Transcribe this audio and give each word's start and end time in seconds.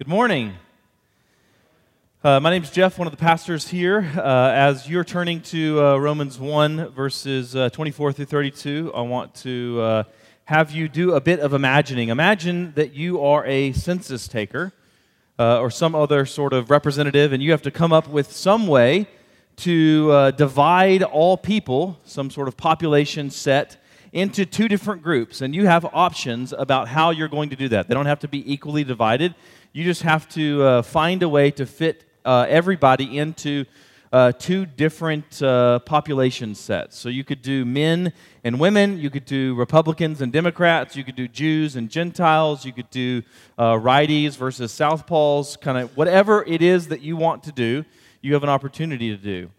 Good 0.00 0.08
morning. 0.08 0.54
Uh, 2.24 2.40
my 2.40 2.48
name 2.48 2.62
is 2.62 2.70
Jeff, 2.70 2.98
one 2.98 3.06
of 3.06 3.10
the 3.10 3.18
pastors 3.18 3.68
here. 3.68 4.10
Uh, 4.16 4.50
as 4.50 4.88
you're 4.88 5.04
turning 5.04 5.42
to 5.42 5.78
uh, 5.78 5.96
Romans 5.98 6.38
1, 6.38 6.88
verses 6.92 7.54
uh, 7.54 7.68
24 7.68 8.14
through 8.14 8.24
32, 8.24 8.92
I 8.94 9.02
want 9.02 9.34
to 9.34 9.78
uh, 9.78 10.02
have 10.44 10.70
you 10.70 10.88
do 10.88 11.12
a 11.12 11.20
bit 11.20 11.40
of 11.40 11.52
imagining. 11.52 12.08
Imagine 12.08 12.72
that 12.76 12.94
you 12.94 13.22
are 13.22 13.44
a 13.44 13.72
census 13.72 14.26
taker 14.26 14.72
uh, 15.38 15.60
or 15.60 15.70
some 15.70 15.94
other 15.94 16.24
sort 16.24 16.54
of 16.54 16.70
representative, 16.70 17.34
and 17.34 17.42
you 17.42 17.50
have 17.50 17.60
to 17.60 17.70
come 17.70 17.92
up 17.92 18.08
with 18.08 18.32
some 18.32 18.68
way 18.68 19.06
to 19.56 20.32
divide 20.32 21.02
all 21.02 21.36
people, 21.36 21.98
some 22.06 22.30
sort 22.30 22.48
of 22.48 22.56
population 22.56 23.28
set, 23.28 23.76
into 24.12 24.44
two 24.44 24.66
different 24.66 25.02
groups. 25.02 25.40
And 25.40 25.54
you 25.54 25.66
have 25.66 25.84
options 25.84 26.52
about 26.56 26.88
how 26.88 27.10
you're 27.10 27.28
going 27.28 27.50
to 27.50 27.56
do 27.56 27.68
that. 27.68 27.86
They 27.86 27.94
don't 27.94 28.06
have 28.06 28.20
to 28.20 28.28
be 28.28 28.50
equally 28.50 28.82
divided 28.82 29.34
you 29.72 29.84
just 29.84 30.02
have 30.02 30.28
to 30.30 30.62
uh, 30.62 30.82
find 30.82 31.22
a 31.22 31.28
way 31.28 31.50
to 31.52 31.64
fit 31.64 32.04
uh, 32.24 32.46
everybody 32.48 33.18
into 33.18 33.64
uh, 34.12 34.32
two 34.32 34.66
different 34.66 35.40
uh, 35.40 35.78
population 35.80 36.54
sets. 36.56 36.98
So 36.98 37.08
you 37.08 37.22
could 37.22 37.42
do 37.42 37.64
men 37.64 38.12
and 38.42 38.58
women, 38.58 38.98
you 38.98 39.10
could 39.10 39.24
do 39.24 39.54
Republicans 39.54 40.20
and 40.20 40.32
Democrats, 40.32 40.96
you 40.96 41.04
could 41.04 41.14
do 41.14 41.28
Jews 41.28 41.76
and 41.76 41.88
Gentiles, 41.88 42.64
you 42.64 42.72
could 42.72 42.90
do 42.90 43.22
uh, 43.56 43.74
righties 43.74 44.36
versus 44.36 44.72
southpaws, 44.72 45.60
kind 45.60 45.78
of 45.78 45.96
whatever 45.96 46.44
it 46.44 46.62
is 46.62 46.88
that 46.88 47.00
you 47.00 47.16
want 47.16 47.44
to 47.44 47.52
do, 47.52 47.84
you 48.20 48.34
have 48.34 48.42
an 48.42 48.48
opportunity 48.48 49.10
to 49.10 49.22
do. 49.22 49.50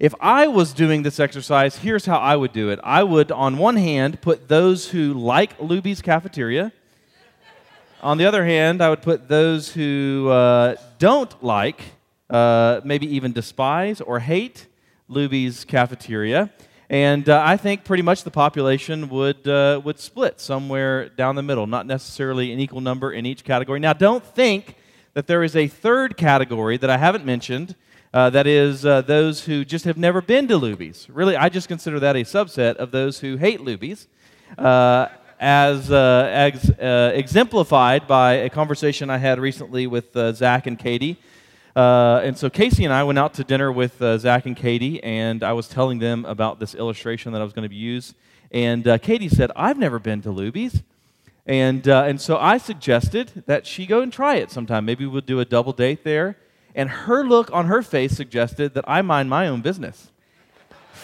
If 0.00 0.12
I 0.20 0.48
was 0.48 0.72
doing 0.72 1.04
this 1.04 1.20
exercise, 1.20 1.76
here's 1.76 2.04
how 2.04 2.18
I 2.18 2.34
would 2.34 2.52
do 2.52 2.70
it. 2.70 2.80
I 2.82 3.04
would, 3.04 3.30
on 3.30 3.58
one 3.58 3.76
hand, 3.76 4.20
put 4.20 4.48
those 4.48 4.88
who 4.90 5.14
like 5.14 5.56
Luby's 5.58 6.02
cafeteria 6.02 6.72
on 8.04 8.18
the 8.18 8.26
other 8.26 8.44
hand, 8.44 8.82
I 8.82 8.90
would 8.90 9.00
put 9.00 9.28
those 9.28 9.72
who 9.72 10.28
uh, 10.28 10.76
don't 10.98 11.42
like, 11.42 11.80
uh, 12.28 12.82
maybe 12.84 13.06
even 13.16 13.32
despise 13.32 14.02
or 14.02 14.18
hate 14.18 14.66
Luby's 15.10 15.64
cafeteria. 15.64 16.52
And 16.90 17.26
uh, 17.30 17.42
I 17.42 17.56
think 17.56 17.82
pretty 17.82 18.02
much 18.02 18.22
the 18.22 18.30
population 18.30 19.08
would, 19.08 19.48
uh, 19.48 19.80
would 19.82 19.98
split 19.98 20.38
somewhere 20.38 21.08
down 21.08 21.34
the 21.34 21.42
middle, 21.42 21.66
not 21.66 21.86
necessarily 21.86 22.52
an 22.52 22.60
equal 22.60 22.82
number 22.82 23.10
in 23.10 23.24
each 23.24 23.42
category. 23.42 23.80
Now, 23.80 23.94
don't 23.94 24.22
think 24.22 24.76
that 25.14 25.26
there 25.26 25.42
is 25.42 25.56
a 25.56 25.66
third 25.66 26.18
category 26.18 26.76
that 26.76 26.90
I 26.90 26.98
haven't 26.98 27.24
mentioned. 27.24 27.74
Uh, 28.12 28.28
that 28.30 28.46
is 28.46 28.84
uh, 28.84 29.00
those 29.00 29.46
who 29.46 29.64
just 29.64 29.86
have 29.86 29.96
never 29.96 30.20
been 30.20 30.46
to 30.48 30.58
Luby's. 30.58 31.08
Really, 31.08 31.36
I 31.36 31.48
just 31.48 31.68
consider 31.68 31.98
that 32.00 32.16
a 32.16 32.20
subset 32.20 32.76
of 32.76 32.90
those 32.90 33.20
who 33.20 33.36
hate 33.36 33.60
Luby's. 33.60 34.08
As, 35.46 35.90
uh, 35.90 36.50
uh, 36.80 37.10
exemplified 37.12 38.06
by 38.06 38.32
a 38.32 38.48
conversation 38.48 39.10
I 39.10 39.18
had 39.18 39.38
recently 39.38 39.86
with 39.86 40.16
uh, 40.16 40.32
Zach 40.32 40.66
and 40.66 40.78
Katie. 40.78 41.18
Uh, 41.76 42.22
and 42.24 42.38
so 42.38 42.48
Casey 42.48 42.86
and 42.86 42.94
I 42.94 43.02
went 43.02 43.18
out 43.18 43.34
to 43.34 43.44
dinner 43.44 43.70
with 43.70 44.00
uh, 44.00 44.16
Zach 44.16 44.46
and 44.46 44.56
Katie, 44.56 45.04
and 45.04 45.42
I 45.42 45.52
was 45.52 45.68
telling 45.68 45.98
them 45.98 46.24
about 46.24 46.60
this 46.60 46.74
illustration 46.74 47.34
that 47.34 47.42
I 47.42 47.44
was 47.44 47.52
going 47.52 47.68
to 47.68 47.74
use. 47.74 48.14
And 48.52 48.88
uh, 48.88 48.96
Katie 48.96 49.28
said, 49.28 49.52
I've 49.54 49.76
never 49.76 49.98
been 49.98 50.22
to 50.22 50.30
Luby's. 50.30 50.82
And, 51.44 51.86
and 51.86 52.18
so 52.18 52.38
I 52.38 52.56
suggested 52.56 53.44
that 53.44 53.66
she 53.66 53.84
go 53.84 54.00
and 54.00 54.10
try 54.10 54.36
it 54.36 54.50
sometime. 54.50 54.86
Maybe 54.86 55.04
we'll 55.04 55.20
do 55.20 55.40
a 55.40 55.44
double 55.44 55.74
date 55.74 56.04
there. 56.04 56.38
And 56.74 56.88
her 56.88 57.22
look 57.22 57.52
on 57.52 57.66
her 57.66 57.82
face 57.82 58.16
suggested 58.16 58.72
that 58.72 58.84
I 58.88 59.02
mind 59.02 59.28
my 59.28 59.46
own 59.46 59.60
business. 59.60 60.10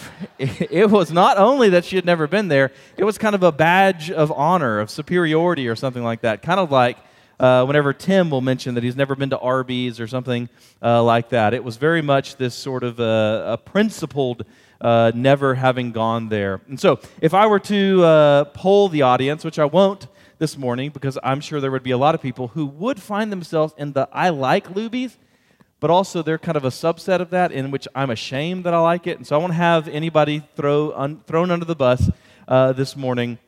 it 0.38 0.90
was 0.90 1.12
not 1.12 1.38
only 1.38 1.70
that 1.70 1.84
she 1.84 1.96
had 1.96 2.04
never 2.04 2.26
been 2.26 2.48
there, 2.48 2.72
it 2.96 3.04
was 3.04 3.18
kind 3.18 3.34
of 3.34 3.42
a 3.42 3.52
badge 3.52 4.10
of 4.10 4.32
honor, 4.32 4.80
of 4.80 4.90
superiority, 4.90 5.68
or 5.68 5.76
something 5.76 6.02
like 6.02 6.22
that. 6.22 6.42
Kind 6.42 6.60
of 6.60 6.70
like 6.70 6.98
uh, 7.38 7.64
whenever 7.64 7.92
Tim 7.92 8.30
will 8.30 8.40
mention 8.40 8.74
that 8.74 8.84
he's 8.84 8.96
never 8.96 9.16
been 9.16 9.30
to 9.30 9.38
Arby's 9.38 9.98
or 9.98 10.06
something 10.06 10.48
uh, 10.82 11.02
like 11.02 11.30
that. 11.30 11.54
It 11.54 11.64
was 11.64 11.76
very 11.76 12.02
much 12.02 12.36
this 12.36 12.54
sort 12.54 12.84
of 12.84 13.00
a, 13.00 13.44
a 13.48 13.58
principled 13.58 14.44
uh, 14.80 15.12
never 15.14 15.54
having 15.54 15.92
gone 15.92 16.28
there. 16.28 16.60
And 16.68 16.78
so, 16.78 17.00
if 17.20 17.34
I 17.34 17.46
were 17.46 17.60
to 17.60 18.04
uh, 18.04 18.44
poll 18.44 18.88
the 18.88 19.02
audience, 19.02 19.44
which 19.44 19.58
I 19.58 19.64
won't 19.64 20.06
this 20.40 20.56
morning 20.56 20.90
because 20.90 21.18
I'm 21.22 21.40
sure 21.40 21.60
there 21.60 21.70
would 21.70 21.82
be 21.82 21.90
a 21.90 21.98
lot 21.98 22.14
of 22.14 22.22
people 22.22 22.48
who 22.48 22.64
would 22.64 23.00
find 23.00 23.30
themselves 23.30 23.74
in 23.76 23.92
the 23.92 24.08
I 24.10 24.30
like 24.30 24.68
Luby's 24.72 25.18
but 25.80 25.90
also 25.90 26.22
they're 26.22 26.38
kind 26.38 26.56
of 26.56 26.64
a 26.64 26.68
subset 26.68 27.20
of 27.20 27.30
that 27.30 27.50
in 27.50 27.70
which 27.70 27.88
I'm 27.94 28.10
ashamed 28.10 28.64
that 28.64 28.74
I 28.74 28.78
like 28.80 29.06
it. 29.06 29.16
And 29.16 29.26
so 29.26 29.36
I 29.36 29.38
won't 29.38 29.54
have 29.54 29.88
anybody 29.88 30.42
throw 30.54 30.92
un, 30.92 31.22
thrown 31.26 31.50
under 31.50 31.64
the 31.64 31.74
bus 31.74 32.10
uh, 32.46 32.72
this 32.72 32.96
morning. 32.96 33.38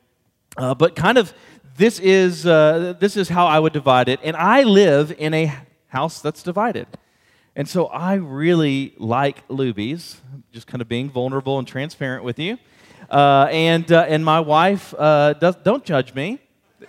Uh, 0.57 0.75
but 0.75 0.97
kind 0.97 1.19
of 1.19 1.33
this 1.77 1.99
is, 2.01 2.47
uh, 2.47 2.95
this 2.99 3.17
is 3.17 3.29
how 3.29 3.47
I 3.47 3.59
would 3.59 3.73
divide 3.73 4.09
it. 4.09 4.21
And 4.23 4.37
I 4.37 4.63
live 4.63 5.15
in 5.19 5.35
a 5.35 5.55
house 5.89 6.21
that's 6.21 6.43
divided. 6.43 6.87
And 7.55 7.69
so 7.69 7.87
I 7.87 8.15
really 8.15 8.95
like 8.97 9.47
Luby's, 9.49 10.21
just 10.53 10.67
kind 10.67 10.81
of 10.81 10.89
being 10.89 11.11
vulnerable 11.11 11.59
and 11.59 11.69
transparent 11.69 12.25
with 12.25 12.39
you. 12.39 12.59
Uh, 13.11 13.47
and, 13.51 13.91
uh, 13.93 14.07
and 14.09 14.25
my 14.25 14.41
wife 14.41 14.95
uh, 14.97 15.35
does, 15.35 15.57
don't 15.57 15.85
judge 15.85 16.15
me. 16.15 16.39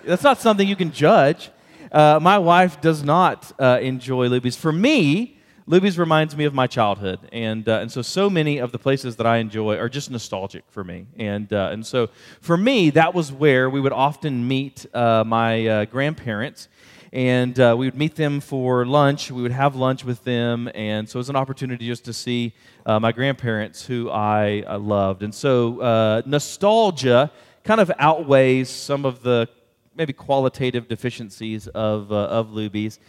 That's 0.06 0.24
not 0.24 0.40
something 0.40 0.68
you 0.68 0.78
can 0.78 0.92
judge. 0.92 1.50
Uh, 1.94 2.18
my 2.20 2.40
wife 2.40 2.82
does 2.82 3.04
not 3.04 3.52
uh, 3.60 3.78
enjoy 3.80 4.28
Luby's. 4.28 4.56
For 4.56 4.72
me, 4.72 5.38
Luby's 5.68 6.00
reminds 6.00 6.36
me 6.36 6.46
of 6.46 6.54
my 6.54 6.66
childhood, 6.66 7.20
and 7.32 7.70
uh, 7.70 7.82
and 7.82 7.92
so 7.92 8.02
so 8.02 8.32
many 8.32 8.58
of 8.58 8.72
the 8.72 8.80
places 8.80 9.16
that 9.18 9.28
I 9.28 9.38
enjoy 9.38 9.78
are 9.78 9.88
just 9.90 10.10
nostalgic 10.10 10.64
for 10.70 10.84
me, 10.84 11.06
and 11.18 11.54
uh, 11.54 11.70
and 11.72 11.86
so 11.86 12.10
for 12.42 12.58
me 12.58 12.90
that 12.90 13.14
was 13.14 13.32
where 13.32 13.70
we 13.70 13.80
would 13.80 13.94
often 13.94 14.48
meet 14.48 14.88
uh, 14.96 15.24
my 15.24 15.86
grandparents, 15.92 16.68
and 17.14 17.56
we 17.58 17.86
would 17.86 17.96
meet 17.96 18.16
them 18.16 18.40
for 18.40 18.88
lunch. 18.88 19.30
We 19.30 19.44
would 19.44 19.52
have 19.52 19.76
lunch 19.76 20.04
with 20.04 20.24
them, 20.24 20.72
and 20.74 21.08
so 21.08 21.18
it 21.18 21.22
was 21.22 21.30
an 21.30 21.36
opportunity 21.36 21.86
just 21.86 22.06
to 22.06 22.14
see 22.14 22.56
my 22.88 23.12
grandparents 23.12 23.86
who 23.86 24.10
I 24.10 24.64
loved, 24.78 25.22
and 25.22 25.34
so 25.34 26.24
nostalgia 26.26 27.32
kind 27.64 27.80
of 27.80 27.92
outweighs 28.00 28.70
some 28.70 29.06
of 29.06 29.22
the 29.22 29.48
maybe 29.96 30.14
qualitative 30.14 30.88
deficiencies 30.88 31.68
of, 31.68 32.12
uh, 32.12 32.16
of 32.16 32.50
Luby's. 32.50 33.00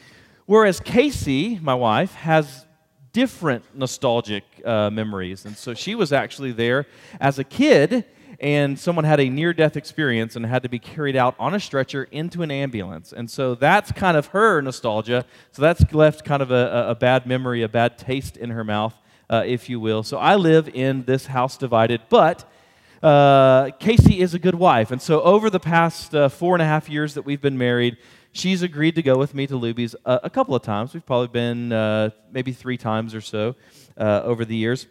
Whereas 0.47 0.81
Casey, 0.81 1.59
my 1.63 1.75
wife, 1.75 2.15
has 2.15 2.67
different 3.13 3.65
nostalgic 3.75 4.45
uh, 4.65 4.91
memories. 4.91 5.47
And 5.47 5.57
so 5.57 5.73
she 5.73 5.95
was 5.95 6.13
actually 6.13 6.53
there 6.53 6.87
as 7.21 7.39
a 7.39 7.45
kid, 7.45 8.05
and 8.41 8.79
someone 8.79 9.05
had 9.05 9.21
a 9.21 9.29
near 9.31 9.55
death 9.55 9.77
experience 9.77 10.37
and 10.37 10.45
had 10.45 10.65
to 10.65 10.69
be 10.69 10.81
carried 10.81 11.17
out 11.17 11.35
on 11.39 11.55
a 11.55 11.61
stretcher 11.61 12.05
into 12.11 12.43
an 12.43 12.51
ambulance. 12.51 13.13
And 13.13 13.31
so 13.31 13.55
that's 13.55 13.93
kind 13.93 14.17
of 14.17 14.27
her 14.29 14.61
nostalgia. 14.61 15.25
So 15.53 15.63
that's 15.63 15.93
left 15.93 16.25
kind 16.25 16.43
of 16.43 16.51
a, 16.51 16.89
a 16.91 16.95
bad 16.95 17.27
memory, 17.27 17.63
a 17.63 17.69
bad 17.69 17.97
taste 17.97 18.37
in 18.37 18.51
her 18.51 18.65
mouth, 18.65 18.95
uh, 19.31 19.45
if 19.47 19.71
you 19.71 19.79
will. 19.79 20.03
So 20.03 20.19
I 20.19 20.35
live 20.35 20.69
in 20.69 21.05
this 21.05 21.27
house 21.27 21.57
divided, 21.57 22.03
but 22.09 22.45
uh, 23.05 23.71
Casey 23.79 24.21
is 24.21 24.33
a 24.33 24.39
good 24.39 24.55
wife. 24.55 24.91
And 24.91 25.01
so, 25.01 25.21
over 25.21 25.51
the 25.51 25.61
past 25.61 26.15
uh, 26.15 26.31
four 26.31 26.55
and 26.55 26.63
a 26.63 26.65
half 26.65 26.89
years 26.89 27.13
that 27.15 27.23
we've 27.23 27.41
been 27.41 27.59
married, 27.59 27.99
she's 28.33 28.63
agreed 28.63 28.95
to 28.95 29.03
go 29.03 29.19
with 29.19 29.35
me 29.35 29.47
to 29.47 29.55
Luby's 29.55 29.95
a, 30.07 30.21
a 30.25 30.31
couple 30.31 30.55
of 30.55 30.63
times. 30.63 30.95
We've 30.95 31.05
probably 31.05 31.29
been 31.29 31.71
uh, 31.71 32.11
maybe 32.33 32.53
three 32.53 32.79
times 32.79 33.15
or 33.15 33.21
so 33.21 33.57
uh, 33.99 34.23
over 34.25 34.47
the 34.47 34.57
years. 34.57 34.87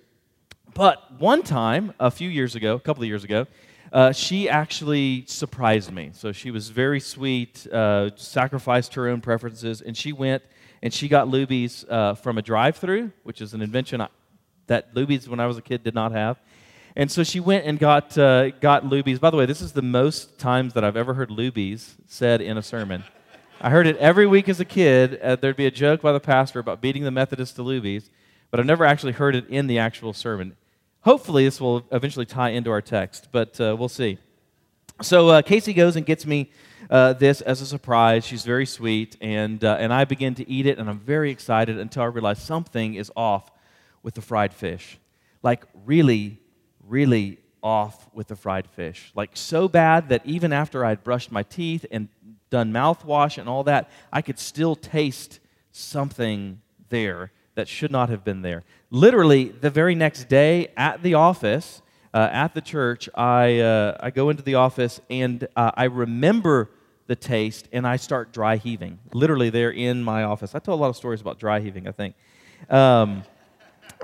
But 0.75 1.19
one 1.19 1.41
time, 1.41 1.95
a 1.99 2.11
few 2.11 2.29
years 2.29 2.53
ago, 2.53 2.75
a 2.75 2.79
couple 2.79 3.01
of 3.01 3.09
years 3.09 3.23
ago, 3.23 3.47
uh, 3.91 4.11
she 4.11 4.47
actually 4.47 5.25
surprised 5.25 5.91
me. 5.91 6.11
So 6.13 6.31
she 6.31 6.51
was 6.51 6.69
very 6.69 6.99
sweet, 6.99 7.65
uh, 7.71 8.11
sacrificed 8.15 8.93
her 8.93 9.07
own 9.07 9.21
preferences, 9.21 9.81
and 9.81 9.97
she 9.97 10.13
went 10.13 10.43
and 10.83 10.93
she 10.93 11.07
got 11.07 11.29
Luby's 11.29 11.83
from 12.21 12.37
a 12.37 12.43
drive 12.43 12.75
through, 12.75 13.11
which 13.23 13.41
is 13.41 13.55
an 13.55 13.61
invention 13.63 14.01
I, 14.01 14.09
that 14.67 14.93
Luby's, 14.93 15.27
when 15.27 15.39
I 15.39 15.47
was 15.47 15.57
a 15.57 15.61
kid, 15.63 15.83
did 15.83 15.95
not 15.95 16.11
have. 16.11 16.37
And 16.95 17.11
so 17.11 17.23
she 17.23 17.39
went 17.39 17.65
and 17.65 17.79
got, 17.79 18.15
uh, 18.17 18.51
got 18.51 18.83
Luby's. 18.83 19.17
By 19.17 19.31
the 19.31 19.37
way, 19.37 19.47
this 19.47 19.61
is 19.61 19.71
the 19.71 19.81
most 19.81 20.37
times 20.37 20.73
that 20.73 20.83
I've 20.83 20.95
ever 20.95 21.15
heard 21.15 21.29
Luby's 21.29 21.95
said 22.07 22.39
in 22.39 22.57
a 22.57 22.61
sermon. 22.61 23.03
I 23.59 23.71
heard 23.71 23.87
it 23.87 23.97
every 23.97 24.27
week 24.27 24.47
as 24.47 24.59
a 24.59 24.65
kid. 24.65 25.19
Uh, 25.19 25.35
there'd 25.35 25.55
be 25.55 25.65
a 25.65 25.71
joke 25.71 26.01
by 26.01 26.11
the 26.11 26.19
pastor 26.19 26.59
about 26.59 26.81
beating 26.81 27.03
the 27.03 27.11
Methodists 27.11 27.55
to 27.55 27.63
Luby's, 27.63 28.11
but 28.51 28.59
I've 28.59 28.65
never 28.67 28.85
actually 28.85 29.13
heard 29.13 29.35
it 29.35 29.47
in 29.49 29.65
the 29.67 29.79
actual 29.79 30.13
sermon. 30.13 30.55
Hopefully, 31.01 31.45
this 31.45 31.59
will 31.59 31.83
eventually 31.91 32.25
tie 32.25 32.49
into 32.49 32.69
our 32.69 32.81
text, 32.81 33.29
but 33.31 33.59
uh, 33.59 33.75
we'll 33.77 33.89
see. 33.89 34.19
So 35.01 35.29
uh, 35.29 35.41
Casey 35.41 35.73
goes 35.73 35.95
and 35.95 36.05
gets 36.05 36.25
me 36.25 36.51
uh, 36.89 37.13
this 37.13 37.41
as 37.41 37.61
a 37.61 37.65
surprise. 37.65 38.23
She's 38.23 38.45
very 38.45 38.67
sweet, 38.67 39.17
and, 39.19 39.63
uh, 39.63 39.77
and 39.79 39.91
I 39.91 40.05
begin 40.05 40.35
to 40.35 40.47
eat 40.47 40.67
it, 40.67 40.77
and 40.77 40.87
I'm 40.87 40.99
very 40.99 41.31
excited 41.31 41.79
until 41.79 42.03
I 42.03 42.07
realize 42.07 42.39
something 42.39 42.93
is 42.93 43.11
off 43.15 43.49
with 44.03 44.13
the 44.13 44.21
fried 44.21 44.53
fish. 44.53 44.99
Like, 45.41 45.65
really 45.85 46.39
really 46.87 47.37
off 47.61 48.07
with 48.13 48.27
the 48.27 48.35
fried 48.35 48.67
fish. 48.67 49.11
Like, 49.15 49.31
so 49.33 49.67
bad 49.67 50.09
that 50.09 50.25
even 50.25 50.51
after 50.51 50.83
I'd 50.85 51.03
brushed 51.03 51.31
my 51.31 51.43
teeth 51.43 51.85
and 51.91 52.09
done 52.49 52.73
mouthwash 52.73 53.37
and 53.37 53.47
all 53.47 53.63
that, 53.63 53.89
I 54.11 54.21
could 54.21 54.37
still 54.37 54.75
taste 54.75 55.39
something 55.71 56.61
there 56.89 57.31
that 57.55 57.67
should 57.67 57.91
not 57.91 58.09
have 58.09 58.23
been 58.23 58.41
there. 58.41 58.63
Literally, 58.91 59.45
the 59.45 59.69
very 59.69 59.95
next 59.95 60.27
day 60.27 60.67
at 60.75 61.01
the 61.01 61.13
office, 61.13 61.81
uh, 62.13 62.29
at 62.31 62.53
the 62.53 62.61
church, 62.61 63.09
I, 63.15 63.59
uh, 63.59 63.97
I 63.99 64.11
go 64.11 64.29
into 64.29 64.43
the 64.43 64.55
office 64.55 64.99
and 65.09 65.47
uh, 65.55 65.71
I 65.75 65.85
remember 65.85 66.69
the 67.07 67.15
taste 67.15 67.67
and 67.71 67.87
I 67.87 67.95
start 67.95 68.31
dry 68.31 68.57
heaving. 68.57 68.99
Literally, 69.13 69.49
they're 69.49 69.71
in 69.71 70.03
my 70.03 70.23
office. 70.23 70.53
I 70.53 70.59
tell 70.59 70.73
a 70.73 70.75
lot 70.75 70.89
of 70.89 70.95
stories 70.95 71.21
about 71.21 71.39
dry 71.39 71.59
heaving, 71.59 71.87
I 71.87 71.91
think. 71.91 72.15
Um, 72.69 73.23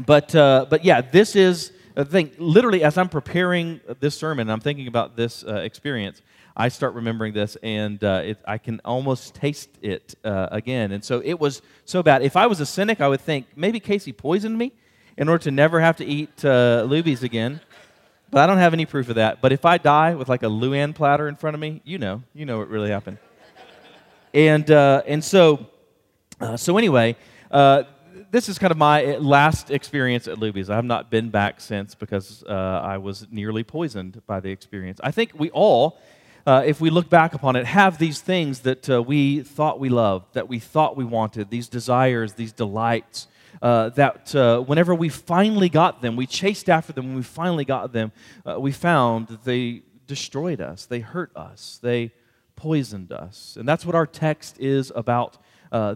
but, 0.05 0.33
uh, 0.33 0.65
but 0.69 0.83
yeah, 0.85 1.01
this 1.01 1.35
is 1.35 1.71
the 2.03 2.11
thing. 2.11 2.31
Literally, 2.37 2.83
as 2.83 2.97
I'm 2.97 3.09
preparing 3.09 3.81
this 3.99 4.17
sermon, 4.17 4.49
I'm 4.49 4.59
thinking 4.59 4.87
about 4.87 5.15
this 5.15 5.43
uh, 5.43 5.55
experience. 5.55 6.21
I 6.55 6.69
start 6.69 6.93
remembering 6.93 7.33
this, 7.33 7.57
and 7.63 8.03
uh, 8.03 8.21
it, 8.25 8.39
I 8.47 8.57
can 8.57 8.81
almost 8.83 9.35
taste 9.35 9.69
it 9.81 10.15
uh, 10.23 10.47
again. 10.51 10.91
And 10.91 11.03
so 11.03 11.21
it 11.23 11.39
was 11.39 11.61
so 11.85 12.03
bad. 12.03 12.21
If 12.21 12.35
I 12.35 12.47
was 12.47 12.59
a 12.59 12.65
cynic, 12.65 13.01
I 13.01 13.07
would 13.07 13.21
think 13.21 13.47
maybe 13.55 13.79
Casey 13.79 14.11
poisoned 14.11 14.57
me 14.57 14.73
in 15.17 15.29
order 15.29 15.43
to 15.43 15.51
never 15.51 15.79
have 15.79 15.97
to 15.97 16.05
eat 16.05 16.43
uh, 16.43 16.85
Luby's 16.87 17.23
again. 17.23 17.61
But 18.31 18.41
I 18.41 18.47
don't 18.47 18.59
have 18.59 18.73
any 18.73 18.85
proof 18.85 19.09
of 19.09 19.15
that. 19.15 19.41
But 19.41 19.51
if 19.51 19.65
I 19.65 19.77
die 19.77 20.15
with 20.15 20.29
like 20.29 20.43
a 20.43 20.47
LuAnn 20.47 20.93
platter 20.93 21.27
in 21.27 21.35
front 21.35 21.55
of 21.55 21.59
me, 21.59 21.81
you 21.83 21.97
know, 21.97 22.21
you 22.33 22.45
know 22.45 22.59
what 22.59 22.69
really 22.69 22.89
happened. 22.89 23.17
And 24.33 24.69
uh, 24.69 25.01
and 25.07 25.23
so, 25.23 25.65
uh, 26.39 26.55
so 26.55 26.77
anyway, 26.77 27.15
uh, 27.49 27.83
this 28.31 28.47
is 28.47 28.59
kind 28.59 28.71
of 28.71 28.77
my 28.77 29.15
last 29.17 29.71
experience 29.71 30.27
at 30.27 30.37
Luby's. 30.37 30.69
I 30.69 30.75
have 30.75 30.85
not 30.85 31.09
been 31.09 31.29
back 31.29 31.59
since 31.59 31.95
because 31.95 32.43
uh, 32.43 32.51
I 32.51 32.97
was 32.97 33.27
nearly 33.31 33.63
poisoned 33.63 34.21
by 34.27 34.39
the 34.39 34.49
experience. 34.49 34.99
I 35.03 35.11
think 35.11 35.31
we 35.35 35.49
all, 35.49 35.99
uh, 36.45 36.63
if 36.65 36.79
we 36.79 36.89
look 36.89 37.09
back 37.09 37.33
upon 37.33 37.55
it, 37.55 37.65
have 37.65 37.97
these 37.97 38.21
things 38.21 38.61
that 38.61 38.89
uh, 38.89 39.01
we 39.01 39.41
thought 39.41 39.79
we 39.79 39.89
loved, 39.89 40.33
that 40.35 40.47
we 40.47 40.59
thought 40.59 40.95
we 40.95 41.05
wanted, 41.05 41.49
these 41.49 41.67
desires, 41.67 42.33
these 42.33 42.51
delights 42.51 43.27
uh, 43.61 43.89
that 43.89 44.35
uh, 44.35 44.61
whenever 44.61 44.93
we 44.93 45.09
finally 45.09 45.69
got 45.69 46.01
them, 46.01 46.15
we 46.15 46.27
chased 46.27 46.69
after 46.69 46.93
them, 46.93 47.07
when 47.07 47.15
we 47.15 47.23
finally 47.23 47.65
got 47.65 47.91
them, 47.93 48.11
uh, 48.47 48.59
we 48.59 48.71
found 48.71 49.27
that 49.27 49.43
they 49.43 49.81
destroyed 50.05 50.61
us, 50.61 50.85
they 50.85 50.99
hurt 50.99 51.35
us, 51.35 51.79
they 51.81 52.11
poisoned 52.55 53.11
us. 53.11 53.57
And 53.59 53.67
that's 53.67 53.85
what 53.85 53.95
our 53.95 54.05
text 54.05 54.59
is 54.59 54.91
about 54.95 55.37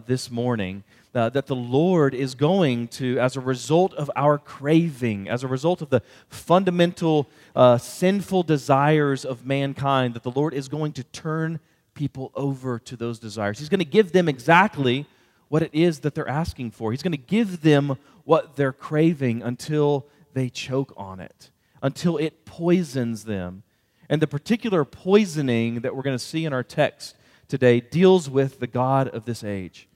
this 0.06 0.30
morning. 0.30 0.82
Uh, 1.14 1.28
that 1.28 1.46
the 1.46 1.54
Lord 1.54 2.12
is 2.12 2.34
going 2.34 2.88
to, 2.88 3.20
as 3.20 3.36
a 3.36 3.40
result 3.40 3.94
of 3.94 4.10
our 4.16 4.36
craving, 4.36 5.28
as 5.28 5.44
a 5.44 5.48
result 5.48 5.80
of 5.80 5.88
the 5.88 6.02
fundamental 6.28 7.28
uh, 7.54 7.78
sinful 7.78 8.42
desires 8.42 9.24
of 9.24 9.46
mankind, 9.46 10.14
that 10.14 10.24
the 10.24 10.32
Lord 10.32 10.54
is 10.54 10.68
going 10.68 10.92
to 10.94 11.04
turn 11.04 11.60
people 11.94 12.32
over 12.34 12.80
to 12.80 12.96
those 12.96 13.20
desires. 13.20 13.60
He's 13.60 13.68
going 13.68 13.78
to 13.78 13.84
give 13.84 14.10
them 14.10 14.28
exactly 14.28 15.06
what 15.48 15.62
it 15.62 15.70
is 15.72 16.00
that 16.00 16.16
they're 16.16 16.28
asking 16.28 16.72
for. 16.72 16.90
He's 16.90 17.02
going 17.02 17.12
to 17.12 17.16
give 17.16 17.62
them 17.62 17.96
what 18.24 18.56
they're 18.56 18.72
craving 18.72 19.40
until 19.40 20.06
they 20.32 20.48
choke 20.48 20.92
on 20.96 21.20
it, 21.20 21.50
until 21.80 22.16
it 22.16 22.44
poisons 22.44 23.24
them. 23.24 23.62
And 24.08 24.20
the 24.20 24.26
particular 24.26 24.84
poisoning 24.84 25.82
that 25.82 25.94
we're 25.94 26.02
going 26.02 26.18
to 26.18 26.24
see 26.24 26.44
in 26.44 26.52
our 26.52 26.64
text 26.64 27.14
today 27.46 27.78
deals 27.78 28.28
with 28.28 28.58
the 28.58 28.66
God 28.66 29.06
of 29.08 29.26
this 29.26 29.44
age. 29.44 29.86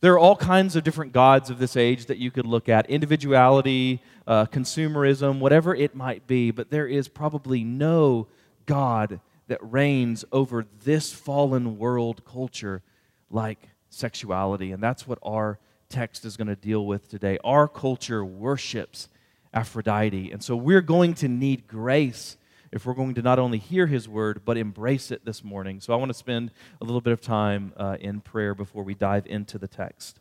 There 0.00 0.12
are 0.12 0.18
all 0.18 0.36
kinds 0.36 0.76
of 0.76 0.84
different 0.84 1.12
gods 1.12 1.50
of 1.50 1.58
this 1.58 1.76
age 1.76 2.06
that 2.06 2.18
you 2.18 2.30
could 2.30 2.46
look 2.46 2.68
at 2.68 2.88
individuality, 2.88 4.00
uh, 4.26 4.46
consumerism, 4.46 5.40
whatever 5.40 5.74
it 5.74 5.94
might 5.94 6.26
be, 6.26 6.50
but 6.52 6.70
there 6.70 6.86
is 6.86 7.08
probably 7.08 7.64
no 7.64 8.28
God 8.66 9.20
that 9.48 9.58
reigns 9.60 10.24
over 10.30 10.66
this 10.84 11.12
fallen 11.12 11.78
world 11.78 12.24
culture 12.24 12.82
like 13.30 13.70
sexuality. 13.90 14.70
And 14.70 14.82
that's 14.82 15.06
what 15.06 15.18
our 15.22 15.58
text 15.88 16.24
is 16.24 16.36
going 16.36 16.48
to 16.48 16.56
deal 16.56 16.86
with 16.86 17.08
today. 17.08 17.38
Our 17.42 17.66
culture 17.66 18.24
worships 18.24 19.08
Aphrodite. 19.52 20.30
And 20.30 20.42
so 20.42 20.54
we're 20.56 20.82
going 20.82 21.14
to 21.14 21.28
need 21.28 21.66
grace 21.66 22.36
if 22.70 22.84
we're 22.84 22.94
going 22.94 23.14
to 23.14 23.22
not 23.22 23.38
only 23.38 23.58
hear 23.58 23.86
his 23.86 24.08
word, 24.08 24.42
but 24.44 24.56
embrace 24.56 25.10
it 25.10 25.24
this 25.24 25.42
morning. 25.42 25.80
So 25.80 25.92
I 25.92 25.96
want 25.96 26.10
to 26.10 26.14
spend 26.14 26.50
a 26.80 26.84
little 26.84 27.00
bit 27.00 27.12
of 27.12 27.20
time 27.20 27.72
uh, 27.76 27.96
in 28.00 28.20
prayer 28.20 28.54
before 28.54 28.82
we 28.82 28.94
dive 28.94 29.26
into 29.26 29.58
the 29.58 29.68
text. 29.68 30.20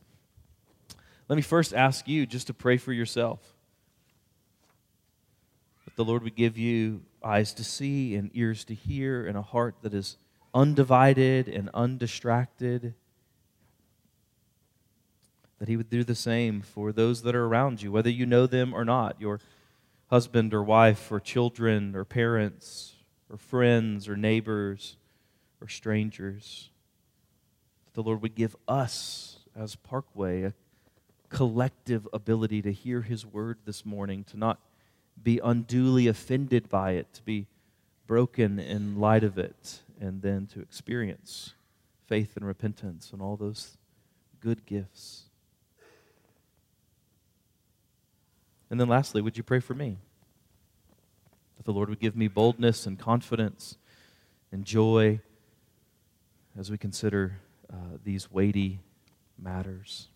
Let 1.27 1.35
me 1.35 1.41
first 1.41 1.73
ask 1.73 2.07
you 2.07 2.25
just 2.25 2.47
to 2.47 2.53
pray 2.53 2.77
for 2.77 2.93
yourself. 2.93 3.39
That 5.85 5.95
the 5.95 6.05
Lord 6.05 6.23
would 6.23 6.35
give 6.35 6.57
you 6.57 7.01
eyes 7.23 7.53
to 7.55 7.63
see 7.63 8.15
and 8.15 8.31
ears 8.33 8.63
to 8.65 8.73
hear 8.73 9.25
and 9.25 9.37
a 9.37 9.41
heart 9.41 9.75
that 9.81 9.93
is 9.93 10.17
undivided 10.53 11.47
and 11.47 11.69
undistracted 11.73 12.93
that 15.59 15.67
He 15.67 15.75
would 15.75 15.89
do 15.89 16.03
the 16.03 16.15
same 16.15 16.61
for 16.61 16.91
those 16.91 17.23
that 17.23 17.35
are 17.35 17.45
around 17.45 17.81
you, 17.81 17.91
whether 17.91 18.09
you 18.09 18.25
know 18.25 18.47
them 18.47 18.73
or 18.73 18.85
not 18.85 19.19
your 19.19 19.39
husband 20.07 20.53
or 20.53 20.63
wife, 20.63 21.11
or 21.11 21.19
children, 21.19 21.95
or 21.95 22.05
parents, 22.05 22.95
or 23.29 23.37
friends, 23.37 24.07
or 24.07 24.15
neighbors, 24.15 24.97
or 25.61 25.67
strangers. 25.67 26.69
The 27.93 28.03
Lord 28.03 28.21
would 28.21 28.35
give 28.35 28.55
us, 28.67 29.39
as 29.55 29.75
Parkway, 29.75 30.43
a 30.43 30.53
collective 31.29 32.07
ability 32.13 32.61
to 32.61 32.71
hear 32.71 33.01
His 33.01 33.25
word 33.25 33.57
this 33.65 33.85
morning, 33.85 34.23
to 34.25 34.37
not 34.37 34.59
be 35.21 35.39
unduly 35.43 36.07
offended 36.07 36.69
by 36.69 36.91
it, 36.91 37.13
to 37.13 37.23
be 37.23 37.47
broken 38.05 38.59
in 38.59 38.99
light 38.99 39.23
of 39.23 39.37
it, 39.37 39.81
and 39.99 40.21
then 40.21 40.47
to 40.47 40.61
experience 40.61 41.53
faith 42.05 42.37
and 42.37 42.45
repentance 42.45 43.11
and 43.11 43.21
all 43.21 43.35
those 43.35 43.77
good 44.39 44.65
gifts. 44.65 45.26
And 48.69 48.79
then 48.79 48.87
lastly, 48.87 49.21
would 49.21 49.37
you 49.37 49.43
pray 49.43 49.59
for 49.59 49.73
me? 49.73 49.97
That 51.57 51.65
the 51.65 51.73
Lord 51.73 51.89
would 51.89 51.99
give 51.99 52.15
me 52.15 52.27
boldness 52.27 52.85
and 52.85 52.99
confidence 52.99 53.77
and 54.51 54.65
joy 54.65 55.19
as 56.57 56.71
we 56.71 56.77
consider 56.77 57.39
uh, 57.71 57.97
these 58.03 58.31
weighty 58.31 58.79
matters. 59.37 60.07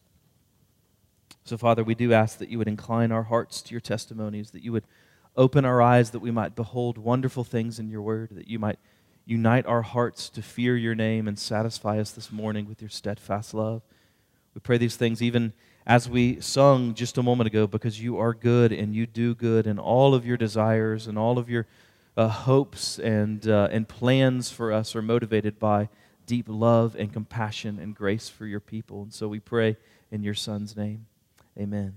So, 1.44 1.58
Father, 1.58 1.84
we 1.84 1.96
do 1.96 2.14
ask 2.14 2.38
that 2.38 2.50
you 2.50 2.58
would 2.58 2.68
incline 2.68 3.12
our 3.12 3.24
hearts 3.24 3.62
to 3.64 3.72
your 3.72 3.82
testimonies, 3.82 4.52
that 4.52 4.64
you 4.64 4.72
would 4.72 4.86
open 5.36 5.66
our 5.66 5.82
eyes 5.82 6.12
that 6.12 6.20
we 6.20 6.32
might 6.32 6.56
behold 6.56 6.98
wonderful 6.98 7.44
things 7.44 7.80
in 7.80 7.90
your 7.90 8.02
word, 8.02 8.30
that 8.32 8.48
you 8.48 8.60
might 8.60 8.80
unite 9.26 9.66
our 9.66 9.82
hearts 9.82 10.30
to 10.30 10.42
fear 10.42 10.76
your 10.76 10.96
name 10.96 11.28
and 11.28 11.38
satisfy 11.40 12.00
us 12.00 12.12
this 12.12 12.32
morning 12.32 12.68
with 12.68 12.82
your 12.82 12.90
steadfast 12.90 13.54
love. 13.54 13.82
We 14.54 14.60
pray 14.60 14.78
these 14.78 14.98
things 14.98 15.22
even 15.22 15.54
as 15.86 16.10
we 16.10 16.40
sung 16.40 16.94
just 16.94 17.18
a 17.18 17.24
moment 17.24 17.48
ago, 17.48 17.68
because 17.68 18.02
you 18.02 18.18
are 18.18 18.34
good 18.34 18.72
and 18.72 18.96
you 18.96 19.06
do 19.06 19.34
good, 19.34 19.68
and 19.68 19.80
all 19.80 20.14
of 20.14 20.26
your 20.26 20.38
desires 20.38 21.08
and 21.08 21.18
all 21.18 21.38
of 21.38 21.50
your 21.50 21.68
uh, 22.18 22.28
hopes 22.28 23.00
and, 23.00 23.48
uh, 23.48 23.70
and 23.72 23.88
plans 23.88 24.50
for 24.52 24.72
us 24.72 24.96
are 24.96 25.02
motivated 25.02 25.58
by 25.60 25.90
deep 26.26 26.46
love 26.48 26.96
and 26.96 27.12
compassion 27.12 27.80
and 27.80 27.96
grace 27.96 28.30
for 28.30 28.46
your 28.46 28.60
people. 28.60 29.04
And 29.04 29.14
so 29.14 29.28
we 29.28 29.40
pray 29.40 29.78
in 30.12 30.24
your 30.24 30.34
Son's 30.34 30.76
name. 30.78 31.06
Amen. 31.58 31.94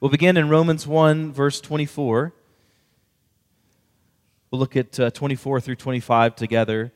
We'll 0.00 0.10
begin 0.10 0.36
in 0.36 0.48
Romans 0.48 0.86
1, 0.86 1.32
verse 1.32 1.60
24. 1.60 2.32
We'll 4.50 4.58
look 4.58 4.76
at 4.76 5.00
uh, 5.00 5.10
24 5.10 5.60
through 5.60 5.76
25 5.76 6.36
together. 6.36 6.92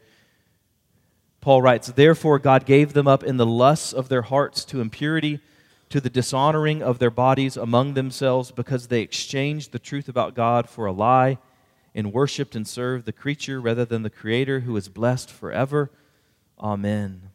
Paul 1.40 1.62
writes, 1.62 1.88
Therefore, 1.88 2.38
God 2.38 2.66
gave 2.66 2.92
them 2.92 3.06
up 3.06 3.22
in 3.22 3.36
the 3.36 3.46
lusts 3.46 3.92
of 3.92 4.08
their 4.08 4.22
hearts 4.22 4.64
to 4.66 4.80
impurity, 4.80 5.40
to 5.88 6.00
the 6.00 6.10
dishonoring 6.10 6.82
of 6.82 6.98
their 6.98 7.10
bodies 7.10 7.56
among 7.56 7.94
themselves, 7.94 8.50
because 8.50 8.88
they 8.88 9.00
exchanged 9.02 9.72
the 9.72 9.78
truth 9.78 10.08
about 10.08 10.34
God 10.34 10.68
for 10.68 10.86
a 10.86 10.92
lie, 10.92 11.38
and 11.94 12.12
worshiped 12.12 12.54
and 12.54 12.66
served 12.66 13.06
the 13.06 13.12
creature 13.12 13.60
rather 13.60 13.84
than 13.84 14.02
the 14.02 14.10
Creator, 14.10 14.60
who 14.60 14.76
is 14.76 14.88
blessed 14.88 15.30
forever. 15.30 15.90
Amen. 16.60 17.30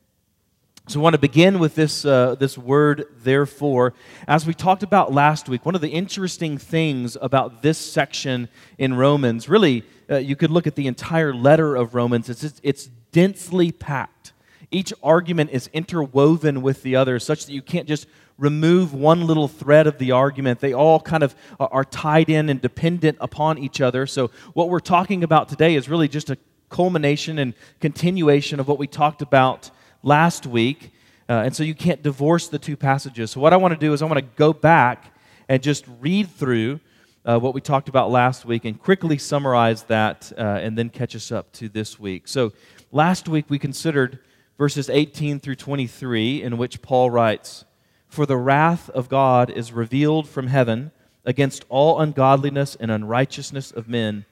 So, 0.90 1.00
I 1.00 1.04
want 1.04 1.14
to 1.14 1.20
begin 1.20 1.60
with 1.60 1.76
this, 1.76 2.04
uh, 2.04 2.36
this 2.36 2.58
word, 2.58 3.06
therefore. 3.24 3.94
As 4.28 4.46
we 4.46 4.54
talked 4.54 4.84
about 4.84 5.14
last 5.14 5.48
week, 5.48 5.66
one 5.66 5.76
of 5.76 5.82
the 5.82 5.90
interesting 5.90 6.58
things 6.58 7.18
about 7.22 7.62
this 7.62 7.78
section 7.78 8.50
in 8.78 8.94
Romans, 8.96 9.48
really, 9.48 9.84
uh, 10.12 10.18
you 10.18 10.36
could 10.36 10.52
look 10.52 10.68
at 10.68 10.76
the 10.76 10.88
entire 10.88 11.34
letter 11.34 11.78
of 11.78 11.96
Romans, 11.96 12.30
it's, 12.30 12.60
it's 12.62 12.90
densely 13.14 13.72
packed. 13.72 14.34
Each 14.72 14.92
argument 15.02 15.52
is 15.52 15.70
interwoven 15.72 16.62
with 16.62 16.84
the 16.84 16.98
other, 16.98 17.20
such 17.20 17.46
that 17.46 17.54
you 17.54 17.62
can't 17.62 17.88
just 17.88 18.08
remove 18.38 18.94
one 18.94 19.26
little 19.26 19.48
thread 19.48 19.88
of 19.88 20.00
the 20.00 20.12
argument. 20.12 20.60
They 20.60 20.74
all 20.74 21.00
kind 21.00 21.24
of 21.24 21.36
are 21.60 21.86
tied 21.86 22.30
in 22.30 22.50
and 22.50 22.60
dependent 22.60 23.18
upon 23.22 23.58
each 23.60 23.80
other. 23.80 24.06
So, 24.08 24.32
what 24.54 24.70
we're 24.70 24.80
talking 24.80 25.24
about 25.24 25.48
today 25.48 25.76
is 25.76 25.88
really 25.88 26.08
just 26.08 26.30
a 26.30 26.38
culmination 26.70 27.38
and 27.38 27.54
continuation 27.80 28.60
of 28.60 28.68
what 28.68 28.80
we 28.80 28.88
talked 28.88 29.22
about 29.22 29.70
last 30.02 30.48
week. 30.48 30.92
Uh, 31.30 31.44
and 31.46 31.56
so, 31.56 31.64
you 31.64 31.76
can't 31.76 32.02
divorce 32.02 32.48
the 32.48 32.60
two 32.60 32.76
passages. 32.76 33.32
So, 33.32 33.40
what 33.40 33.54
I 33.54 33.58
want 33.58 33.74
to 33.74 33.80
do 33.80 33.94
is 33.94 34.02
I 34.02 34.06
want 34.06 34.20
to 34.20 34.30
go 34.36 34.54
back 34.54 35.14
and 35.48 35.62
just 35.62 35.86
read 36.02 36.30
through 36.32 36.80
uh, 37.26 37.40
what 37.40 37.54
we 37.54 37.62
talked 37.62 37.90
about 37.90 38.10
last 38.10 38.44
week 38.44 38.66
and 38.66 38.80
quickly 38.80 39.18
summarize 39.18 39.84
that 39.84 40.32
uh, 40.38 40.42
and 40.42 40.78
then 40.78 40.90
catch 40.90 41.16
us 41.16 41.32
up 41.32 41.52
to 41.54 41.70
this 41.70 42.00
week. 42.00 42.28
So, 42.28 42.52
last 42.94 43.28
week 43.28 43.46
we 43.50 43.60
considered 43.60 44.20
verses 44.58 44.90
18 44.90 45.40
through 45.40 45.56
23, 45.56 46.42
in 46.42 46.58
which 46.58 46.82
Paul 46.82 47.10
writes, 47.10 47.66
For 48.08 48.26
the 48.26 48.38
wrath 48.38 48.90
of 48.92 49.10
God 49.10 49.50
is 49.50 49.74
revealed 49.74 50.30
from 50.30 50.48
heaven 50.48 50.92
against 51.26 51.66
all 51.70 52.00
ungodliness 52.00 52.76
and 52.80 52.92
unrighteousness 52.92 53.72
of 53.72 53.90
men, 53.90 54.26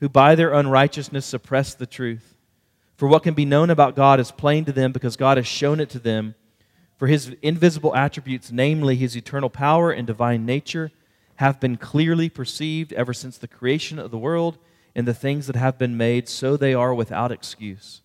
who 0.00 0.08
by 0.08 0.34
their 0.34 0.52
unrighteousness 0.52 1.24
suppress 1.24 1.74
the 1.74 1.86
truth. 1.86 2.34
For 2.96 3.06
what 3.06 3.22
can 3.22 3.34
be 3.34 3.44
known 3.44 3.70
about 3.70 3.94
God 3.94 4.18
is 4.18 4.32
plain 4.32 4.64
to 4.64 4.72
them 4.72 4.90
because 4.90 5.16
God 5.16 5.36
has 5.36 5.46
shown 5.46 5.78
it 5.78 5.88
to 5.90 6.00
them. 6.00 6.34
For 6.96 7.06
his 7.06 7.36
invisible 7.42 7.94
attributes, 7.94 8.50
namely 8.50 8.96
his 8.96 9.16
eternal 9.16 9.50
power 9.50 9.92
and 9.92 10.04
divine 10.04 10.44
nature, 10.44 10.90
have 11.36 11.60
been 11.60 11.76
clearly 11.76 12.28
perceived 12.28 12.92
ever 12.94 13.14
since 13.14 13.38
the 13.38 13.46
creation 13.46 14.00
of 14.00 14.10
the 14.10 14.18
world 14.18 14.58
and 14.96 15.06
the 15.06 15.14
things 15.14 15.46
that 15.46 15.54
have 15.54 15.78
been 15.78 15.96
made, 15.96 16.28
so 16.28 16.56
they 16.56 16.74
are 16.74 16.92
without 16.92 17.30
excuse. 17.30 18.02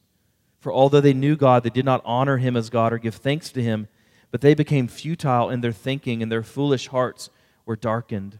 For 0.64 0.72
although 0.72 1.02
they 1.02 1.14
knew 1.14 1.36
God, 1.36 1.64
they 1.64 1.70
did 1.70 1.84
not 1.84 2.02
honor 2.06 2.38
him 2.38 2.56
as 2.56 2.70
God 2.70 2.94
or 2.94 2.98
give 2.98 3.16
thanks 3.16 3.52
to 3.52 3.62
him, 3.62 3.90
but 4.32 4.40
they 4.40 4.54
became 4.54 4.88
futile 4.88 5.50
in 5.50 5.60
their 5.60 5.74
thinking, 5.74 6.24
and 6.24 6.32
their 6.32 6.42
foolish 6.42 6.88
hearts 6.88 7.30
were 7.66 7.76
darkened. 7.76 8.40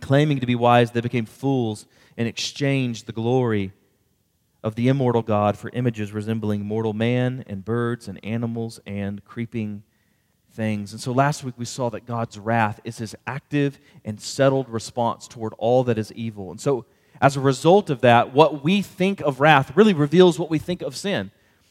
Claiming 0.00 0.40
to 0.40 0.46
be 0.46 0.56
wise, 0.56 0.90
they 0.90 1.00
became 1.00 1.26
fools 1.26 1.86
and 2.16 2.26
exchanged 2.26 3.06
the 3.06 3.12
glory 3.12 3.70
of 4.64 4.74
the 4.74 4.88
immortal 4.88 5.22
God 5.22 5.56
for 5.56 5.70
images 5.74 6.10
resembling 6.10 6.64
mortal 6.64 6.92
man 6.92 7.44
and 7.46 7.64
birds 7.64 8.08
and 8.08 8.18
animals 8.24 8.80
and 8.84 9.24
creeping 9.24 9.84
things. 10.50 10.90
And 10.90 11.00
so 11.00 11.12
last 11.12 11.44
week 11.44 11.54
we 11.56 11.66
saw 11.66 11.88
that 11.90 12.04
God's 12.04 12.36
wrath 12.36 12.80
is 12.82 12.98
his 12.98 13.14
active 13.28 13.78
and 14.04 14.20
settled 14.20 14.68
response 14.68 15.28
toward 15.28 15.54
all 15.56 15.84
that 15.84 15.98
is 15.98 16.10
evil. 16.14 16.50
And 16.50 16.60
so 16.60 16.84
as 17.20 17.36
a 17.36 17.40
result 17.40 17.90
of 17.90 18.00
that, 18.02 18.32
what 18.32 18.62
we 18.62 18.82
think 18.82 19.20
of 19.20 19.40
wrath 19.40 19.76
really 19.76 19.94
reveals 19.94 20.38
what 20.38 20.50
we 20.50 20.58
think 20.58 20.82
of 20.82 20.96
sin. 20.96 21.30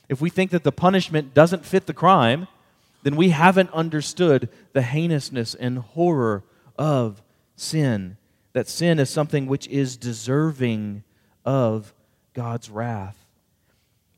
If 0.10 0.22
we 0.22 0.30
think 0.30 0.52
that 0.52 0.64
the 0.64 0.72
punishment 0.72 1.34
doesn't 1.34 1.66
fit 1.66 1.86
the 1.86 1.94
crime, 1.94 2.48
then 3.04 3.16
we 3.16 3.30
haven't 3.30 3.72
understood 3.72 4.50
the 4.74 4.82
heinousness 4.82 5.56
and 5.56 5.80
horror 5.80 6.44
of 6.78 7.22
sin. 7.56 8.18
That 8.54 8.68
sin 8.68 9.00
is 9.00 9.10
something 9.10 9.48
which 9.48 9.68
is 9.68 9.98
deserving 9.98 11.04
of 11.46 11.94
God's 12.34 12.70
wrath. 12.70 13.18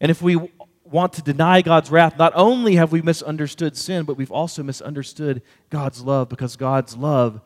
And 0.01 0.09
if 0.09 0.21
we 0.21 0.37
want 0.83 1.13
to 1.13 1.21
deny 1.21 1.61
God's 1.61 1.91
wrath, 1.91 2.17
not 2.17 2.33
only 2.35 2.75
have 2.75 2.91
we 2.91 3.01
misunderstood 3.01 3.77
sin, 3.77 4.05
but 4.05 4.17
we've 4.17 4.31
also 4.31 4.63
misunderstood 4.63 5.41
God's 5.69 6.01
love 6.01 6.29
because 6.29 6.55
God's 6.55 6.95
love 6.95 7.41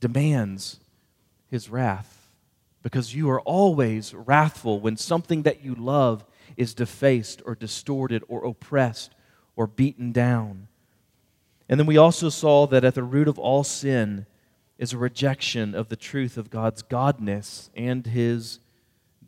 demands 0.00 0.80
his 1.50 1.68
wrath. 1.68 2.15
Because 2.86 3.16
you 3.16 3.28
are 3.30 3.40
always 3.40 4.14
wrathful 4.14 4.78
when 4.78 4.96
something 4.96 5.42
that 5.42 5.64
you 5.64 5.74
love 5.74 6.24
is 6.56 6.72
defaced 6.72 7.42
or 7.44 7.56
distorted 7.56 8.22
or 8.28 8.44
oppressed 8.44 9.12
or 9.56 9.66
beaten 9.66 10.12
down. 10.12 10.68
And 11.68 11.80
then 11.80 11.88
we 11.88 11.96
also 11.96 12.28
saw 12.28 12.64
that 12.68 12.84
at 12.84 12.94
the 12.94 13.02
root 13.02 13.26
of 13.26 13.40
all 13.40 13.64
sin 13.64 14.24
is 14.78 14.92
a 14.92 14.98
rejection 14.98 15.74
of 15.74 15.88
the 15.88 15.96
truth 15.96 16.36
of 16.36 16.48
God's 16.48 16.84
godness 16.84 17.70
and 17.74 18.06
his 18.06 18.60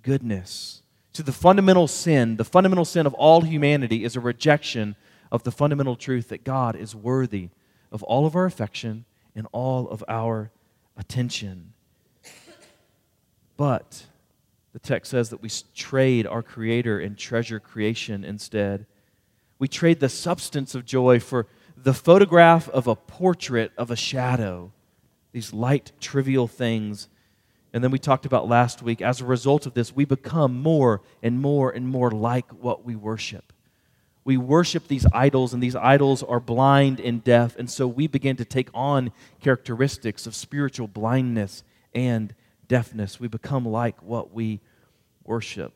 goodness. 0.05 0.83
To 1.15 1.25
the 1.25 1.33
fundamental 1.33 1.89
sin, 1.89 2.37
the 2.37 2.45
fundamental 2.45 2.85
sin 2.85 3.07
of 3.07 3.15
all 3.15 3.41
humanity 3.41 4.05
is 4.05 4.15
a 4.15 4.21
rejection 4.21 4.95
of 5.33 5.43
the 5.43 5.51
fundamental 5.51 5.97
truth 5.97 6.29
that 6.29 6.45
God 6.45 6.77
is 6.77 6.95
worthy 6.95 7.49
of 7.91 8.05
all 8.05 8.25
of 8.25 8.37
our 8.37 8.45
affection 8.45 9.05
and 9.35 9.49
all 9.51 9.89
of 9.89 10.05
our 10.07 10.53
attention. 10.97 11.73
But 13.59 14.07
the 14.73 14.79
text 14.79 15.11
says 15.11 15.29
that 15.29 15.43
we 15.43 15.51
trade 15.75 16.27
our 16.27 16.43
Creator 16.43 17.01
and 17.01 17.19
treasure 17.19 17.61
creation 17.61 18.25
instead. 18.25 18.87
We 19.59 19.69
trade 19.69 20.01
the 20.01 20.09
substance 20.09 20.75
of 20.75 20.87
joy 20.87 21.21
for 21.21 21.47
the 21.77 21.93
photograph 21.93 22.71
of 22.71 22.87
a 22.87 22.97
portrait 22.97 23.73
of 23.77 23.91
a 23.91 23.97
shadow, 23.97 24.73
these 25.33 25.53
light, 25.53 25.93
trivial 26.01 26.49
things 26.49 27.09
and 27.73 27.85
then 27.85 27.91
we 27.91 27.99
talked 27.99 28.25
about 28.25 28.49
last 28.49 28.83
week, 28.83 29.03
as 29.03 29.21
a 29.21 29.27
result 29.27 29.67
of 29.67 29.75
this, 29.75 29.95
we 29.95 30.05
become 30.05 30.61
more 30.61 31.03
and 31.23 31.41
more 31.41 31.71
and 31.71 31.87
more 31.87 32.11
like 32.11 32.51
what 32.51 32.85
we 32.85 32.97
worship. 32.97 33.53
We 34.25 34.37
worship 34.37 34.89
these 34.89 35.07
idols, 35.13 35.53
and 35.53 35.63
these 35.63 35.77
idols 35.77 36.23
are 36.23 36.41
blind 36.41 36.99
and 37.01 37.23
deaf, 37.23 37.57
and 37.57 37.71
so 37.71 37.87
we 37.87 38.07
begin 38.07 38.37
to 38.37 38.45
take 38.45 38.69
on 38.73 39.13
characteristics 39.41 40.27
of 40.27 40.35
spiritual 40.35 40.89
blindness 40.89 41.63
and 41.95 42.35
deafness. 42.69 43.19
We 43.19 43.29
become 43.29 43.67
like 43.67 44.03
what 44.03 44.33
we 44.33 44.61
worship. 45.25 45.73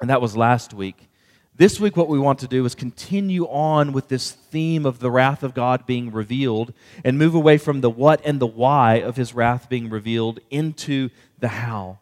And 0.00 0.10
that 0.10 0.20
was 0.20 0.36
last 0.36 0.74
week. 0.74 1.08
This 1.56 1.78
week, 1.78 1.96
what 1.96 2.08
we 2.08 2.18
want 2.18 2.38
to 2.38 2.48
do 2.48 2.64
is 2.64 2.74
continue 2.74 3.44
on 3.44 3.92
with 3.92 4.08
this 4.08 4.30
theme 4.30 4.86
of 4.86 4.98
the 4.98 5.10
wrath 5.10 5.42
of 5.42 5.52
God 5.52 5.84
being 5.84 6.10
revealed 6.10 6.72
and 7.04 7.18
move 7.18 7.34
away 7.34 7.58
from 7.58 7.82
the 7.82 7.90
what 7.90 8.24
and 8.24 8.40
the 8.40 8.46
why 8.46 8.94
of 8.94 9.16
his 9.16 9.34
wrath 9.34 9.68
being 9.68 9.90
revealed 9.90 10.40
into 10.50 11.10
the 11.38 11.48
how. 11.48 11.98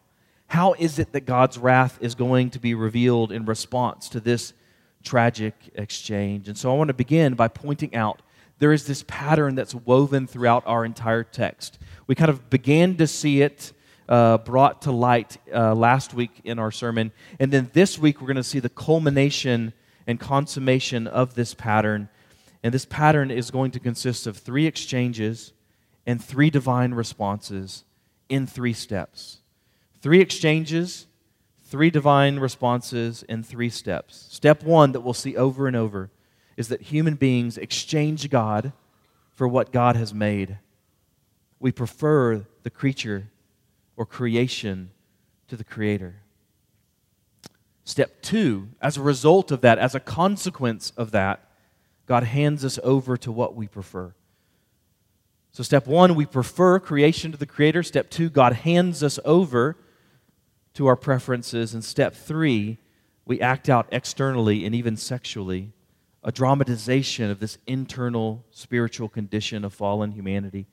How 0.47 0.73
is 0.73 0.97
it 0.97 1.11
that 1.11 1.25
God's 1.25 1.57
wrath 1.57 1.97
is 1.99 2.15
going 2.15 2.51
to 2.51 2.59
be 2.59 2.73
revealed 2.73 3.31
in 3.31 3.45
response 3.45 4.07
to 4.09 4.21
this 4.21 4.53
tragic 5.03 5.53
exchange? 5.75 6.47
And 6.47 6.57
so 6.57 6.71
I 6.71 6.77
want 6.77 6.87
to 6.87 6.93
begin 6.93 7.33
by 7.33 7.49
pointing 7.49 7.93
out 7.93 8.21
there 8.59 8.71
is 8.71 8.87
this 8.87 9.03
pattern 9.07 9.55
that's 9.55 9.75
woven 9.75 10.27
throughout 10.27 10.63
our 10.65 10.85
entire 10.85 11.23
text. 11.23 11.79
We 12.07 12.15
kind 12.15 12.29
of 12.29 12.49
began 12.49 12.95
to 12.97 13.07
see 13.07 13.41
it 13.41 13.73
uh, 14.09 14.39
brought 14.39 14.81
to 14.81 14.91
light 14.91 15.37
uh, 15.53 15.73
last 15.75 16.13
week 16.15 16.41
in 16.43 16.57
our 16.57 16.71
sermon. 16.71 17.11
And 17.39 17.53
then 17.53 17.69
this 17.73 17.97
week, 17.99 18.19
we're 18.19 18.27
going 18.27 18.37
to 18.37 18.43
see 18.43 18.59
the 18.59 18.67
culmination 18.67 19.71
and 20.07 20.19
consummation 20.19 21.05
of 21.05 21.35
this 21.35 21.53
pattern. 21.53 22.09
And 22.63 22.73
this 22.73 22.85
pattern 22.85 23.29
is 23.29 23.51
going 23.51 23.71
to 23.71 23.79
consist 23.79 24.25
of 24.25 24.35
three 24.35 24.65
exchanges 24.65 25.53
and 26.07 26.21
three 26.21 26.49
divine 26.49 26.95
responses 26.95 27.83
in 28.27 28.47
three 28.47 28.73
steps. 28.73 29.37
Three 30.01 30.21
exchanges, 30.21 31.05
three 31.63 31.91
divine 31.91 32.39
responses 32.39 33.21
in 33.23 33.43
three 33.43 33.69
steps. 33.69 34.27
Step 34.31 34.63
one 34.63 34.91
that 34.93 35.01
we'll 35.01 35.13
see 35.13 35.37
over 35.37 35.67
and 35.67 35.75
over 35.75 36.09
is 36.57 36.69
that 36.69 36.81
human 36.81 37.13
beings 37.13 37.59
exchange 37.59 38.29
God 38.29 38.73
for 39.35 39.47
what 39.47 39.71
God 39.71 39.95
has 39.95 40.13
made. 40.13 40.57
We 41.59 41.71
prefer 41.71 42.45
the 42.63 42.69
creature 42.69 43.29
or 43.99 44.05
creation 44.05 44.91
to 45.49 45.57
the 45.57 45.63
Creator. 45.65 46.21
Step 47.83 48.21
two, 48.21 48.69
as 48.81 48.95
a 48.95 49.01
result 49.01 49.51
of 49.51 49.59
that, 49.59 49.77
as 49.77 49.93
a 49.93 49.99
consequence 49.99 50.93
of 50.95 51.11
that, 51.11 51.51
God 52.05 52.23
hands 52.23 52.63
us 52.63 52.79
over 52.81 53.17
to 53.17 53.29
what 53.29 53.55
we 53.55 53.67
prefer. 53.67 54.13
So, 55.51 55.63
step 55.63 55.85
one, 55.85 56.15
we 56.15 56.25
prefer 56.25 56.79
creation 56.79 57.33
to 57.33 57.37
the 57.37 57.45
Creator. 57.45 57.83
Step 57.83 58.09
two, 58.09 58.29
God 58.29 58.53
hands 58.53 59.03
us 59.03 59.19
over 59.25 59.75
to 60.75 60.87
our 60.87 60.95
preferences. 60.95 61.73
And 61.73 61.83
step 61.83 62.15
three, 62.15 62.77
we 63.25 63.41
act 63.41 63.67
out 63.67 63.89
externally 63.91 64.65
and 64.65 64.73
even 64.73 64.95
sexually 64.95 65.73
a 66.23 66.31
dramatization 66.31 67.29
of 67.29 67.41
this 67.41 67.57
internal 67.67 68.45
spiritual 68.49 69.09
condition 69.09 69.65
of 69.65 69.73
fallen 69.73 70.13
humanity 70.13 70.67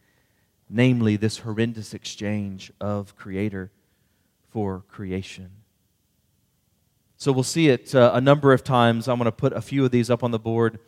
namely 0.68 1.16
this 1.16 1.38
horrendous 1.38 1.94
exchange 1.94 2.72
of 2.80 3.16
creator 3.16 3.70
for 4.50 4.82
creation. 4.88 5.50
So 7.16 7.32
we'll 7.32 7.44
see 7.44 7.68
it 7.68 7.94
uh, 7.94 8.10
a 8.14 8.20
number 8.20 8.52
of 8.52 8.62
times. 8.62 9.08
I'm 9.08 9.18
going 9.18 9.26
to 9.26 9.32
put 9.32 9.52
a 9.52 9.62
few 9.62 9.84
of 9.84 9.90
these 9.90 10.10
up 10.10 10.22
on 10.22 10.32
the 10.32 10.38
board. 10.38 10.78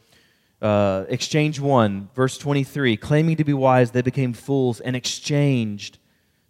Uh, 0.61 1.05
exchange 1.09 1.61
1, 1.61 2.11
verse 2.15 2.37
23 2.37 2.97
claiming 2.97 3.37
to 3.37 3.45
be 3.45 3.55
wise, 3.55 3.93
they 3.93 4.03
became 4.03 4.33
fools 4.33 4.81
and 4.81 4.97
exchanged 4.97 5.99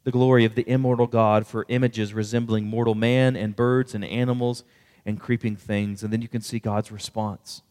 the 0.05 0.11
glory 0.11 0.47
of 0.47 0.55
the 0.55 0.69
immortal 0.69 1.07
God 1.07 1.47
for 1.47 1.67
images 1.69 2.15
resembling 2.15 2.67
mortal 2.67 2.95
man 2.95 3.37
and 3.37 3.55
birds 3.55 3.95
and 3.95 4.03
animals 4.05 4.65
and 5.05 5.21
creeping 5.21 5.57
things. 5.57 6.03
And 6.03 6.11
then 6.13 6.23
you 6.23 6.29
can 6.29 6.41
see 6.41 6.59
God's 6.59 6.91
response 6.91 7.63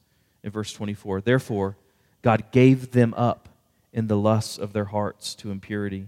in 0.44 0.52
verse 0.52 0.72
24. 0.72 1.22
Therefore, 1.22 1.78
God 2.22 2.52
gave 2.52 2.92
them 2.92 3.14
up 3.18 3.50
in 3.94 4.08
the 4.08 4.18
lusts 4.18 4.58
of 4.58 4.74
their 4.74 4.86
hearts 4.86 5.36
to 5.36 5.52
impurity. 5.52 6.08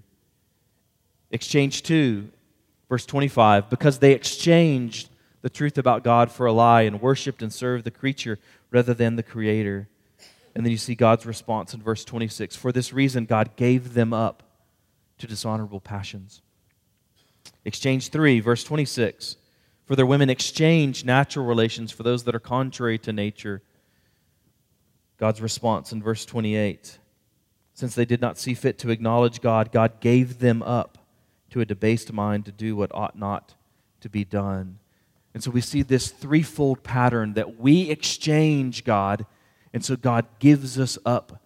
Exchange 1.31 1.83
2, 1.83 2.29
verse 2.89 3.05
25, 3.05 3.69
because 3.69 3.99
they 3.99 4.13
exchanged 4.13 5.09
the 5.41 5.49
truth 5.49 5.77
about 5.77 6.03
God 6.03 6.31
for 6.31 6.45
a 6.45 6.51
lie 6.51 6.81
and 6.81 7.01
worshiped 7.01 7.41
and 7.41 7.53
served 7.53 7.85
the 7.85 7.91
creature 7.91 8.39
rather 8.71 8.93
than 8.93 9.15
the 9.15 9.23
Creator. 9.23 9.87
And 10.55 10.65
then 10.65 10.71
you 10.71 10.77
see 10.77 10.95
God's 10.95 11.25
response 11.25 11.73
in 11.73 11.81
verse 11.81 12.03
26 12.03 12.55
For 12.55 12.71
this 12.71 12.91
reason, 12.91 13.25
God 13.25 13.55
gave 13.55 13.93
them 13.93 14.13
up 14.13 14.43
to 15.19 15.27
dishonorable 15.27 15.79
passions. 15.79 16.41
Exchange 17.65 18.09
3, 18.09 18.39
verse 18.39 18.63
26. 18.63 19.37
For 19.85 19.95
their 19.95 20.05
women 20.05 20.29
exchanged 20.29 21.05
natural 21.05 21.45
relations 21.45 21.91
for 21.91 22.03
those 22.03 22.23
that 22.25 22.35
are 22.35 22.39
contrary 22.39 22.97
to 22.99 23.13
nature. 23.13 23.61
God's 25.17 25.41
response 25.41 25.91
in 25.91 26.01
verse 26.01 26.25
28 26.25 26.99
since 27.79 27.95
they 27.95 28.03
did 28.03 28.19
not 28.19 28.37
see 28.37 28.53
fit 28.53 28.77
to 28.79 28.89
acknowledge 28.89 29.39
God, 29.39 29.71
God 29.71 30.01
gave 30.01 30.39
them 30.39 30.61
up 30.61 30.97
to 31.49 31.61
a 31.61 31.65
debased 31.65 32.11
mind 32.11 32.43
to 32.43 32.51
do 32.51 32.75
what 32.75 32.93
ought 32.93 33.17
not 33.17 33.55
to 34.01 34.09
be 34.09 34.25
done. 34.25 34.79
And 35.33 35.41
so 35.41 35.49
we 35.49 35.61
see 35.61 35.81
this 35.81 36.09
threefold 36.09 36.83
pattern 36.83 37.35
that 37.35 37.57
we 37.57 37.89
exchange 37.89 38.83
God, 38.83 39.25
and 39.73 39.85
so 39.85 39.95
God 39.95 40.25
gives 40.39 40.77
us 40.77 40.97
up 41.05 41.41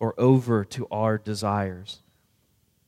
or 0.00 0.18
over 0.18 0.64
to 0.64 0.88
our 0.90 1.16
desires. 1.16 2.00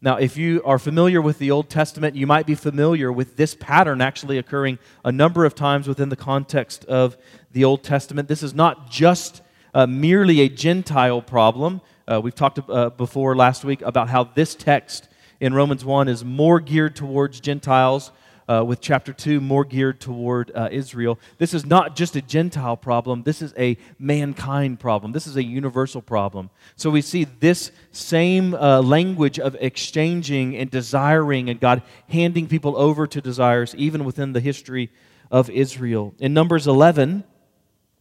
Now, 0.02 0.16
if 0.16 0.37
you 0.37 0.61
are 0.64 0.78
familiar 0.80 1.23
with 1.23 1.38
the 1.38 1.52
Old 1.52 1.70
Testament, 1.70 2.16
you 2.16 2.26
might 2.26 2.47
be 2.47 2.56
familiar 2.56 3.12
with 3.12 3.37
this 3.37 3.54
pattern 3.54 4.00
actually 4.00 4.37
occurring 4.37 4.80
a 5.04 5.12
number 5.12 5.44
of 5.44 5.54
times 5.54 5.87
within 5.87 6.09
the 6.09 6.16
context 6.16 6.85
of 6.87 7.16
the 7.52 7.62
Old 7.62 7.85
Testament. 7.85 8.26
This 8.26 8.42
is 8.42 8.52
not 8.52 8.90
just 8.90 9.42
uh, 9.75 9.87
merely 9.87 10.40
a 10.40 10.49
Gentile 10.49 11.23
problem. 11.23 11.82
Uh, 12.07 12.21
we've 12.23 12.35
talked 12.35 12.59
uh, 12.69 12.90
before 12.90 13.37
last 13.37 13.64
week 13.64 13.83
about 13.83 14.09
how 14.09 14.25
this 14.25 14.54
text 14.54 15.09
in 15.40 15.54
Romans 15.54 15.85
1 15.85 16.09
is 16.09 16.25
more 16.25 16.61
geared 16.61 16.97
towards 16.97 17.40
Gentiles 17.40 18.12
uh, 18.50 18.64
with 18.64 18.80
chapter 18.80 19.12
2 19.12 19.40
more 19.40 19.64
geared 19.64 20.00
toward 20.00 20.50
uh, 20.54 20.69
Israel. 20.73 21.19
This 21.38 21.54
is 21.54 21.64
not 21.64 21.95
just 21.95 22.16
a 22.16 22.23
Gentile 22.23 22.76
problem, 22.76 23.23
this 23.23 23.42
is 23.42 23.54
a 23.57 23.76
mankind 23.99 24.80
problem. 24.80 25.12
This 25.12 25.26
is 25.26 25.37
a 25.37 25.45
universal 25.45 26.02
problem. 26.02 26.50
So 26.75 26.90
we 26.90 27.00
see 27.00 27.25
this 27.25 27.71
same 27.92 28.54
uh, 28.54 28.83
language 28.83 29.38
of 29.38 29.57
exchanging 29.61 30.57
and 30.57 30.71
desiring, 30.71 31.49
and 31.49 31.61
God 31.61 31.83
handing 32.09 32.49
people 32.49 32.76
over 32.76 33.07
to 33.07 33.21
desires, 33.21 33.75
even 33.76 34.04
within 34.04 34.33
the 34.33 34.40
history 34.40 34.90
of 35.30 35.49
Israel. 35.49 36.14
In 36.19 36.35
Numbers 36.35 36.66
11, 36.66 37.23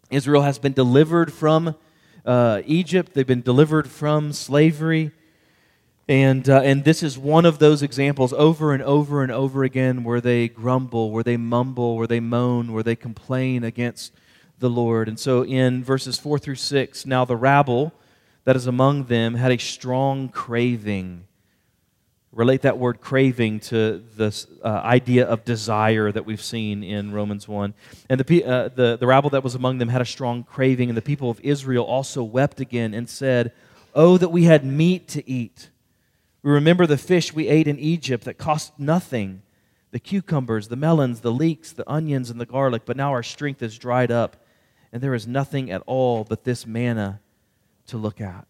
Israel 0.10 0.42
has 0.42 0.58
been 0.58 0.74
delivered 0.74 1.32
from 1.32 1.76
uh, 2.26 2.62
Egypt, 2.66 3.14
they've 3.14 3.26
been 3.26 3.42
delivered 3.42 3.90
from 3.90 4.34
slavery. 4.34 5.12
And, 6.08 6.50
uh, 6.50 6.62
and 6.62 6.84
this 6.84 7.04
is 7.04 7.18
one 7.20 7.46
of 7.46 7.60
those 7.60 7.84
examples 7.84 8.34
over 8.34 8.74
and 8.74 8.82
over 8.82 9.22
and 9.22 9.32
over 9.32 9.64
again 9.64 10.04
where 10.04 10.20
they 10.20 10.48
grumble, 10.48 11.12
where 11.12 11.24
they 11.24 11.38
mumble, 11.38 11.96
where 11.96 12.08
they 12.08 12.20
moan, 12.20 12.74
where 12.74 12.82
they 12.82 12.96
complain 12.96 13.64
against 13.64 14.12
the 14.58 14.70
Lord. 14.70 15.08
And 15.08 15.20
so 15.20 15.46
in 15.46 15.84
verses 15.84 16.18
4 16.18 16.40
through 16.40 16.56
6, 16.56 17.06
now 17.06 17.26
the 17.26 17.36
rabble 17.36 17.94
that 18.44 18.56
is 18.56 18.66
among 18.66 19.06
them 19.06 19.36
had 19.36 19.52
a 19.52 19.58
strong 19.58 20.30
craving. 20.30 21.26
Relate 22.32 22.62
that 22.62 22.78
word 22.78 23.02
craving 23.02 23.60
to 23.62 24.04
the 24.16 24.46
uh, 24.64 24.68
idea 24.68 25.26
of 25.26 25.44
desire 25.46 26.12
that 26.12 26.26
we've 26.26 26.42
seen 26.42 26.84
in 26.84 27.12
Romans 27.12 27.48
1. 27.48 27.74
And 28.10 28.20
the, 28.20 28.44
uh, 28.44 28.68
the, 28.68 28.98
the 28.98 29.08
rabble 29.08 29.32
that 29.32 29.44
was 29.44 29.56
among 29.56 29.80
them 29.80 29.90
had 29.90 30.02
a 30.02 30.06
strong 30.06 30.44
craving, 30.44 30.90
and 30.90 30.98
the 30.98 31.02
people 31.02 31.32
of 31.32 31.40
Israel 31.42 31.86
also 31.86 32.24
wept 32.24 32.60
again 32.60 32.94
and 32.94 33.10
said, 33.10 33.52
Oh, 33.96 34.18
that 34.18 34.30
we 34.30 34.44
had 34.44 34.64
meat 34.64 35.08
to 35.10 35.28
eat 35.30 35.70
we 36.42 36.52
remember 36.52 36.88
the 36.88 36.98
fish 36.98 37.34
we 37.34 37.48
ate 37.48 37.68
in 37.68 37.80
Egypt 37.80 38.24
that 38.26 38.38
cost 38.38 38.80
nothing 38.80 39.42
the 39.92 40.00
cucumbers, 40.00 40.68
the 40.68 40.76
melons, 40.76 41.22
the 41.22 41.32
leeks, 41.32 41.72
the 41.72 41.90
onions, 41.90 42.30
and 42.30 42.40
the 42.40 42.46
garlic, 42.46 42.84
but 42.86 42.96
now 42.96 43.12
our 43.12 43.24
strength 43.24 43.64
is 43.64 43.76
dried 43.76 44.12
up, 44.12 44.38
and 44.94 45.02
there 45.02 45.16
is 45.16 45.26
nothing 45.26 45.72
at 45.72 45.82
all 45.88 46.24
but 46.24 46.44
this 46.44 46.68
manna 46.68 47.20
to 47.88 47.98
look 47.98 48.22
at. 48.22 48.46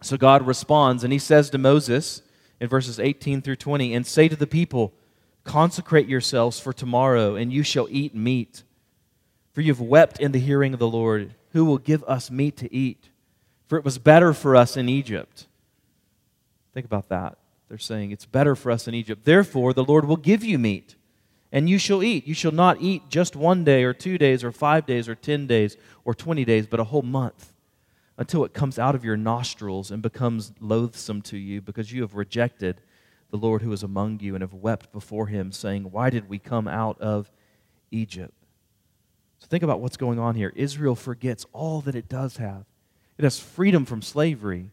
So 0.00 0.16
God 0.16 0.46
responds, 0.46 1.04
and 1.04 1.12
he 1.12 1.18
says 1.18 1.50
to 1.50 1.58
Moses 1.58 2.22
in 2.62 2.68
verses 2.68 3.00
18 3.00 3.42
through 3.42 3.56
20, 3.56 3.92
And 3.92 4.06
say 4.06 4.28
to 4.28 4.36
the 4.36 4.46
people, 4.46 4.94
Consecrate 5.42 6.06
yourselves 6.06 6.60
for 6.60 6.72
tomorrow, 6.72 7.34
and 7.34 7.52
you 7.52 7.64
shall 7.64 7.88
eat 7.90 8.14
meat. 8.14 8.62
For 9.52 9.62
you 9.62 9.72
have 9.72 9.80
wept 9.80 10.20
in 10.20 10.30
the 10.30 10.38
hearing 10.38 10.72
of 10.72 10.78
the 10.78 10.88
Lord, 10.88 11.34
who 11.50 11.64
will 11.64 11.78
give 11.78 12.04
us 12.04 12.30
meat 12.30 12.56
to 12.58 12.72
eat? 12.72 13.08
For 13.66 13.76
it 13.76 13.84
was 13.84 13.98
better 13.98 14.32
for 14.32 14.54
us 14.54 14.76
in 14.76 14.88
Egypt. 14.88 15.48
Think 16.72 16.86
about 16.86 17.08
that. 17.08 17.36
They're 17.68 17.78
saying, 17.78 18.12
It's 18.12 18.26
better 18.26 18.54
for 18.54 18.70
us 18.70 18.86
in 18.86 18.94
Egypt. 18.94 19.24
Therefore, 19.24 19.72
the 19.72 19.84
Lord 19.84 20.04
will 20.04 20.16
give 20.16 20.44
you 20.44 20.56
meat, 20.56 20.94
and 21.50 21.68
you 21.68 21.78
shall 21.78 22.00
eat. 22.00 22.28
You 22.28 22.34
shall 22.34 22.52
not 22.52 22.80
eat 22.80 23.08
just 23.08 23.34
one 23.34 23.64
day, 23.64 23.82
or 23.82 23.92
two 23.92 24.18
days, 24.18 24.44
or 24.44 24.52
five 24.52 24.86
days, 24.86 25.08
or 25.08 25.16
ten 25.16 25.48
days, 25.48 25.76
or 26.04 26.14
twenty 26.14 26.44
days, 26.44 26.68
but 26.68 26.78
a 26.78 26.84
whole 26.84 27.02
month, 27.02 27.51
until 28.18 28.44
it 28.44 28.54
comes 28.54 28.78
out 28.78 28.94
of 28.94 29.04
your 29.04 29.16
nostrils 29.16 29.90
and 29.90 30.02
becomes 30.02 30.52
loathsome 30.60 31.22
to 31.22 31.36
you, 31.36 31.60
because 31.60 31.92
you 31.92 32.02
have 32.02 32.14
rejected 32.14 32.80
the 33.30 33.38
Lord 33.38 33.62
who 33.62 33.72
is 33.72 33.82
among 33.82 34.20
you 34.20 34.34
and 34.34 34.42
have 34.42 34.52
wept 34.52 34.92
before 34.92 35.26
him, 35.26 35.52
saying, 35.52 35.90
Why 35.90 36.10
did 36.10 36.28
we 36.28 36.38
come 36.38 36.68
out 36.68 37.00
of 37.00 37.30
Egypt? 37.90 38.34
So 39.38 39.46
think 39.48 39.62
about 39.62 39.80
what's 39.80 39.96
going 39.96 40.18
on 40.18 40.34
here. 40.34 40.52
Israel 40.54 40.94
forgets 40.94 41.46
all 41.52 41.80
that 41.80 41.94
it 41.94 42.08
does 42.08 42.36
have. 42.36 42.64
It 43.18 43.24
has 43.24 43.38
freedom 43.40 43.84
from 43.84 44.02
slavery. 44.02 44.70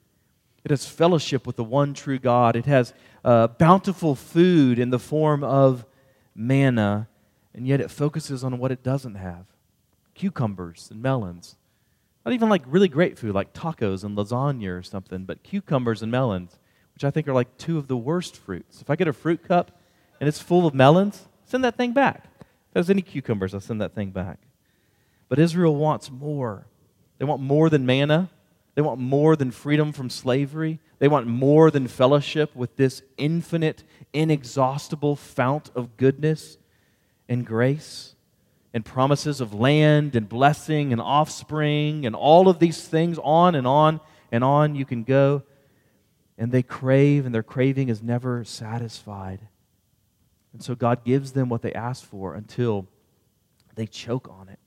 It 0.63 0.71
has 0.71 0.85
fellowship 0.85 1.47
with 1.47 1.55
the 1.55 1.63
one 1.63 1.93
true 1.93 2.19
God. 2.19 2.55
It 2.55 2.65
has 2.65 2.93
uh, 3.23 3.47
bountiful 3.47 4.15
food 4.15 4.77
in 4.77 4.89
the 4.89 4.99
form 4.99 5.43
of 5.43 5.85
manna, 6.35 7.07
and 7.53 7.65
yet 7.67 7.81
it 7.81 7.89
focuses 7.89 8.43
on 8.43 8.59
what 8.59 8.71
it 8.71 8.83
doesn't 8.83 9.15
have 9.15 9.45
cucumbers 10.13 10.89
and 10.91 11.01
melons. 11.01 11.55
Not 12.29 12.35
even 12.35 12.49
like 12.49 12.61
really 12.67 12.89
great 12.89 13.17
food 13.17 13.33
like 13.33 13.53
tacos 13.53 14.03
and 14.03 14.15
lasagna 14.15 14.77
or 14.77 14.83
something, 14.83 15.25
but 15.25 15.41
cucumbers 15.41 16.03
and 16.03 16.11
melons, 16.11 16.59
which 16.93 17.03
I 17.03 17.09
think 17.09 17.27
are 17.27 17.33
like 17.33 17.57
two 17.57 17.79
of 17.79 17.87
the 17.87 17.97
worst 17.97 18.37
fruits. 18.37 18.81
If 18.81 18.91
I 18.91 18.95
get 18.95 19.07
a 19.07 19.13
fruit 19.13 19.41
cup 19.41 19.71
and 20.19 20.27
it's 20.29 20.39
full 20.39 20.67
of 20.67 20.75
melons, 20.75 21.27
send 21.45 21.63
that 21.63 21.75
thing 21.75 21.91
back. 21.91 22.25
If 22.39 22.73
there's 22.73 22.91
any 22.91 23.01
cucumbers, 23.01 23.55
I'll 23.55 23.59
send 23.59 23.81
that 23.81 23.95
thing 23.95 24.11
back. 24.11 24.37
But 25.27 25.39
Israel 25.39 25.75
wants 25.75 26.11
more. 26.11 26.67
They 27.17 27.25
want 27.25 27.41
more 27.41 27.67
than 27.67 27.87
manna. 27.87 28.29
They 28.75 28.83
want 28.83 28.99
more 28.99 29.35
than 29.35 29.49
freedom 29.49 29.91
from 29.91 30.11
slavery. 30.11 30.79
They 30.99 31.07
want 31.07 31.25
more 31.25 31.71
than 31.71 31.87
fellowship 31.87 32.55
with 32.55 32.75
this 32.75 33.01
infinite, 33.17 33.83
inexhaustible 34.13 35.15
fount 35.15 35.71
of 35.73 35.97
goodness 35.97 36.59
and 37.27 37.43
grace 37.43 38.13
and 38.73 38.85
promises 38.85 39.41
of 39.41 39.53
land 39.53 40.15
and 40.15 40.29
blessing 40.29 40.93
and 40.93 41.01
offspring 41.01 42.05
and 42.05 42.15
all 42.15 42.49
of 42.49 42.59
these 42.59 42.87
things, 42.87 43.17
on 43.23 43.55
and 43.55 43.65
on 43.65 43.99
and 44.31 44.43
on 44.43 44.75
you 44.75 44.85
can 44.85 45.03
go. 45.03 45.43
And 46.37 46.51
they 46.51 46.63
crave, 46.63 47.25
and 47.25 47.35
their 47.35 47.43
craving 47.43 47.89
is 47.89 48.01
never 48.01 48.43
satisfied. 48.45 49.41
And 50.53 50.63
so 50.63 50.73
God 50.75 51.03
gives 51.03 51.33
them 51.33 51.49
what 51.49 51.61
they 51.61 51.73
ask 51.73 52.03
for 52.03 52.33
until 52.33 52.87
they 53.75 53.85
choke 53.85 54.29
on 54.29 54.49
it. 54.49 54.59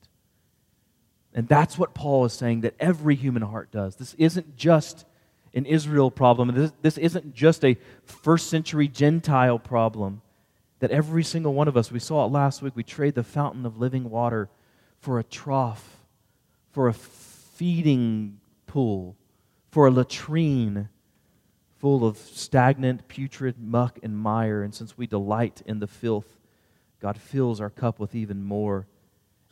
And 1.35 1.49
that's 1.49 1.79
what 1.79 1.95
Paul 1.95 2.25
is 2.27 2.33
saying 2.33 2.61
that 2.61 2.75
every 2.79 3.15
human 3.15 3.43
heart 3.43 3.71
does. 3.71 3.97
This 3.97 4.15
isn't 4.19 4.57
just 4.57 5.07
an 5.55 5.65
Israel 5.67 6.11
problem. 6.11 6.55
This, 6.55 6.73
this 6.83 6.99
isn't 6.99 7.35
just 7.35 7.65
a 7.65 7.77
first 8.05 8.49
century 8.49 8.89
Gentile 8.89 9.59
problem. 9.59 10.23
That 10.83 10.91
every 10.91 11.23
single 11.23 11.55
one 11.55 11.69
of 11.69 11.77
us, 11.77 11.93
we 11.93 12.01
saw 12.01 12.25
it 12.25 12.33
last 12.33 12.61
week, 12.61 12.75
we 12.75 12.83
trade 12.83 13.15
the 13.15 13.23
fountain 13.23 13.65
of 13.65 13.79
living 13.79 14.11
water 14.11 14.49
for 14.99 15.21
a 15.21 15.23
trough, 15.23 15.99
for 16.73 16.89
a 16.89 16.93
feeding 16.93 18.41
pool, 18.67 19.15
for 19.71 19.87
a 19.87 19.93
latrine 19.93 20.89
full 21.79 22.05
of 22.05 22.19
stagnant, 22.19 23.07
putrid 23.07 23.61
muck 23.61 24.01
and 24.03 24.19
mire. 24.19 24.65
And 24.65 24.75
since 24.75 24.99
we 24.99 25.07
delight 25.07 25.63
in 25.67 25.79
the 25.79 25.87
filth, 25.87 26.41
God 27.01 27.17
fills 27.17 27.61
our 27.61 27.71
cup 27.71 28.01
with 28.01 28.17
even 28.17 28.43
more 28.43 28.89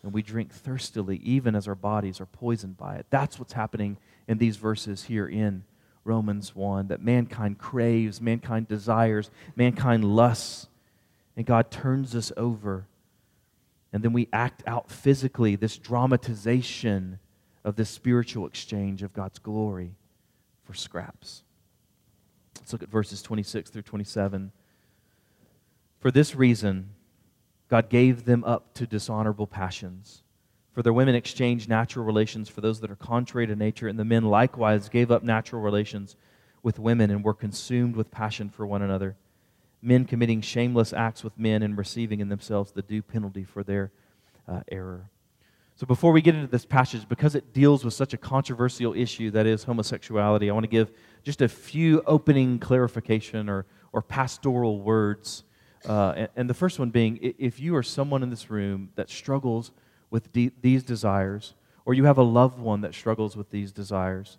and 0.02 0.12
we 0.12 0.22
drink 0.22 0.52
thirstily 0.52 1.18
even 1.18 1.54
as 1.54 1.68
our 1.68 1.76
bodies 1.76 2.20
are 2.20 2.26
poisoned 2.26 2.76
by 2.76 2.96
it. 2.96 3.06
That's 3.10 3.38
what's 3.38 3.52
happening 3.52 3.98
in 4.26 4.38
these 4.38 4.56
verses 4.56 5.04
here 5.04 5.28
in 5.28 5.62
Romans 6.04 6.56
1 6.56 6.88
that 6.88 7.00
mankind 7.00 7.58
craves, 7.58 8.20
mankind 8.20 8.66
desires, 8.66 9.30
mankind 9.54 10.04
lusts, 10.04 10.66
and 11.40 11.46
God 11.46 11.70
turns 11.70 12.14
us 12.14 12.31
over. 12.37 12.87
And 13.94 14.03
then 14.03 14.12
we 14.12 14.29
act 14.31 14.62
out 14.66 14.90
physically 14.90 15.57
this 15.57 15.79
dramatization 15.79 17.18
of 17.64 17.76
this 17.76 17.88
spiritual 17.88 18.46
exchange 18.46 19.03
of 19.03 19.14
God's 19.14 19.38
glory 19.38 19.94
for 20.64 20.74
scraps. 20.74 21.42
Let's 22.59 22.74
look 22.74 22.83
at 22.83 22.90
verses 22.90 23.22
26 23.22 23.70
through 23.70 23.81
27. 23.81 24.53
For 25.98 26.11
this 26.11 26.35
reason, 26.35 26.90
God 27.70 27.88
gave 27.88 28.26
them 28.26 28.44
up 28.44 28.74
to 28.74 28.87
dishonorable 28.87 29.46
passions. 29.46 30.22
For 30.72 30.83
their 30.83 30.92
women 30.92 31.14
exchanged 31.14 31.70
natural 31.70 32.05
relations 32.05 32.50
for 32.50 32.61
those 32.61 32.81
that 32.81 32.90
are 32.90 32.96
contrary 32.96 33.46
to 33.46 33.57
nature, 33.57 33.88
and 33.88 33.98
the 33.98 34.05
men 34.05 34.24
likewise 34.24 34.90
gave 34.90 35.11
up 35.11 35.22
natural 35.22 35.62
relations 35.62 36.16
with 36.62 36.79
women 36.79 37.11
and 37.11 37.24
were 37.24 37.33
consumed 37.33 37.96
with 37.96 38.11
passion 38.11 38.50
for 38.50 38.66
one 38.66 38.83
another, 38.83 39.16
men 39.82 40.04
committing 40.04 40.40
shameless 40.40 40.92
acts 40.92 41.24
with 41.24 41.38
men 41.38 41.62
and 41.62 41.76
receiving 41.76 42.20
in 42.20 42.28
themselves 42.28 42.72
the 42.72 42.82
due 42.82 43.02
penalty 43.02 43.44
for 43.44 43.62
their 43.62 43.90
uh, 44.48 44.60
error. 44.70 45.08
So, 45.76 45.86
before 45.86 46.12
we 46.12 46.20
get 46.20 46.34
into 46.34 46.46
this 46.46 46.66
passage, 46.66 47.08
because 47.08 47.34
it 47.34 47.54
deals 47.54 47.84
with 47.84 47.94
such 47.94 48.12
a 48.12 48.18
controversial 48.18 48.94
issue 48.94 49.30
that 49.30 49.46
is 49.46 49.64
homosexuality, 49.64 50.50
I 50.50 50.52
want 50.52 50.64
to 50.64 50.70
give 50.70 50.92
just 51.22 51.40
a 51.40 51.48
few 51.48 52.02
opening 52.06 52.58
clarification 52.58 53.48
or, 53.48 53.64
or 53.92 54.02
pastoral 54.02 54.80
words 54.80 55.44
uh, 55.88 56.12
and, 56.16 56.28
and, 56.36 56.50
the 56.50 56.54
first 56.54 56.78
one 56.78 56.90
being 56.90 57.18
if 57.38 57.58
you 57.58 57.74
are 57.74 57.82
someone 57.82 58.22
in 58.22 58.28
this 58.28 58.50
room 58.50 58.90
that 58.96 59.08
struggles 59.08 59.70
with 60.10 60.30
de- 60.32 60.52
these 60.60 60.82
desires, 60.82 61.54
or 61.86 61.94
you 61.94 62.04
have 62.04 62.18
a 62.18 62.22
loved 62.22 62.58
one 62.58 62.82
that 62.82 62.94
struggles 62.94 63.36
with 63.36 63.50
these 63.50 63.72
desires, 63.72 64.36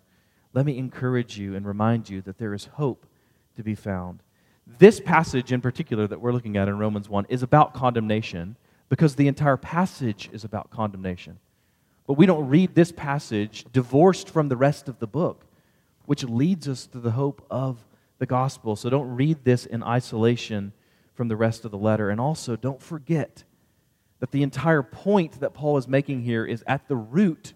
let 0.52 0.64
me 0.64 0.78
encourage 0.78 1.38
you 1.38 1.56
and 1.56 1.66
remind 1.66 2.08
you 2.08 2.20
that 2.22 2.38
there 2.38 2.54
is 2.54 2.66
hope 2.66 3.06
to 3.56 3.62
be 3.64 3.74
found. 3.74 4.22
This 4.66 5.00
passage 5.00 5.52
in 5.52 5.60
particular 5.60 6.06
that 6.06 6.20
we're 6.20 6.32
looking 6.32 6.56
at 6.56 6.68
in 6.68 6.78
Romans 6.78 7.08
1 7.08 7.26
is 7.28 7.42
about 7.42 7.74
condemnation 7.74 8.56
because 8.88 9.16
the 9.16 9.28
entire 9.28 9.56
passage 9.56 10.28
is 10.32 10.44
about 10.44 10.70
condemnation. 10.70 11.38
But 12.06 12.14
we 12.14 12.26
don't 12.26 12.48
read 12.48 12.74
this 12.74 12.92
passage 12.92 13.64
divorced 13.72 14.28
from 14.28 14.48
the 14.48 14.56
rest 14.56 14.88
of 14.88 14.98
the 14.98 15.06
book, 15.06 15.46
which 16.06 16.24
leads 16.24 16.68
us 16.68 16.86
to 16.88 16.98
the 16.98 17.12
hope 17.12 17.44
of 17.50 17.84
the 18.18 18.26
gospel. 18.26 18.76
So 18.76 18.90
don't 18.90 19.14
read 19.14 19.44
this 19.44 19.66
in 19.66 19.82
isolation 19.82 20.72
from 21.14 21.28
the 21.28 21.36
rest 21.36 21.64
of 21.64 21.70
the 21.70 21.78
letter. 21.78 22.10
And 22.10 22.20
also, 22.20 22.56
don't 22.56 22.82
forget 22.82 23.44
that 24.20 24.30
the 24.30 24.42
entire 24.42 24.82
point 24.82 25.40
that 25.40 25.54
Paul 25.54 25.76
is 25.76 25.88
making 25.88 26.22
here 26.22 26.44
is 26.44 26.62
at 26.66 26.86
the 26.86 26.96
root. 26.96 27.54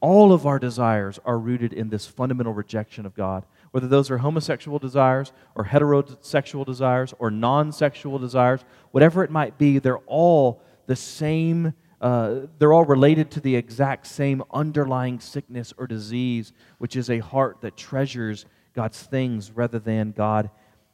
All 0.00 0.32
of 0.32 0.46
our 0.46 0.58
desires 0.58 1.18
are 1.24 1.38
rooted 1.38 1.72
in 1.72 1.88
this 1.88 2.06
fundamental 2.06 2.52
rejection 2.52 3.06
of 3.06 3.14
God. 3.14 3.44
Whether 3.72 3.88
those 3.88 4.10
are 4.10 4.18
homosexual 4.18 4.78
desires 4.78 5.32
or 5.54 5.64
heterosexual 5.64 6.64
desires 6.64 7.14
or 7.18 7.30
non 7.30 7.72
sexual 7.72 8.18
desires, 8.18 8.60
whatever 8.92 9.24
it 9.24 9.30
might 9.30 9.58
be, 9.58 9.78
they're 9.78 9.98
all 9.98 10.62
the 10.86 10.96
same, 10.96 11.72
uh, 12.00 12.40
they're 12.58 12.72
all 12.72 12.84
related 12.84 13.30
to 13.32 13.40
the 13.40 13.56
exact 13.56 14.06
same 14.06 14.42
underlying 14.52 15.18
sickness 15.20 15.72
or 15.78 15.86
disease, 15.86 16.52
which 16.78 16.96
is 16.96 17.08
a 17.08 17.18
heart 17.18 17.62
that 17.62 17.76
treasures 17.76 18.44
God's 18.74 19.02
things 19.02 19.50
rather 19.50 19.78
than 19.78 20.12
God 20.12 20.50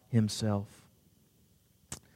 Himself. 0.08 0.66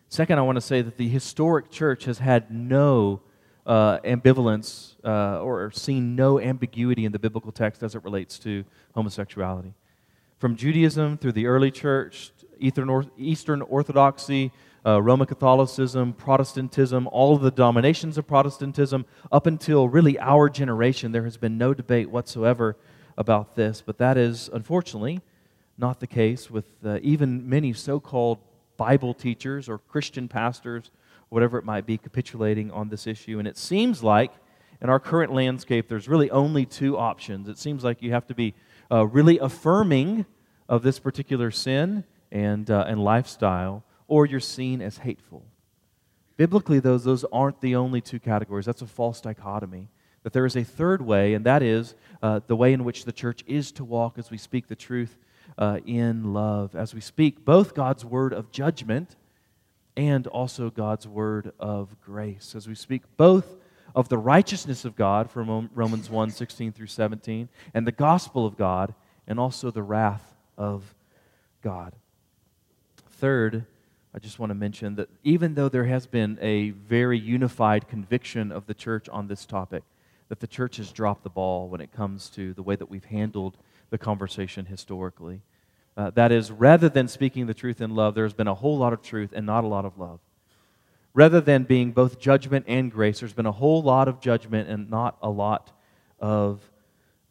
Second, 0.09 0.39
I 0.39 0.43
want 0.43 0.57
to 0.57 0.63
say 0.63 0.81
that 0.83 0.97
the 0.97 1.09
historic 1.09 1.71
church 1.71 2.05
has 2.05 2.19
had 2.19 2.51
no 2.53 3.21
uh, 3.67 3.99
ambivalence 4.01 4.95
uh, 5.05 5.41
or 5.41 5.71
seen 5.73 6.15
no 6.15 6.39
ambiguity 6.39 7.05
in 7.05 7.13
the 7.13 7.19
biblical 7.19 7.51
text 7.51 7.83
as 7.83 7.95
it 7.95 8.05
relates 8.05 8.39
to 8.41 8.65
homosexuality. 8.95 9.75
From 10.43 10.57
Judaism 10.57 11.19
through 11.19 11.35
the 11.35 11.47
early 11.47 11.71
church, 11.71 12.33
Eastern 12.59 13.63
Orthodoxy, 13.63 14.51
uh, 14.85 15.01
Roman 15.01 15.29
Catholicism, 15.29 16.15
Protestantism, 16.15 17.07
all 17.13 17.37
of 17.37 17.43
the 17.43 17.53
dominations 17.53 18.19
of 18.19 18.27
Protestantism, 18.27 19.07
up 19.31 19.47
until 19.47 19.89
really 19.89 20.19
our 20.19 20.49
generation, 20.49 21.13
there 21.13 21.23
has 21.23 21.37
been 21.37 21.59
no 21.59 21.75
debate 21.75 22.11
whatsoever 22.11 22.77
about 23.17 23.55
this. 23.55 23.85
But 23.87 23.99
that 23.99 24.17
is, 24.17 24.51
unfortunately, 24.53 25.21
not 25.79 26.01
the 26.01 26.09
case 26.09 26.51
with 26.51 26.65
uh, 26.85 26.99
even 27.03 27.49
many 27.49 27.73
so 27.73 28.01
called 28.01 28.39
Bible 28.77 29.15
teachers 29.15 29.69
or 29.69 29.79
Christian 29.79 30.27
pastors, 30.27 30.91
whatever 31.29 31.57
it 31.57 31.65
might 31.65 31.87
be, 31.87 31.97
capitulating 31.99 32.69
on 32.73 32.89
this 32.89 33.07
issue. 33.07 33.39
And 33.39 33.47
it 33.47 33.57
seems 33.57 34.03
like 34.03 34.33
in 34.81 34.91
our 34.91 34.99
current 34.99 35.33
landscape, 35.33 35.87
there's 35.89 36.09
really 36.09 36.33
only 36.33 36.67
two 36.67 36.99
options. 36.99 37.49
It 37.49 37.59
seems 37.59 37.85
like 37.85 38.03
you 38.03 38.11
have 38.11 38.27
to 38.27 38.35
be 38.35 38.55
uh, 38.93 39.07
really 39.07 39.39
affirming 39.39 40.27
of 40.69 40.83
this 40.83 40.99
particular 40.99 41.51
sin 41.51 42.05
and, 42.31 42.71
uh, 42.71 42.85
and 42.87 43.03
lifestyle, 43.03 43.85
or 44.07 44.27
you're 44.27 44.41
seen 44.41 44.83
as 44.83 44.99
hateful. 44.99 45.45
Biblically, 46.37 46.81
those, 46.81 47.05
those 47.05 47.25
aren't 47.33 47.61
the 47.61 47.77
only 47.77 48.01
two 48.01 48.21
categories. 48.21 48.67
That's 48.67 48.83
a 48.83 48.87
false 48.87 49.21
dichotomy. 49.21 49.89
That 50.23 50.33
there 50.33 50.47
is 50.47 50.57
a 50.57 50.65
third 50.65 51.03
way, 51.03 51.35
and 51.35 51.45
that 51.47 51.63
is 51.63 51.95
uh, 52.23 52.41
the 52.47 52.57
way 52.57 52.73
in 52.73 52.85
which 52.85 53.05
the 53.05 53.13
church 53.13 53.43
is 53.47 53.73
to 53.73 53.85
walk 53.85 54.19
as 54.19 54.31
we 54.31 54.39
speak 54.39 54.69
the 54.69 54.77
truth 54.77 55.19
uh, 55.59 55.81
in 55.85 56.33
love, 56.33 56.77
as 56.77 56.95
we 56.95 57.01
speak 57.01 57.45
both 57.45 57.75
God's 57.75 58.05
word 58.05 58.33
of 58.33 58.51
judgment 58.53 59.17
and 59.97 60.27
also 60.27 60.71
God's 60.71 61.07
word 61.07 61.53
of 61.59 62.01
grace, 62.01 62.55
as 62.55 62.69
we 62.69 62.75
speak 62.75 63.03
both 63.17 63.57
of 63.95 64.09
the 64.09 64.19
righteousness 64.19 64.85
of 64.85 64.97
God 64.97 65.31
from 65.31 65.71
Romans 65.75 66.11
1 66.11 66.31
16 66.31 66.73
through 66.73 66.87
17, 66.87 67.49
and 67.75 67.87
the 67.87 67.93
gospel 67.93 68.47
of 68.47 68.57
God, 68.57 68.95
and 69.27 69.39
also 69.39 69.71
the 69.71 69.83
wrath 69.83 70.35
of 70.57 70.95
God. 71.63 71.95
Third, 73.11 73.67
I 74.15 74.19
just 74.19 74.39
want 74.39 74.51
to 74.51 74.55
mention 74.55 74.97
that 74.97 75.09
even 75.25 75.55
though 75.55 75.69
there 75.69 75.85
has 75.85 76.07
been 76.07 76.39
a 76.43 76.71
very 76.71 77.19
unified 77.19 77.89
conviction 77.89 78.53
of 78.53 78.67
the 78.67 78.75
church 78.75 79.09
on 79.09 79.29
this 79.29 79.47
topic, 79.47 79.85
that 80.29 80.41
the 80.41 80.47
church 80.47 80.77
has 80.77 80.93
dropped 80.93 81.25
the 81.25 81.31
ball 81.31 81.69
when 81.69 81.81
it 81.81 81.93
comes 81.93 82.29
to 82.31 82.53
the 82.55 82.63
way 82.63 82.77
that 82.77 82.91
we've 82.91 83.05
handled 83.05 83.57
the 83.91 83.99
conversation 83.99 84.67
historically. 84.67 85.41
Uh, 85.97 86.11
that 86.11 86.33
is, 86.33 86.51
rather 86.51 86.89
than 86.89 87.07
speaking 87.07 87.47
the 87.47 87.55
truth 87.55 87.81
in 87.81 87.95
love, 87.95 88.15
there's 88.15 88.33
been 88.33 88.49
a 88.49 88.55
whole 88.55 88.79
lot 88.79 88.93
of 88.93 89.03
truth 89.03 89.31
and 89.35 89.45
not 89.45 89.63
a 89.65 89.67
lot 89.67 89.85
of 89.85 89.99
love. 89.99 90.21
Rather 91.15 91.43
than 91.43 91.65
being 91.65 91.93
both 91.93 92.19
judgment 92.19 92.65
and 92.67 92.91
grace, 92.91 93.21
there's 93.21 93.35
been 93.35 93.47
a 93.47 93.53
whole 93.53 93.83
lot 93.83 94.09
of 94.09 94.19
judgment 94.19 94.69
and 94.69 94.89
not 94.89 95.19
a 95.21 95.29
lot 95.29 95.71
of 96.19 96.61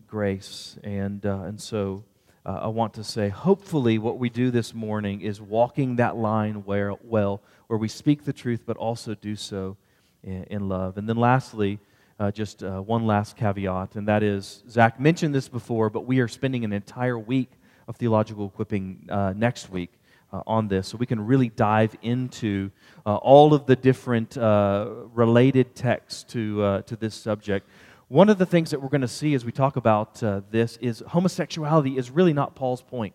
grace. 0.06 0.78
And, 0.84 1.26
uh, 1.26 1.44
and 1.46 1.60
so 1.60 2.04
uh, 2.46 2.60
I 2.62 2.68
want 2.68 2.94
to 2.96 3.04
say, 3.04 3.30
hopefully, 3.30 3.98
what 3.98 4.20
we 4.20 4.30
do 4.30 4.52
this 4.52 4.76
morning 4.76 5.22
is 5.22 5.42
walking 5.42 5.96
that 5.96 6.16
line 6.16 6.64
where, 6.64 6.94
well, 7.04 7.42
where 7.68 7.80
we 7.80 7.88
speak 7.88 8.24
the 8.24 8.34
truth, 8.34 8.62
but 8.68 8.78
also 8.78 9.16
do 9.16 9.36
so 9.36 9.78
in, 10.22 10.44
in 10.44 10.70
love. 10.70 10.98
And 10.98 11.10
then 11.10 11.18
lastly, 11.18 11.80
uh, 12.20 12.30
just 12.30 12.64
uh, 12.64 12.82
one 12.82 13.08
last 13.08 13.36
caveat, 13.36 13.96
and 13.96 14.08
that 14.08 14.22
is 14.22 14.64
Zach 14.70 15.00
mentioned 15.00 15.34
this 15.34 15.50
before, 15.50 15.90
but 15.90 16.06
we 16.06 16.20
are 16.20 16.28
spending 16.28 16.64
an 16.64 16.72
entire 16.72 17.18
week 17.18 17.50
of 17.88 17.96
theological 17.96 18.46
equipping 18.46 19.08
uh, 19.10 19.34
next 19.36 19.72
week 19.72 19.92
uh, 20.34 20.42
on 20.48 20.68
this, 20.68 20.88
so 20.88 20.98
we 20.98 21.06
can 21.06 21.26
really 21.26 21.50
dive 21.50 21.96
into 22.02 22.72
uh, 23.06 23.16
all 23.16 23.54
of 23.54 23.66
the 23.66 23.76
different 23.76 24.38
uh, 24.38 24.90
related 25.14 25.76
texts 25.76 26.24
to, 26.24 26.82
to 26.86 26.96
this 26.96 27.16
subject. 27.16 27.68
One 28.08 28.30
of 28.30 28.38
the 28.38 28.46
things 28.46 28.72
that 28.72 28.82
we're 28.82 28.90
going 28.90 29.02
to 29.02 29.08
see 29.08 29.34
as 29.34 29.46
we 29.46 29.52
talk 29.52 29.78
about 29.78 30.16
this 30.52 30.78
is 30.78 31.04
homosexuality 31.08 31.98
is 31.98 32.10
really 32.10 32.34
not 32.34 32.56
Paul's 32.56 32.82
point. 32.82 33.14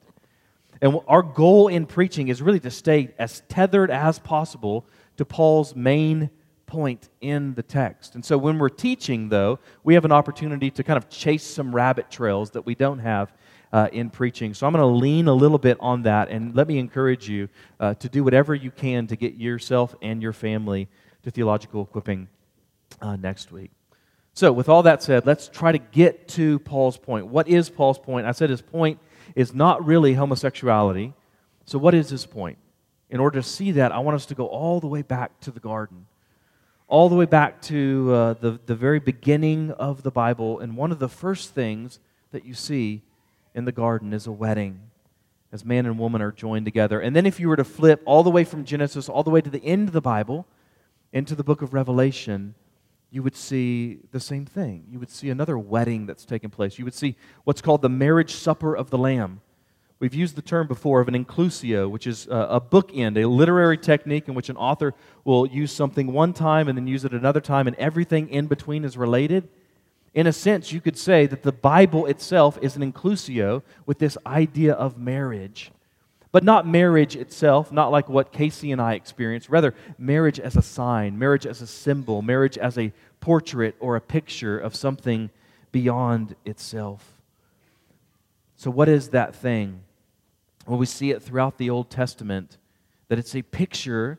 And 0.82 1.00
our 1.08 1.22
goal 1.22 1.68
in 1.68 1.86
preaching 1.86 2.28
is 2.28 2.42
really 2.42 2.60
to 2.60 2.70
stay 2.70 3.14
as 3.18 3.42
tethered 3.48 3.90
as 3.90 4.18
possible 4.18 4.86
to 5.16 5.24
Paul's 5.24 5.74
main 5.74 6.30
point 6.66 7.08
in 7.20 7.54
the 7.54 7.62
text. 7.62 8.14
And 8.14 8.24
so 8.24 8.36
when 8.36 8.58
we're 8.58 8.68
teaching, 8.68 9.28
though, 9.28 9.58
we 9.84 9.94
have 9.94 10.04
an 10.04 10.12
opportunity 10.12 10.70
to 10.72 10.82
kind 10.82 10.96
of 10.96 11.08
chase 11.08 11.44
some 11.44 11.74
rabbit 11.74 12.10
trails 12.10 12.50
that 12.50 12.66
we 12.66 12.74
don't 12.74 12.98
have 12.98 13.32
uh, 13.76 13.88
in 13.92 14.08
preaching. 14.08 14.54
So 14.54 14.66
I'm 14.66 14.72
going 14.72 14.80
to 14.80 14.86
lean 14.86 15.28
a 15.28 15.34
little 15.34 15.58
bit 15.58 15.76
on 15.80 16.00
that, 16.04 16.30
and 16.30 16.56
let 16.56 16.66
me 16.66 16.78
encourage 16.78 17.28
you 17.28 17.50
uh, 17.78 17.92
to 17.96 18.08
do 18.08 18.24
whatever 18.24 18.54
you 18.54 18.70
can 18.70 19.06
to 19.08 19.16
get 19.16 19.34
yourself 19.34 19.94
and 20.00 20.22
your 20.22 20.32
family 20.32 20.88
to 21.24 21.30
theological 21.30 21.82
equipping 21.82 22.26
uh, 23.02 23.16
next 23.16 23.52
week. 23.52 23.70
So, 24.32 24.50
with 24.50 24.70
all 24.70 24.82
that 24.84 25.02
said, 25.02 25.26
let's 25.26 25.48
try 25.48 25.72
to 25.72 25.78
get 25.78 26.26
to 26.28 26.58
Paul's 26.60 26.96
point. 26.96 27.26
What 27.26 27.48
is 27.48 27.68
Paul's 27.68 27.98
point? 27.98 28.26
I 28.26 28.32
said 28.32 28.48
his 28.48 28.62
point 28.62 28.98
is 29.34 29.52
not 29.52 29.84
really 29.84 30.14
homosexuality. 30.14 31.12
So, 31.66 31.78
what 31.78 31.92
is 31.92 32.08
his 32.08 32.24
point? 32.24 32.56
In 33.10 33.20
order 33.20 33.40
to 33.40 33.46
see 33.46 33.72
that, 33.72 33.92
I 33.92 33.98
want 33.98 34.14
us 34.14 34.24
to 34.26 34.34
go 34.34 34.46
all 34.46 34.80
the 34.80 34.86
way 34.86 35.02
back 35.02 35.38
to 35.40 35.50
the 35.50 35.60
garden 35.60 36.06
all 36.88 37.08
the 37.08 37.16
way 37.16 37.24
back 37.24 37.60
to 37.60 38.12
uh, 38.14 38.32
the, 38.34 38.60
the 38.66 38.74
very 38.76 39.00
beginning 39.00 39.72
of 39.72 40.04
the 40.04 40.10
Bible. 40.12 40.60
And 40.60 40.76
one 40.76 40.92
of 40.92 41.00
the 41.00 41.08
first 41.08 41.52
things 41.52 41.98
that 42.30 42.44
you 42.44 42.54
see 42.54 43.02
in 43.56 43.64
the 43.64 43.72
garden 43.72 44.12
is 44.12 44.26
a 44.26 44.32
wedding 44.32 44.80
as 45.50 45.64
man 45.64 45.86
and 45.86 45.98
woman 45.98 46.20
are 46.20 46.32
joined 46.32 46.66
together. 46.66 47.00
And 47.00 47.16
then 47.16 47.24
if 47.24 47.40
you 47.40 47.48
were 47.48 47.56
to 47.56 47.64
flip 47.64 48.02
all 48.04 48.22
the 48.22 48.30
way 48.30 48.44
from 48.44 48.64
Genesis 48.64 49.08
all 49.08 49.22
the 49.22 49.30
way 49.30 49.40
to 49.40 49.50
the 49.50 49.64
end 49.64 49.88
of 49.88 49.94
the 49.94 50.00
Bible 50.00 50.46
into 51.12 51.34
the 51.34 51.42
book 51.42 51.62
of 51.62 51.72
Revelation, 51.72 52.54
you 53.10 53.22
would 53.22 53.36
see 53.36 54.00
the 54.10 54.20
same 54.20 54.44
thing. 54.44 54.84
You 54.90 54.98
would 54.98 55.10
see 55.10 55.30
another 55.30 55.56
wedding 55.58 56.04
that's 56.04 56.26
taken 56.26 56.50
place. 56.50 56.78
You 56.78 56.84
would 56.84 56.94
see 56.94 57.16
what's 57.44 57.62
called 57.62 57.80
the 57.80 57.88
marriage 57.88 58.34
supper 58.34 58.76
of 58.76 58.90
the 58.90 58.98
Lamb. 58.98 59.40
We've 59.98 60.12
used 60.12 60.36
the 60.36 60.42
term 60.42 60.66
before 60.66 61.00
of 61.00 61.08
an 61.08 61.24
inclusio, 61.24 61.90
which 61.90 62.06
is 62.06 62.28
uh, 62.28 62.48
a 62.50 62.60
bookend, 62.60 63.16
a 63.16 63.26
literary 63.26 63.78
technique 63.78 64.28
in 64.28 64.34
which 64.34 64.50
an 64.50 64.58
author 64.58 64.92
will 65.24 65.46
use 65.46 65.72
something 65.72 66.12
one 66.12 66.34
time 66.34 66.68
and 66.68 66.76
then 66.76 66.86
use 66.86 67.06
it 67.06 67.12
another 67.12 67.40
time, 67.40 67.66
and 67.66 67.76
everything 67.76 68.28
in 68.28 68.46
between 68.46 68.84
is 68.84 68.98
related. 68.98 69.48
In 70.16 70.26
a 70.26 70.32
sense, 70.32 70.72
you 70.72 70.80
could 70.80 70.96
say 70.96 71.26
that 71.26 71.42
the 71.42 71.52
Bible 71.52 72.06
itself 72.06 72.58
is 72.62 72.74
an 72.74 72.90
inclusio 72.90 73.62
with 73.84 73.98
this 73.98 74.16
idea 74.24 74.72
of 74.72 74.96
marriage. 74.96 75.70
But 76.32 76.42
not 76.42 76.66
marriage 76.66 77.14
itself, 77.14 77.70
not 77.70 77.92
like 77.92 78.08
what 78.08 78.32
Casey 78.32 78.72
and 78.72 78.80
I 78.80 78.94
experienced. 78.94 79.50
Rather, 79.50 79.74
marriage 79.98 80.40
as 80.40 80.56
a 80.56 80.62
sign, 80.62 81.18
marriage 81.18 81.44
as 81.44 81.60
a 81.60 81.66
symbol, 81.66 82.22
marriage 82.22 82.56
as 82.56 82.78
a 82.78 82.94
portrait 83.20 83.76
or 83.78 83.94
a 83.94 84.00
picture 84.00 84.58
of 84.58 84.74
something 84.74 85.28
beyond 85.70 86.34
itself. 86.46 87.20
So, 88.56 88.70
what 88.70 88.88
is 88.88 89.10
that 89.10 89.34
thing? 89.34 89.82
Well, 90.66 90.78
we 90.78 90.86
see 90.86 91.10
it 91.10 91.22
throughout 91.22 91.58
the 91.58 91.68
Old 91.68 91.90
Testament 91.90 92.56
that 93.08 93.18
it's 93.18 93.36
a 93.36 93.42
picture 93.42 94.18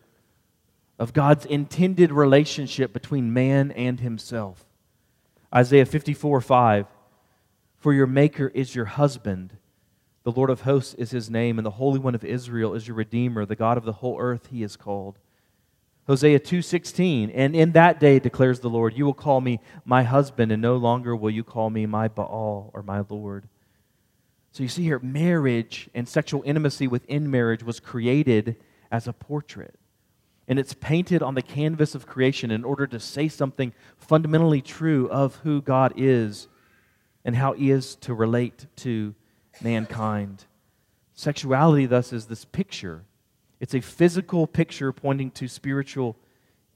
of 0.99 1.13
God's 1.13 1.45
intended 1.45 2.11
relationship 2.11 2.93
between 2.93 3.33
man 3.33 3.71
and 3.71 3.99
himself. 3.99 4.66
Isaiah 5.53 5.85
54 5.85 6.41
5 6.41 6.87
For 7.77 7.93
your 7.93 8.07
Maker 8.07 8.47
is 8.53 8.75
your 8.75 8.85
husband, 8.85 9.57
the 10.23 10.31
Lord 10.31 10.49
of 10.49 10.61
hosts 10.61 10.93
is 10.95 11.11
his 11.11 11.29
name, 11.29 11.57
and 11.57 11.65
the 11.65 11.71
Holy 11.71 11.99
One 11.99 12.15
of 12.15 12.25
Israel 12.25 12.73
is 12.73 12.87
your 12.87 12.95
Redeemer, 12.95 13.45
the 13.45 13.55
God 13.55 13.77
of 13.77 13.85
the 13.85 13.93
whole 13.93 14.19
earth 14.19 14.47
he 14.51 14.63
is 14.63 14.75
called. 14.75 15.17
Hosea 16.07 16.39
2:16 16.39 17.31
And 17.33 17.55
in 17.55 17.73
that 17.73 17.99
day 17.99 18.19
declares 18.19 18.59
the 18.59 18.69
Lord 18.69 18.97
you 18.97 19.05
will 19.05 19.13
call 19.13 19.41
me 19.41 19.59
my 19.83 20.03
husband 20.03 20.51
and 20.51 20.61
no 20.61 20.77
longer 20.77 21.15
will 21.15 21.31
you 21.31 21.43
call 21.43 21.69
me 21.69 21.85
my 21.85 22.07
Baal 22.07 22.71
or 22.73 22.81
my 22.81 23.03
Lord 23.09 23.47
so 24.57 24.63
you 24.63 24.69
see 24.69 24.81
here, 24.81 24.97
marriage 24.97 25.87
and 25.93 26.09
sexual 26.09 26.41
intimacy 26.43 26.87
within 26.87 27.29
marriage 27.29 27.61
was 27.61 27.79
created 27.79 28.55
as 28.91 29.07
a 29.07 29.13
portrait. 29.13 29.75
And 30.47 30.57
it's 30.57 30.73
painted 30.73 31.21
on 31.21 31.35
the 31.35 31.41
canvas 31.41 31.93
of 31.93 32.07
creation 32.07 32.51
in 32.51 32.63
order 32.63 32.87
to 32.87 32.99
say 32.99 33.27
something 33.27 33.73
fundamentally 33.97 34.61
true 34.61 35.09
of 35.09 35.35
who 35.37 35.61
God 35.61 35.93
is 35.97 36.47
and 37.25 37.35
how 37.35 37.53
He 37.53 37.69
is 37.69 37.95
to 37.97 38.13
relate 38.13 38.65
to 38.77 39.13
mankind. 39.61 40.45
Sexuality, 41.13 41.85
thus, 41.85 42.13
is 42.13 42.27
this 42.27 42.45
picture. 42.45 43.03
It's 43.59 43.73
a 43.73 43.81
physical 43.81 44.47
picture 44.47 44.93
pointing 44.93 45.31
to 45.31 45.47
spiritual 45.47 46.15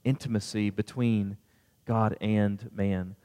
intimacy 0.04 0.68
between 0.70 1.36
God 1.86 2.16
and 2.20 2.68
man. 2.74 3.16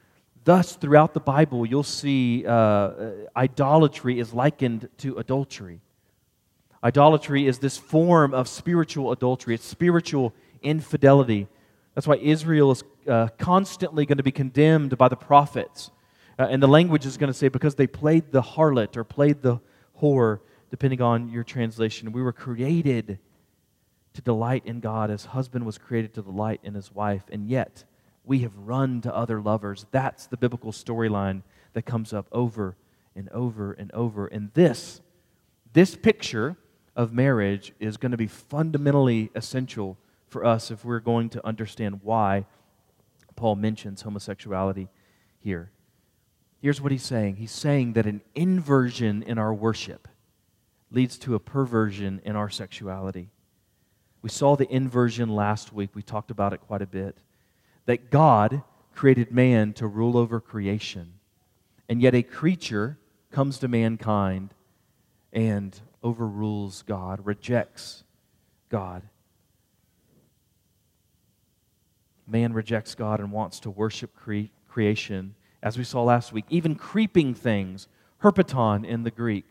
Thus, 0.44 0.76
throughout 0.76 1.12
the 1.12 1.20
Bible, 1.20 1.66
you'll 1.66 1.82
see 1.82 2.46
uh, 2.46 2.90
idolatry 3.36 4.18
is 4.18 4.32
likened 4.32 4.88
to 4.98 5.18
adultery. 5.18 5.80
Idolatry 6.82 7.46
is 7.46 7.58
this 7.58 7.76
form 7.76 8.32
of 8.32 8.48
spiritual 8.48 9.12
adultery, 9.12 9.54
it's 9.54 9.64
spiritual 9.64 10.34
infidelity. 10.62 11.48
That's 11.94 12.06
why 12.06 12.16
Israel 12.16 12.70
is 12.70 12.84
uh, 13.08 13.28
constantly 13.38 14.06
going 14.06 14.18
to 14.18 14.22
be 14.22 14.30
condemned 14.30 14.96
by 14.96 15.08
the 15.08 15.16
prophets. 15.16 15.90
Uh, 16.38 16.46
and 16.48 16.62
the 16.62 16.68
language 16.68 17.04
is 17.04 17.16
going 17.16 17.32
to 17.32 17.36
say, 17.36 17.48
because 17.48 17.74
they 17.74 17.88
played 17.88 18.30
the 18.30 18.42
harlot 18.42 18.96
or 18.96 19.02
played 19.02 19.42
the 19.42 19.58
whore, 20.00 20.38
depending 20.70 21.02
on 21.02 21.28
your 21.28 21.42
translation. 21.42 22.12
We 22.12 22.22
were 22.22 22.32
created 22.32 23.18
to 24.14 24.22
delight 24.22 24.64
in 24.64 24.78
God 24.78 25.10
as 25.10 25.24
husband 25.24 25.66
was 25.66 25.78
created 25.78 26.14
to 26.14 26.22
delight 26.22 26.60
in 26.62 26.74
his 26.74 26.94
wife. 26.94 27.24
And 27.32 27.48
yet, 27.48 27.84
we 28.24 28.40
have 28.40 28.56
run 28.56 29.00
to 29.00 29.14
other 29.14 29.40
lovers. 29.40 29.86
That's 29.90 30.26
the 30.26 30.36
biblical 30.36 30.70
storyline 30.70 31.42
that 31.72 31.82
comes 31.82 32.12
up 32.12 32.28
over 32.30 32.76
and 33.16 33.28
over 33.30 33.72
and 33.72 33.90
over. 33.92 34.26
And 34.26 34.52
this, 34.54 35.00
this 35.72 35.96
picture 35.96 36.56
of 36.98 37.12
marriage 37.12 37.72
is 37.78 37.96
going 37.96 38.10
to 38.10 38.18
be 38.18 38.26
fundamentally 38.26 39.30
essential 39.36 39.96
for 40.26 40.44
us 40.44 40.72
if 40.72 40.84
we're 40.84 40.98
going 40.98 41.30
to 41.30 41.46
understand 41.46 42.00
why 42.02 42.44
Paul 43.36 43.54
mentions 43.54 44.02
homosexuality 44.02 44.88
here. 45.38 45.70
Here's 46.60 46.80
what 46.80 46.90
he's 46.90 47.04
saying 47.04 47.36
He's 47.36 47.52
saying 47.52 47.92
that 47.92 48.06
an 48.06 48.20
inversion 48.34 49.22
in 49.22 49.38
our 49.38 49.54
worship 49.54 50.08
leads 50.90 51.16
to 51.18 51.36
a 51.36 51.40
perversion 51.40 52.20
in 52.24 52.34
our 52.34 52.50
sexuality. 52.50 53.30
We 54.20 54.28
saw 54.28 54.56
the 54.56 54.68
inversion 54.68 55.28
last 55.28 55.72
week. 55.72 55.90
We 55.94 56.02
talked 56.02 56.32
about 56.32 56.52
it 56.52 56.60
quite 56.62 56.82
a 56.82 56.86
bit. 56.86 57.16
That 57.86 58.10
God 58.10 58.62
created 58.92 59.30
man 59.30 59.72
to 59.74 59.86
rule 59.86 60.18
over 60.18 60.40
creation, 60.40 61.12
and 61.88 62.02
yet 62.02 62.16
a 62.16 62.24
creature 62.24 62.98
comes 63.30 63.58
to 63.58 63.68
mankind 63.68 64.52
and 65.32 65.80
overrules 66.02 66.82
God, 66.82 67.24
rejects 67.24 68.04
God. 68.68 69.02
Man 72.26 72.52
rejects 72.52 72.94
God 72.94 73.20
and 73.20 73.32
wants 73.32 73.60
to 73.60 73.70
worship 73.70 74.14
cre- 74.14 74.50
creation, 74.68 75.34
as 75.62 75.78
we 75.78 75.84
saw 75.84 76.02
last 76.02 76.32
week, 76.32 76.44
even 76.50 76.74
creeping 76.74 77.34
things, 77.34 77.88
herpeton 78.22 78.84
in 78.84 79.02
the 79.02 79.10
Greek, 79.10 79.46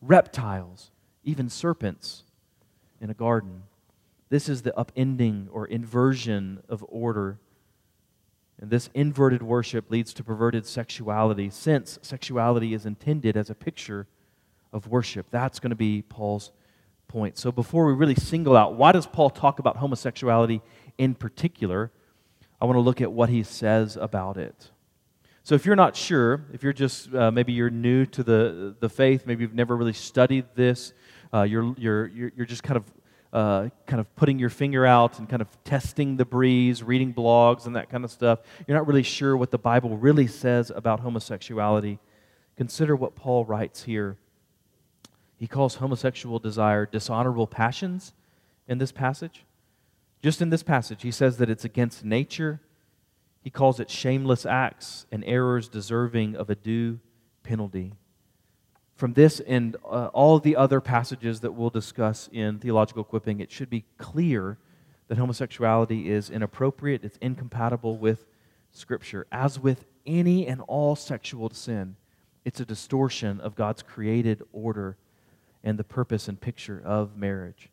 reptiles, 0.00 0.90
even 1.24 1.48
serpents 1.48 2.22
in 3.00 3.10
a 3.10 3.14
garden. 3.14 3.64
This 4.28 4.48
is 4.48 4.62
the 4.62 4.72
upending 4.72 5.48
or 5.50 5.66
inversion 5.66 6.62
of 6.68 6.84
order. 6.88 7.38
And 8.60 8.70
this 8.70 8.90
inverted 8.94 9.42
worship 9.42 9.90
leads 9.90 10.14
to 10.14 10.24
perverted 10.24 10.66
sexuality, 10.66 11.50
since 11.50 11.98
sexuality 12.02 12.72
is 12.74 12.86
intended 12.86 13.36
as 13.36 13.50
a 13.50 13.54
picture 13.54 14.06
of 14.72 14.86
worship. 14.86 15.26
That's 15.30 15.60
going 15.60 15.70
to 15.70 15.76
be 15.76 16.02
Paul's 16.02 16.52
point. 17.08 17.38
So 17.38 17.50
before 17.50 17.86
we 17.86 17.92
really 17.92 18.14
single 18.14 18.56
out, 18.56 18.76
why 18.76 18.92
does 18.92 19.06
Paul 19.06 19.30
talk 19.30 19.58
about 19.58 19.76
homosexuality 19.76 20.62
in 20.98 21.14
particular? 21.14 21.90
I 22.60 22.66
want 22.66 22.76
to 22.76 22.80
look 22.80 23.00
at 23.00 23.10
what 23.10 23.28
he 23.28 23.42
says 23.42 23.96
about 23.96 24.36
it. 24.36 24.70
So 25.42 25.54
if 25.54 25.64
you're 25.64 25.76
not 25.76 25.96
sure, 25.96 26.44
if 26.52 26.62
you're 26.62 26.72
just 26.72 27.12
uh, 27.14 27.30
maybe 27.30 27.52
you're 27.52 27.70
new 27.70 28.06
to 28.06 28.22
the, 28.22 28.76
the 28.78 28.88
faith, 28.88 29.26
maybe 29.26 29.42
you've 29.42 29.54
never 29.54 29.76
really 29.76 29.94
studied 29.94 30.44
this, 30.54 30.92
uh, 31.32 31.42
you're, 31.42 31.74
you're, 31.78 32.06
you're 32.06 32.46
just 32.46 32.62
kind 32.62 32.76
of 32.76 32.84
uh, 33.32 33.68
kind 33.86 34.00
of 34.00 34.14
putting 34.16 34.38
your 34.38 34.50
finger 34.50 34.84
out 34.84 35.18
and 35.18 35.28
kind 35.28 35.40
of 35.40 35.48
testing 35.64 36.16
the 36.16 36.24
breeze, 36.24 36.82
reading 36.82 37.14
blogs 37.14 37.66
and 37.66 37.76
that 37.76 37.88
kind 37.88 38.04
of 38.04 38.10
stuff, 38.10 38.40
you're 38.66 38.76
not 38.76 38.86
really 38.86 39.02
sure 39.02 39.36
what 39.36 39.50
the 39.50 39.58
Bible 39.58 39.96
really 39.96 40.26
says 40.26 40.70
about 40.74 41.00
homosexuality, 41.00 41.98
consider 42.56 42.96
what 42.96 43.14
Paul 43.14 43.44
writes 43.44 43.84
here. 43.84 44.16
He 45.40 45.48
calls 45.48 45.76
homosexual 45.76 46.38
desire 46.38 46.86
dishonorable 46.86 47.48
passions 47.48 48.12
in 48.68 48.78
this 48.78 48.92
passage. 48.92 49.44
Just 50.22 50.40
in 50.40 50.50
this 50.50 50.62
passage, 50.62 51.02
he 51.02 51.10
says 51.10 51.38
that 51.38 51.50
it's 51.50 51.64
against 51.64 52.04
nature. 52.04 52.60
He 53.42 53.50
calls 53.50 53.80
it 53.80 53.90
shameless 53.90 54.46
acts 54.46 55.06
and 55.10 55.24
errors 55.26 55.68
deserving 55.68 56.36
of 56.36 56.48
a 56.48 56.54
due 56.54 57.00
penalty 57.42 57.94
from 59.00 59.14
this 59.14 59.40
and 59.40 59.76
uh, 59.90 60.08
all 60.12 60.38
the 60.38 60.54
other 60.54 60.78
passages 60.78 61.40
that 61.40 61.52
we'll 61.52 61.70
discuss 61.70 62.28
in 62.32 62.58
theological 62.58 63.02
equipping, 63.02 63.40
it 63.40 63.50
should 63.50 63.70
be 63.70 63.86
clear 63.96 64.58
that 65.08 65.16
homosexuality 65.16 66.10
is 66.10 66.28
inappropriate, 66.28 67.02
it's 67.02 67.16
incompatible 67.22 67.96
with 67.96 68.26
Scripture. 68.70 69.26
As 69.32 69.58
with 69.58 69.86
any 70.06 70.46
and 70.46 70.60
all 70.68 70.94
sexual 70.96 71.48
sin, 71.48 71.96
it's 72.44 72.60
a 72.60 72.66
distortion 72.66 73.40
of 73.40 73.54
God's 73.54 73.82
created 73.82 74.42
order 74.52 74.98
and 75.62 75.78
the 75.78 75.84
purpose 75.84 76.28
and 76.28 76.40
picture 76.40 76.80
of 76.84 77.16
marriage. 77.16 77.70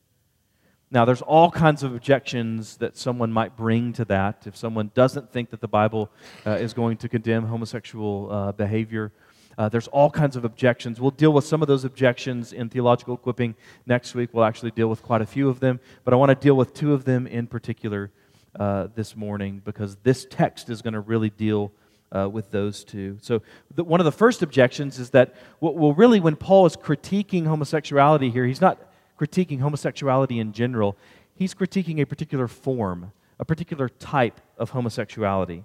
Now, 0.90 1.04
there's 1.04 1.22
all 1.22 1.52
kinds 1.52 1.84
of 1.84 1.94
objections 1.94 2.78
that 2.78 2.96
someone 2.96 3.32
might 3.32 3.58
bring 3.58 3.92
to 3.94 4.06
that. 4.06 4.48
If 4.48 4.56
someone 4.56 4.92
doesn't 4.94 5.34
think 5.34 5.50
that 5.50 5.60
the 5.60 5.68
Bible 5.68 6.10
uh, 6.46 6.52
is 6.52 6.74
going 6.74 6.96
to 6.98 7.10
condemn 7.10 7.46
homosexual 7.46 8.32
uh, 8.32 8.52
behavior, 8.54 9.12
uh, 9.58 9.68
there's 9.68 9.88
all 9.90 10.10
kinds 10.10 10.36
of 10.36 10.46
objections. 10.46 11.02
We'll 11.02 11.12
deal 11.12 11.34
with 11.34 11.44
some 11.44 11.62
of 11.62 11.68
those 11.68 11.84
objections 11.84 12.54
in 12.54 12.70
theological 12.70 13.16
equipping 13.16 13.56
next 13.86 14.16
week. 14.16 14.30
We'll 14.32 14.46
actually 14.46 14.72
deal 14.72 14.88
with 14.88 15.02
quite 15.02 15.22
a 15.22 15.26
few 15.26 15.50
of 15.50 15.60
them, 15.60 15.80
but 16.06 16.14
I 16.14 16.18
want 16.18 16.30
to 16.30 16.36
deal 16.36 16.56
with 16.56 16.74
two 16.74 16.94
of 16.94 17.06
them 17.06 17.28
in 17.28 17.48
particular 17.48 18.12
uh, 18.58 18.88
this 18.96 19.16
morning 19.16 19.62
because 19.66 19.98
this 20.04 20.26
text 20.30 20.70
is 20.70 20.82
going 20.82 20.94
to 20.94 21.00
really 21.00 21.30
deal 21.30 21.72
uh, 22.12 22.30
with 22.30 22.52
those 22.52 22.84
two. 22.84 23.18
So, 23.22 23.42
the, 23.74 23.84
one 23.84 24.00
of 24.00 24.06
the 24.06 24.12
first 24.12 24.42
objections 24.42 25.00
is 25.00 25.10
that, 25.12 25.36
well, 25.60 25.94
really, 25.94 26.20
when 26.20 26.36
Paul 26.36 26.66
is 26.66 26.76
critiquing 26.76 27.46
homosexuality 27.46 28.30
here, 28.30 28.46
he's 28.46 28.62
not 28.62 28.80
critiquing 29.20 29.60
homosexuality 29.60 30.40
in 30.40 30.54
general, 30.54 30.96
he's 31.34 31.54
critiquing 31.54 32.02
a 32.02 32.06
particular 32.06 32.48
form, 32.48 33.12
a 33.40 33.46
particular 33.46 33.90
type 33.90 34.40
of 34.58 34.72
homosexuality. 34.72 35.64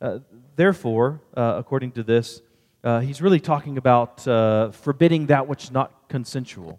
Uh, 0.00 0.20
therefore, 0.56 1.20
uh, 1.36 1.54
according 1.56 1.92
to 1.92 2.02
this, 2.02 2.40
uh, 2.84 3.00
he's 3.00 3.20
really 3.20 3.40
talking 3.40 3.76
about 3.76 4.26
uh, 4.28 4.70
forbidding 4.70 5.26
that 5.26 5.48
which 5.48 5.64
is 5.64 5.70
not 5.72 6.08
consensual. 6.08 6.78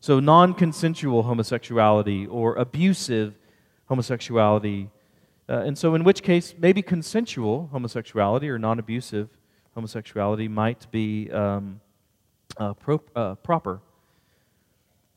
So, 0.00 0.18
non 0.18 0.54
consensual 0.54 1.22
homosexuality 1.22 2.26
or 2.26 2.56
abusive 2.56 3.38
homosexuality. 3.86 4.90
Uh, 5.52 5.56
and 5.56 5.76
so, 5.76 5.94
in 5.94 6.02
which 6.02 6.22
case, 6.22 6.54
maybe 6.58 6.80
consensual 6.80 7.68
homosexuality 7.72 8.48
or 8.48 8.58
non 8.58 8.78
abusive 8.78 9.28
homosexuality 9.74 10.48
might 10.48 10.90
be 10.90 11.30
um, 11.30 11.80
uh, 12.56 12.72
pro- 12.72 13.02
uh, 13.14 13.34
proper. 13.34 13.80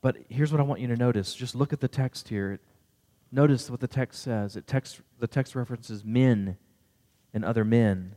But 0.02 0.18
here's 0.28 0.52
what 0.52 0.60
I 0.60 0.64
want 0.64 0.80
you 0.80 0.88
to 0.88 0.96
notice. 0.96 1.34
Just 1.34 1.54
look 1.54 1.72
at 1.72 1.80
the 1.80 1.88
text 1.88 2.28
here. 2.28 2.60
Notice 3.32 3.70
what 3.70 3.80
the 3.80 3.88
text 3.88 4.22
says. 4.22 4.56
It 4.56 4.66
text, 4.66 5.00
the 5.18 5.26
text 5.26 5.54
references 5.54 6.04
men 6.04 6.58
and 7.32 7.44
other 7.44 7.64
men 7.64 8.14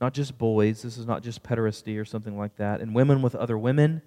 not 0.00 0.14
just 0.14 0.38
boys. 0.38 0.82
This 0.82 0.96
is 0.96 1.06
not 1.06 1.22
just 1.22 1.42
pederasty 1.42 2.00
or 2.00 2.04
something 2.04 2.36
like 2.36 2.56
that. 2.56 2.80
And 2.80 2.94
women 2.94 3.20
with 3.20 3.34
other 3.34 3.58
women, 3.58 4.00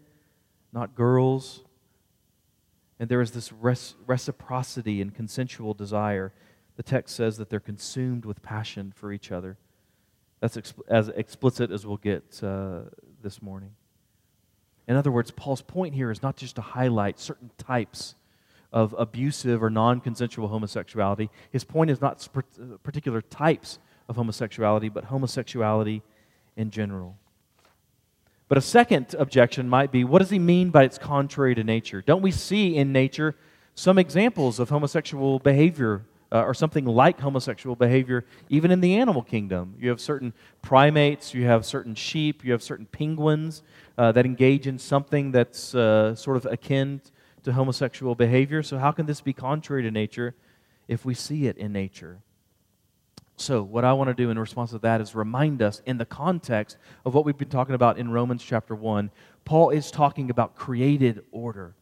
not 0.71 0.95
girls. 0.95 1.61
And 2.99 3.09
there 3.09 3.21
is 3.21 3.31
this 3.31 3.51
res- 3.51 3.95
reciprocity 4.07 5.01
and 5.01 5.13
consensual 5.13 5.73
desire. 5.73 6.33
The 6.75 6.83
text 6.83 7.15
says 7.15 7.37
that 7.37 7.49
they're 7.49 7.59
consumed 7.59 8.25
with 8.25 8.41
passion 8.41 8.93
for 8.95 9.11
each 9.11 9.31
other. 9.31 9.57
That's 10.39 10.73
as 10.87 11.09
explicit 11.09 11.71
as 11.71 11.85
we'll 11.85 11.97
get 11.97 12.41
uh, 12.43 12.81
this 13.21 13.41
morning. 13.41 13.71
In 14.87 14.95
other 14.95 15.11
words, 15.11 15.31
Paul's 15.31 15.61
point 15.61 15.93
here 15.93 16.11
is 16.11 16.21
not 16.21 16.35
just 16.35 16.55
to 16.55 16.61
highlight 16.61 17.19
certain 17.19 17.51
types 17.57 18.15
of 18.73 18.93
abusive 18.97 19.63
or 19.63 19.69
non 19.69 20.01
consensual 20.01 20.49
homosexuality. 20.49 21.29
His 21.51 21.63
point 21.63 21.91
is 21.91 22.01
not 22.01 22.27
particular 22.81 23.21
types 23.21 23.79
of 24.09 24.17
homosexuality, 24.17 24.89
but 24.89 25.05
homosexuality 25.05 26.01
in 26.57 26.71
general. 26.71 27.17
But 28.49 28.57
a 28.57 28.61
second 28.61 29.15
objection 29.17 29.69
might 29.69 29.91
be 29.91 30.03
what 30.03 30.19
does 30.19 30.29
he 30.29 30.39
mean 30.39 30.69
by 30.69 30.83
it's 30.83 30.97
contrary 30.97 31.55
to 31.55 31.63
nature? 31.63 32.01
Don't 32.01 32.21
we 32.21 32.31
see 32.31 32.75
in 32.75 32.91
nature 32.91 33.35
some 33.75 33.97
examples 33.97 34.59
of 34.59 34.69
homosexual 34.69 35.39
behavior 35.39 36.03
uh, 36.33 36.43
or 36.43 36.53
something 36.53 36.85
like 36.85 37.19
homosexual 37.19 37.75
behavior 37.75 38.25
even 38.49 38.71
in 38.71 38.81
the 38.81 38.95
animal 38.95 39.21
kingdom? 39.21 39.75
You 39.79 39.89
have 39.89 40.01
certain 40.01 40.33
primates, 40.61 41.33
you 41.33 41.45
have 41.45 41.65
certain 41.65 41.95
sheep, 41.95 42.43
you 42.43 42.51
have 42.51 42.63
certain 42.63 42.87
penguins 42.87 43.61
uh, 43.97 44.11
that 44.13 44.25
engage 44.25 44.67
in 44.67 44.79
something 44.79 45.31
that's 45.31 45.75
uh, 45.75 46.15
sort 46.15 46.37
of 46.37 46.45
akin 46.47 47.01
to 47.43 47.53
homosexual 47.53 48.15
behavior. 48.15 48.63
So, 48.63 48.77
how 48.77 48.91
can 48.91 49.05
this 49.05 49.21
be 49.21 49.33
contrary 49.33 49.83
to 49.83 49.91
nature 49.91 50.35
if 50.87 51.05
we 51.05 51.13
see 51.13 51.47
it 51.47 51.57
in 51.57 51.71
nature? 51.71 52.19
So, 53.35 53.61
what 53.61 53.83
I 53.83 53.93
want 53.93 54.09
to 54.09 54.13
do 54.13 54.29
in 54.29 54.39
response 54.39 54.71
to 54.71 54.79
that 54.79 55.01
is 55.01 55.15
remind 55.15 55.61
us 55.61 55.81
in 55.85 55.97
the 55.97 56.05
context 56.05 56.77
of 57.05 57.13
what 57.13 57.25
we've 57.25 57.37
been 57.37 57.49
talking 57.49 57.75
about 57.75 57.97
in 57.97 58.11
Romans 58.11 58.43
chapter 58.43 58.75
1. 58.75 59.11
Paul 59.45 59.69
is 59.71 59.91
talking 59.91 60.29
about 60.29 60.55
created 60.55 61.23
order. 61.31 61.75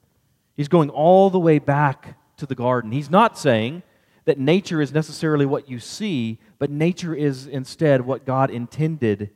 He's 0.56 0.68
going 0.68 0.90
all 0.90 1.30
the 1.30 1.40
way 1.40 1.60
back 1.60 2.18
to 2.38 2.46
the 2.46 2.56
garden. 2.56 2.92
He's 2.92 3.10
not 3.10 3.38
saying 3.38 3.84
that 4.26 4.38
nature 4.38 4.82
is 4.82 4.94
necessarily 4.94 5.46
what 5.46 5.70
you 5.70 5.80
see, 5.80 6.40
but 6.60 6.70
nature 6.70 7.16
is 7.16 7.48
instead 7.48 8.02
what 8.02 8.26
God 8.26 8.50
intended 8.50 9.32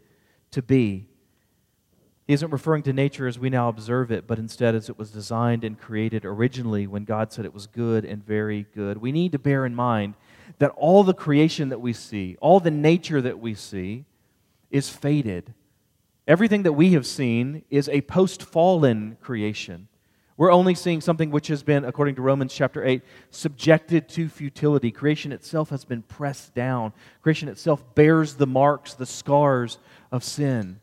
to 0.51 0.61
be. 0.61 1.07
He 2.27 2.33
isn't 2.33 2.51
referring 2.51 2.83
to 2.83 2.93
nature 2.93 3.27
as 3.27 3.37
we 3.37 3.49
now 3.49 3.69
observe 3.69 4.11
it, 4.11 4.25
but 4.25 4.39
instead 4.39 4.73
as 4.73 4.89
it 4.89 4.97
was 4.97 5.11
designed 5.11 5.63
and 5.63 5.79
created 5.79 6.25
originally 6.25 6.87
when 6.87 7.03
God 7.03 7.31
said 7.31 7.45
it 7.45 7.53
was 7.53 7.67
good 7.67 8.03
and 8.03 8.25
very 8.25 8.65
good. 8.73 8.97
We 8.97 9.11
need 9.11 9.31
to 9.33 9.39
bear 9.39 9.65
in 9.65 9.75
mind 9.75 10.15
that 10.57 10.71
all 10.71 11.03
the 11.03 11.13
creation 11.13 11.69
that 11.69 11.81
we 11.81 11.93
see, 11.93 12.37
all 12.41 12.59
the 12.59 12.71
nature 12.71 13.21
that 13.21 13.39
we 13.39 13.53
see, 13.53 14.05
is 14.71 14.89
faded. 14.89 15.53
Everything 16.27 16.63
that 16.63 16.73
we 16.73 16.93
have 16.93 17.05
seen 17.05 17.63
is 17.69 17.87
a 17.89 18.01
post 18.01 18.41
fallen 18.41 19.17
creation. 19.21 19.87
We're 20.37 20.51
only 20.51 20.75
seeing 20.75 20.99
something 20.99 21.31
which 21.31 21.47
has 21.47 21.63
been, 21.63 21.85
according 21.85 22.15
to 22.15 22.21
Romans 22.21 22.53
chapter 22.53 22.83
8, 22.83 23.01
subjected 23.29 24.09
to 24.09 24.27
futility. 24.27 24.91
Creation 24.91 25.31
itself 25.31 25.69
has 25.69 25.85
been 25.85 26.01
pressed 26.01 26.53
down. 26.53 26.91
Creation 27.21 27.47
itself 27.47 27.95
bears 27.95 28.35
the 28.35 28.47
marks, 28.47 28.93
the 28.93 29.05
scars 29.05 29.77
of 30.11 30.23
sin. 30.23 30.81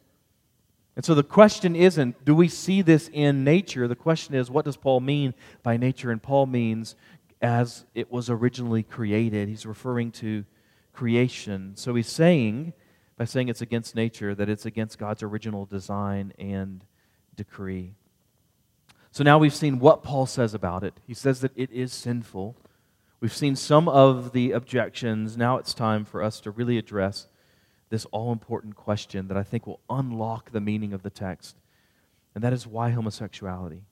And 0.97 1.05
so 1.05 1.15
the 1.15 1.23
question 1.23 1.77
isn't, 1.77 2.25
do 2.25 2.35
we 2.35 2.49
see 2.49 2.81
this 2.81 3.11
in 3.13 3.45
nature? 3.45 3.89
The 3.89 3.97
question 3.97 4.35
is, 4.35 4.51
what 4.51 4.65
does 4.65 4.77
Paul 4.77 5.01
mean 5.01 5.35
by 5.63 5.77
nature? 5.77 6.11
And 6.11 6.23
Paul 6.23 6.47
means 6.47 6.97
as 7.43 7.85
it 7.95 8.11
was 8.11 8.31
originally 8.31 8.83
created. 8.83 9.49
He's 9.49 9.67
referring 9.67 10.13
to 10.13 10.45
creation. 10.93 11.73
So 11.77 11.95
he's 11.95 12.09
saying, 12.09 12.73
by 13.17 13.25
saying 13.25 13.49
it's 13.49 13.61
against 13.61 13.95
nature, 13.95 14.35
that 14.35 14.49
it's 14.49 14.65
against 14.65 14.99
God's 14.99 15.23
original 15.23 15.67
design 15.67 16.33
and 16.39 16.85
decree. 17.35 17.95
So 19.13 19.23
now 19.23 19.37
we've 19.37 19.55
seen 19.55 19.79
what 19.79 20.03
Paul 20.03 20.25
says 20.25 20.55
about 20.55 20.83
it. 20.83 20.95
He 21.07 21.13
says 21.13 21.43
that 21.43 21.53
it 21.55 21.71
is 21.71 21.93
sinful. 21.93 22.57
We've 23.21 23.33
seen 23.33 23.57
some 23.57 23.87
of 23.87 24.33
the 24.33 24.53
objections. 24.53 25.37
Now 25.37 25.59
it's 25.59 25.75
time 25.75 26.07
for 26.07 26.23
us 26.23 26.41
to 26.41 26.51
really 26.51 26.79
address 26.79 27.29
this 27.91 28.07
all 28.07 28.33
important 28.33 28.75
question 28.75 29.29
that 29.29 29.37
I 29.37 29.43
think 29.43 29.67
will 29.67 29.81
unlock 29.91 30.51
the 30.51 30.63
meaning 30.63 30.95
of 30.95 31.03
the 31.03 31.11
text. 31.11 31.57
And 32.35 32.43
that 32.43 32.55
is 32.55 32.67
why 32.67 32.91
homosexuality? 32.93 33.83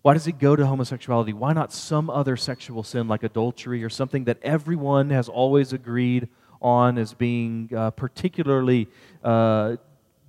Why 0.00 0.14
does 0.14 0.26
it 0.26 0.38
go 0.38 0.56
to 0.56 0.64
homosexuality? 0.64 1.34
Why 1.34 1.52
not 1.52 1.70
some 1.70 2.08
other 2.08 2.38
sexual 2.38 2.82
sin 2.82 3.06
like 3.06 3.22
adultery 3.22 3.84
or 3.84 3.90
something 3.90 4.24
that 4.24 4.38
everyone 4.42 5.10
has 5.10 5.28
always 5.28 5.74
agreed 5.74 6.28
on 6.62 6.96
as 6.96 7.12
being 7.12 7.70
uh, 7.76 7.90
particularly 7.90 8.88
uh, 9.22 9.76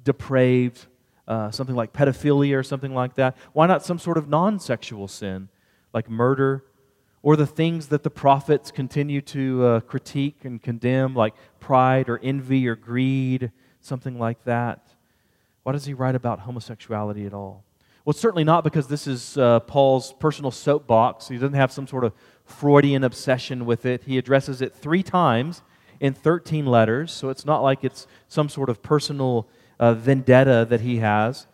depraved, 0.03 0.87
uh, 1.31 1.51
something 1.51 1.75
like 1.75 1.93
pedophilia 1.93 2.57
or 2.57 2.63
something 2.63 2.93
like 2.93 3.15
that? 3.15 3.37
Why 3.53 3.67
not 3.67 3.85
some 3.85 3.99
sort 3.99 4.17
of 4.17 4.27
non 4.27 4.59
sexual 4.59 5.07
sin 5.07 5.49
like 5.93 6.09
murder 6.09 6.63
or 7.23 7.35
the 7.35 7.45
things 7.45 7.87
that 7.87 8.03
the 8.03 8.09
prophets 8.09 8.71
continue 8.71 9.21
to 9.21 9.65
uh, 9.65 9.79
critique 9.81 10.43
and 10.43 10.61
condemn, 10.61 11.15
like 11.15 11.35
pride 11.59 12.09
or 12.09 12.19
envy 12.23 12.67
or 12.67 12.75
greed, 12.75 13.51
something 13.79 14.17
like 14.17 14.43
that. 14.45 14.93
Why 15.63 15.73
does 15.73 15.85
he 15.85 15.93
write 15.93 16.15
about 16.15 16.39
homosexuality 16.39 17.25
at 17.25 17.33
all? 17.33 17.63
Well, 18.03 18.13
certainly 18.13 18.43
not 18.43 18.63
because 18.63 18.87
this 18.87 19.05
is 19.05 19.37
uh, 19.37 19.59
Paul's 19.61 20.13
personal 20.13 20.49
soapbox. 20.49 21.27
He 21.27 21.35
doesn't 21.35 21.53
have 21.53 21.71
some 21.71 21.85
sort 21.85 22.03
of 22.03 22.13
Freudian 22.43 23.03
obsession 23.03 23.65
with 23.67 23.85
it. 23.85 24.03
He 24.05 24.17
addresses 24.17 24.61
it 24.61 24.75
three 24.75 25.03
times 25.03 25.61
in 25.99 26.15
13 26.15 26.65
letters, 26.65 27.11
so 27.11 27.29
it's 27.29 27.45
not 27.45 27.61
like 27.61 27.83
it's 27.83 28.07
some 28.27 28.49
sort 28.49 28.69
of 28.69 28.81
personal 28.81 29.47
uh, 29.81 29.95
vendetta 29.95 30.65
that 30.69 30.79
he 30.81 30.97
has. 30.97 31.47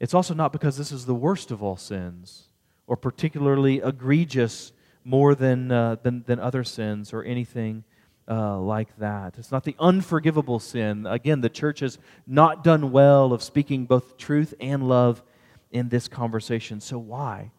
It's 0.00 0.14
also 0.14 0.34
not 0.34 0.52
because 0.52 0.76
this 0.76 0.90
is 0.90 1.06
the 1.06 1.14
worst 1.14 1.50
of 1.52 1.62
all 1.62 1.76
sins 1.76 2.48
or 2.86 2.96
particularly 2.96 3.80
egregious 3.84 4.72
more 5.04 5.34
than, 5.34 5.70
uh, 5.70 5.96
than, 6.02 6.24
than 6.26 6.40
other 6.40 6.64
sins 6.64 7.12
or 7.12 7.22
anything 7.22 7.84
uh, 8.26 8.58
like 8.58 8.96
that. 8.98 9.34
It's 9.38 9.52
not 9.52 9.64
the 9.64 9.76
unforgivable 9.78 10.58
sin. 10.58 11.06
Again, 11.06 11.40
the 11.42 11.48
church 11.48 11.80
has 11.80 11.98
not 12.26 12.64
done 12.64 12.90
well 12.90 13.32
of 13.32 13.42
speaking 13.42 13.84
both 13.84 14.16
truth 14.16 14.54
and 14.60 14.88
love 14.88 15.22
in 15.70 15.88
this 15.88 16.08
conversation. 16.08 16.80
So, 16.80 16.98
why? 16.98 17.52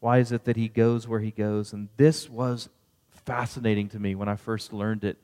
Why 0.00 0.18
is 0.18 0.32
it 0.32 0.44
that 0.44 0.56
he 0.56 0.68
goes 0.68 1.08
where 1.08 1.20
he 1.20 1.30
goes? 1.30 1.72
And 1.72 1.88
this 1.96 2.28
was 2.28 2.68
fascinating 3.26 3.88
to 3.90 3.98
me 3.98 4.14
when 4.14 4.28
I 4.28 4.36
first 4.36 4.72
learned 4.72 5.04
it 5.04 5.18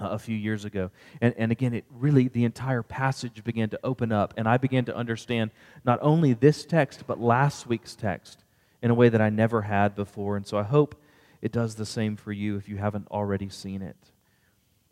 uh, 0.00 0.08
a 0.10 0.18
few 0.18 0.36
years 0.36 0.64
ago. 0.64 0.90
And, 1.20 1.34
and 1.36 1.52
again, 1.52 1.74
it 1.74 1.84
really, 1.90 2.28
the 2.28 2.44
entire 2.44 2.82
passage 2.82 3.42
began 3.44 3.68
to 3.70 3.80
open 3.82 4.12
up, 4.12 4.34
and 4.36 4.48
I 4.48 4.56
began 4.56 4.84
to 4.86 4.96
understand 4.96 5.50
not 5.84 5.98
only 6.02 6.32
this 6.32 6.64
text, 6.64 7.04
but 7.06 7.20
last 7.20 7.66
week's 7.66 7.94
text 7.94 8.44
in 8.82 8.90
a 8.90 8.94
way 8.94 9.08
that 9.08 9.20
I 9.20 9.30
never 9.30 9.62
had 9.62 9.94
before. 9.94 10.36
And 10.36 10.46
so 10.46 10.58
I 10.58 10.62
hope 10.62 10.94
it 11.42 11.52
does 11.52 11.74
the 11.74 11.86
same 11.86 12.16
for 12.16 12.32
you 12.32 12.56
if 12.56 12.68
you 12.68 12.76
haven't 12.76 13.08
already 13.10 13.48
seen 13.48 13.82
it. 13.82 13.96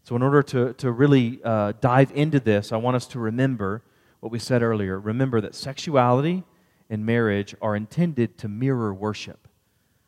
So, 0.05 0.15
in 0.17 0.23
order 0.23 0.43
to, 0.43 0.75
to 0.75 0.93
really 0.93 1.41
uh, 1.43 1.73
dive 1.81 2.13
into 2.15 2.39
this, 2.39 2.73
I 2.73 2.77
want 2.77 2.95
us 2.95 3.07
to 3.09 3.19
remember 3.19 3.83
what 4.21 4.31
we 4.31 4.39
said 4.39 4.63
earlier. 4.63 5.01
Remember 5.01 5.41
that 5.41 5.55
sexuality 5.55 6.45
and 6.91 7.07
marriage 7.07 7.55
are 7.63 7.75
intended 7.75 8.37
to 8.39 8.49
mirror 8.49 8.93
worship. 8.93 9.49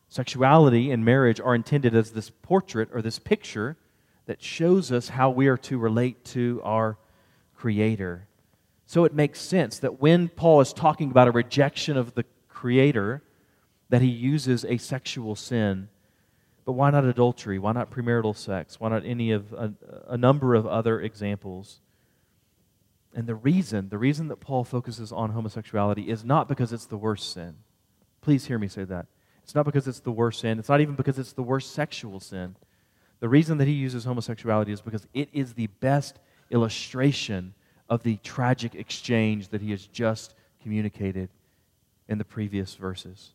Sexuality 0.09 0.91
and 0.91 1.03
marriage 1.03 1.39
are 1.39 1.55
intended 1.55 1.95
as 1.95 2.11
this 2.11 2.29
portrait 2.29 2.89
or 2.93 3.01
this 3.01 3.19
picture 3.19 3.75
that 4.27 4.43
shows 4.43 4.91
us 4.91 5.09
how 5.09 5.31
we 5.31 5.47
are 5.47 5.57
to 5.57 5.77
relate 5.77 6.23
to 6.23 6.61
our 6.63 6.97
Creator. 7.55 8.27
So 8.85 9.03
it 9.03 9.13
makes 9.13 9.41
sense 9.41 9.79
that 9.79 9.99
when 9.99 10.29
Paul 10.29 10.61
is 10.61 10.71
talking 10.71 11.09
about 11.09 11.27
a 11.27 11.31
rejection 11.31 11.97
of 11.97 12.13
the 12.13 12.23
Creator, 12.47 13.23
that 13.89 14.01
he 14.01 14.07
uses 14.07 14.63
a 14.65 14.77
sexual 14.77 15.35
sin. 15.35 15.89
But 16.65 16.73
why 16.73 16.91
not 16.91 17.05
adultery? 17.05 17.57
Why 17.57 17.71
not 17.71 17.89
premarital 17.89 18.35
sex? 18.35 18.79
Why 18.79 18.89
not 18.89 19.05
any 19.05 19.31
of 19.31 19.53
a, 19.53 19.73
a 20.07 20.17
number 20.17 20.53
of 20.53 20.67
other 20.67 21.01
examples? 21.01 21.79
And 23.13 23.25
the 23.25 23.35
reason, 23.35 23.89
the 23.89 23.97
reason 23.97 24.27
that 24.27 24.41
Paul 24.41 24.63
focuses 24.63 25.11
on 25.11 25.31
homosexuality 25.31 26.09
is 26.09 26.23
not 26.23 26.47
because 26.47 26.73
it's 26.73 26.85
the 26.85 26.97
worst 26.97 27.33
sin. 27.33 27.55
Please 28.21 28.45
hear 28.45 28.59
me 28.59 28.67
say 28.67 28.83
that. 28.83 29.07
It's 29.43 29.55
not 29.55 29.65
because 29.65 29.87
it's 29.87 30.01
the 30.01 30.11
worst 30.11 30.41
sin. 30.41 30.59
It's 30.59 30.69
not 30.69 30.81
even 30.81 30.95
because 30.95 31.17
it's 31.17 31.31
the 31.31 31.41
worst 31.43 31.71
sexual 31.71 32.19
sin. 32.19 32.55
The 33.19 33.29
reason 33.29 33.57
that 33.57 33.67
he 33.67 33.73
uses 33.73 34.05
homosexuality 34.05 34.71
is 34.71 34.81
because 34.81 35.07
it 35.13 35.29
is 35.33 35.53
the 35.53 35.67
best 35.67 36.19
illustration 36.51 37.53
of 37.89 38.03
the 38.03 38.17
tragic 38.17 38.75
exchange 38.75 39.49
that 39.49 39.61
he 39.61 39.71
has 39.71 39.87
just 39.87 40.35
communicated 40.61 41.29
in 42.07 42.17
the 42.17 42.25
previous 42.25 42.75
verses. 42.75 43.33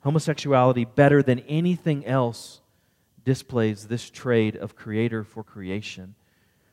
Homosexuality, 0.00 0.84
better 0.84 1.22
than 1.22 1.40
anything 1.40 2.06
else, 2.06 2.60
displays 3.24 3.86
this 3.86 4.08
trade 4.08 4.56
of 4.56 4.76
creator 4.76 5.24
for 5.24 5.42
creation. 5.42 6.14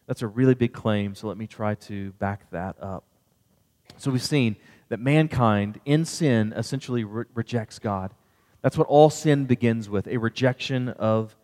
That's 0.05 0.21
a 0.21 0.27
really 0.27 0.55
big 0.55 0.73
claim, 0.73 1.15
so 1.15 1.27
let 1.27 1.37
me 1.37 1.47
try 1.47 1.75
to 1.75 2.11
back 2.13 2.49
that 2.51 2.77
up. 2.81 3.03
So 3.97 4.11
we've 4.11 4.21
seen 4.21 4.55
that 4.89 4.99
mankind 4.99 5.81
in 5.85 6.05
sin 6.05 6.53
essentially 6.55 7.03
re- 7.03 7.25
rejects 7.33 7.79
God. 7.79 8.13
That's 8.61 8.77
what 8.77 8.87
all 8.87 9.09
sin 9.09 9.45
begins 9.45 9.89
with 9.89 10.07
a 10.07 10.17
rejection 10.17 10.89
of 10.89 11.35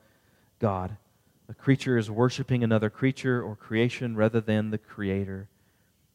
God. 0.63 0.95
A 1.49 1.53
creature 1.53 1.97
is 1.97 2.09
worshiping 2.09 2.63
another 2.63 2.89
creature 2.89 3.43
or 3.43 3.53
creation 3.53 4.15
rather 4.15 4.39
than 4.39 4.69
the 4.69 4.77
Creator. 4.77 5.49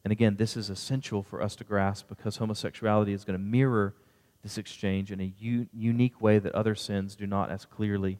And 0.03 0.11
again, 0.11 0.37
this 0.37 0.57
is 0.57 0.71
essential 0.71 1.21
for 1.21 1.39
us 1.39 1.55
to 1.57 1.63
grasp 1.63 2.07
because 2.09 2.37
homosexuality 2.37 3.13
is 3.13 3.23
going 3.23 3.37
to 3.37 3.45
mirror 3.45 3.93
this 4.41 4.57
exchange 4.57 5.11
in 5.11 5.21
a 5.21 5.31
u- 5.37 5.67
unique 5.71 6.19
way 6.19 6.39
that 6.39 6.55
other 6.55 6.73
sins 6.73 7.15
do 7.15 7.27
not 7.27 7.51
as 7.51 7.65
clearly 7.65 8.17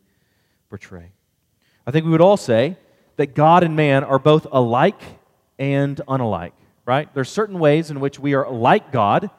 portray. 0.69 1.13
I 1.87 1.89
think 1.89 2.05
we 2.05 2.11
would 2.11 2.21
all 2.21 2.37
say 2.37 2.77
that 3.15 3.33
God 3.33 3.63
and 3.63 3.75
man 3.75 4.03
are 4.03 4.19
both 4.19 4.45
alike 4.51 5.01
and 5.57 5.99
unalike, 6.07 6.51
right? 6.85 7.11
There 7.15 7.21
are 7.21 7.25
certain 7.25 7.57
ways 7.57 7.89
in 7.89 7.99
which 7.99 8.19
we 8.19 8.35
are 8.35 8.47
like 8.47 8.91
God. 8.91 9.31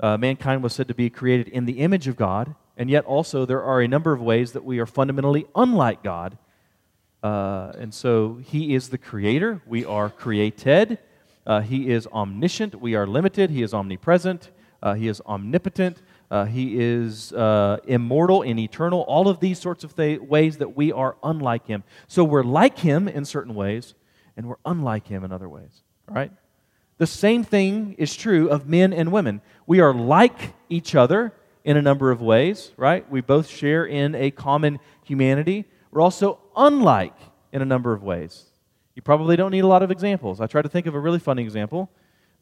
Uh, 0.00 0.16
mankind 0.16 0.62
was 0.62 0.72
said 0.72 0.88
to 0.88 0.94
be 0.94 1.10
created 1.10 1.48
in 1.48 1.66
the 1.66 1.80
image 1.80 2.08
of 2.08 2.16
God, 2.16 2.54
and 2.76 2.90
yet 2.90 3.04
also 3.04 3.46
there 3.46 3.62
are 3.62 3.80
a 3.80 3.88
number 3.88 4.12
of 4.12 4.20
ways 4.20 4.52
that 4.52 4.64
we 4.64 4.78
are 4.78 4.86
fundamentally 4.86 5.46
unlike 5.54 6.02
God. 6.02 6.38
Uh, 7.22 7.72
and 7.78 7.92
so 7.92 8.38
He 8.44 8.74
is 8.74 8.90
the 8.90 8.98
creator, 8.98 9.62
we 9.66 9.84
are 9.84 10.10
created. 10.10 10.98
Uh, 11.46 11.60
he 11.60 11.90
is 11.90 12.08
omniscient, 12.08 12.74
we 12.74 12.96
are 12.96 13.06
limited. 13.06 13.50
He 13.50 13.62
is 13.62 13.72
omnipresent, 13.72 14.50
uh, 14.82 14.94
he 14.94 15.06
is 15.06 15.20
omnipotent. 15.26 16.02
Uh, 16.28 16.44
he 16.44 16.80
is 16.80 17.32
uh, 17.32 17.78
immortal 17.86 18.42
and 18.42 18.58
eternal. 18.58 19.02
All 19.02 19.28
of 19.28 19.38
these 19.38 19.60
sorts 19.60 19.84
of 19.84 19.94
th- 19.94 20.20
ways 20.20 20.56
that 20.56 20.76
we 20.76 20.90
are 20.90 21.16
unlike 21.22 21.66
him. 21.66 21.84
So 22.08 22.24
we're 22.24 22.42
like 22.42 22.78
him 22.78 23.06
in 23.06 23.24
certain 23.24 23.54
ways, 23.54 23.94
and 24.36 24.48
we're 24.48 24.56
unlike 24.64 25.06
him 25.06 25.22
in 25.24 25.30
other 25.30 25.48
ways. 25.48 25.82
All 26.08 26.16
right? 26.16 26.32
The 26.98 27.06
same 27.06 27.44
thing 27.44 27.94
is 27.98 28.16
true 28.16 28.48
of 28.48 28.68
men 28.68 28.92
and 28.92 29.12
women. 29.12 29.40
We 29.66 29.80
are 29.80 29.94
like 29.94 30.54
each 30.68 30.94
other 30.94 31.32
in 31.66 31.76
a 31.76 31.82
number 31.82 32.12
of 32.12 32.22
ways, 32.22 32.70
right? 32.76 33.10
We 33.10 33.20
both 33.20 33.48
share 33.48 33.84
in 33.84 34.14
a 34.14 34.30
common 34.30 34.78
humanity. 35.02 35.64
We're 35.90 36.00
also 36.00 36.38
unlike 36.56 37.16
in 37.52 37.60
a 37.60 37.64
number 37.64 37.92
of 37.92 38.04
ways. 38.04 38.44
You 38.94 39.02
probably 39.02 39.34
don't 39.34 39.50
need 39.50 39.64
a 39.64 39.66
lot 39.66 39.82
of 39.82 39.90
examples. 39.90 40.40
I 40.40 40.46
try 40.46 40.62
to 40.62 40.68
think 40.68 40.86
of 40.86 40.94
a 40.94 41.00
really 41.00 41.18
funny 41.18 41.42
example, 41.42 41.90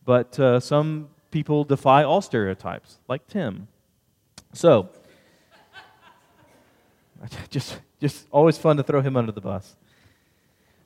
but 0.05 0.39
uh, 0.39 0.61
some 0.61 1.09
people 1.31 1.65
defy 1.65 2.05
all 2.05 2.21
stereotypes, 2.21 2.99
like 3.09 3.27
Tim. 3.27 3.67
So, 4.53 4.91
just, 7.49 7.79
just 8.01 8.27
always 8.31 8.59
fun 8.59 8.77
to 8.77 8.83
throw 8.83 9.01
him 9.01 9.17
under 9.17 9.33
the 9.33 9.41
bus. 9.41 9.75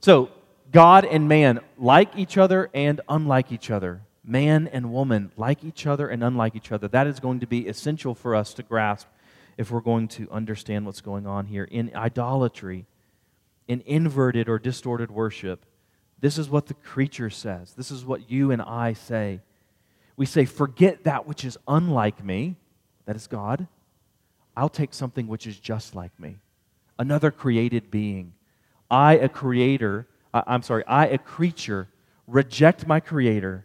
So, 0.01 0.31
God 0.71 1.05
and 1.05 1.29
man 1.29 1.59
like 1.77 2.17
each 2.17 2.39
other 2.39 2.71
and 2.73 3.01
unlike 3.09 3.51
each 3.51 3.69
other. 3.69 4.03
Man 4.29 4.69
and 4.69 4.93
woman 4.93 5.33
like 5.39 5.65
each 5.65 5.87
other 5.87 6.07
and 6.09 6.23
unlike 6.23 6.55
each 6.55 6.71
other. 6.71 6.87
That 6.87 7.07
is 7.07 7.19
going 7.19 7.41
to 7.41 7.47
be 7.47 7.67
essential 7.67 8.15
for 8.15 8.35
us 8.35 8.53
to 8.55 8.63
grasp 8.63 9.09
if 9.57 9.71
we're 9.71 9.81
going 9.81 10.07
to 10.09 10.31
understand 10.31 10.85
what's 10.85 11.01
going 11.01 11.27
on 11.27 11.47
here. 11.47 11.65
In 11.65 11.91
idolatry, 11.95 12.85
in 13.67 13.83
inverted 13.87 14.49
or 14.49 14.59
distorted 14.59 15.11
worship, 15.11 15.65
this 16.21 16.37
is 16.37 16.51
what 16.51 16.67
the 16.67 16.75
creature 16.75 17.31
says. 17.31 17.73
This 17.73 17.91
is 17.91 18.05
what 18.05 18.31
you 18.31 18.51
and 18.51 18.61
I 18.61 18.93
say. 18.93 19.41
We 20.17 20.27
say, 20.27 20.45
Forget 20.45 21.05
that 21.05 21.27
which 21.27 21.45
is 21.45 21.57
unlike 21.67 22.23
me, 22.23 22.57
that 23.07 23.17
is 23.17 23.29
God. 23.29 23.67
I'll 24.55 24.69
take 24.69 24.93
something 24.93 25.27
which 25.27 25.47
is 25.47 25.59
just 25.59 25.95
like 25.95 26.19
me, 26.21 26.37
another 26.99 27.31
created 27.31 27.91
being. 27.91 28.35
I, 28.91 29.15
a 29.15 29.29
creator, 29.29 30.07
I'm 30.35 30.63
sorry, 30.63 30.85
I, 30.87 31.07
a 31.07 31.19
creature, 31.19 31.89
reject 32.27 32.87
my 32.87 33.01
creator 33.01 33.65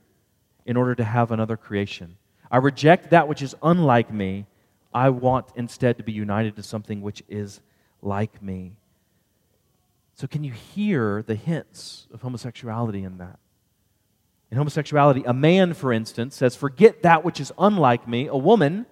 in 0.66 0.78
order 0.78 0.96
to 0.96 1.04
have 1.04 1.32
another 1.32 1.58
creation. 1.58 2.18
I 2.50 2.58
reject 2.58 3.10
that 3.10 3.28
which 3.28 3.42
is 3.42 3.56
unlike 3.62 4.14
me 4.14 4.46
I 4.94 5.10
want 5.10 5.48
instead 5.56 5.98
to 5.98 6.04
be 6.04 6.12
united 6.12 6.56
to 6.58 6.64
something 6.64 7.02
which 7.02 7.24
is 7.28 7.62
like 8.02 8.42
me. 8.42 8.74
So, 10.16 10.28
can 10.28 10.44
you 10.44 10.52
hear 10.52 11.24
the 11.24 11.36
hints 11.36 12.08
of 12.14 12.22
homosexuality 12.22 13.04
in 13.04 13.18
that? 13.18 13.40
In 14.52 14.58
homosexuality, 14.58 15.24
a 15.26 15.34
man, 15.34 15.74
for 15.74 15.92
instance, 15.92 16.36
says, 16.36 16.56
Forget 16.56 17.02
that 17.02 17.26
which 17.26 17.40
is 17.40 17.52
unlike 17.58 18.08
me. 18.08 18.28
A 18.28 18.38
woman, 18.38 18.86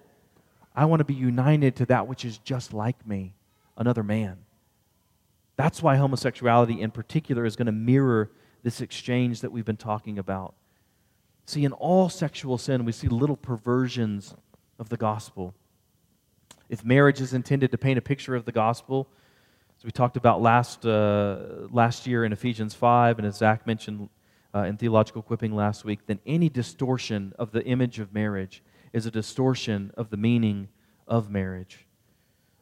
I 0.74 0.86
want 0.86 0.98
to 0.98 1.04
be 1.04 1.14
united 1.14 1.76
to 1.76 1.86
that 1.86 2.08
which 2.08 2.24
is 2.24 2.38
just 2.38 2.72
like 2.72 3.06
me, 3.06 3.34
another 3.76 4.02
man. 4.02 4.38
That's 5.56 5.80
why 5.80 5.96
homosexuality 5.96 6.80
in 6.80 6.90
particular 6.90 7.44
is 7.44 7.54
going 7.54 7.66
to 7.66 7.72
mirror 7.72 8.32
this 8.64 8.80
exchange 8.80 9.42
that 9.42 9.52
we've 9.52 9.64
been 9.64 9.76
talking 9.76 10.18
about. 10.18 10.54
See, 11.52 11.64
in 11.64 11.72
all 11.72 12.08
sexual 12.08 12.56
sin, 12.56 12.86
we 12.86 12.92
see 12.92 13.08
little 13.08 13.36
perversions 13.36 14.34
of 14.78 14.88
the 14.88 14.96
gospel 14.96 15.54
if 16.72 16.82
marriage 16.86 17.20
is 17.20 17.34
intended 17.34 17.70
to 17.70 17.76
paint 17.76 17.98
a 17.98 18.00
picture 18.00 18.34
of 18.34 18.46
the 18.46 18.52
gospel, 18.52 19.06
as 19.76 19.84
we 19.84 19.90
talked 19.90 20.16
about 20.16 20.40
last, 20.40 20.86
uh, 20.86 21.36
last 21.70 22.06
year 22.06 22.24
in 22.24 22.32
Ephesians 22.32 22.72
5, 22.72 23.18
and 23.18 23.26
as 23.26 23.36
Zach 23.36 23.66
mentioned 23.66 24.08
uh, 24.54 24.60
in 24.60 24.78
theological 24.78 25.20
equipping 25.20 25.54
last 25.54 25.84
week, 25.84 26.06
then 26.06 26.18
any 26.24 26.48
distortion 26.48 27.34
of 27.38 27.52
the 27.52 27.62
image 27.64 27.98
of 27.98 28.14
marriage 28.14 28.62
is 28.94 29.04
a 29.04 29.10
distortion 29.10 29.92
of 29.98 30.08
the 30.08 30.16
meaning 30.16 30.68
of 31.06 31.28
marriage. 31.28 31.84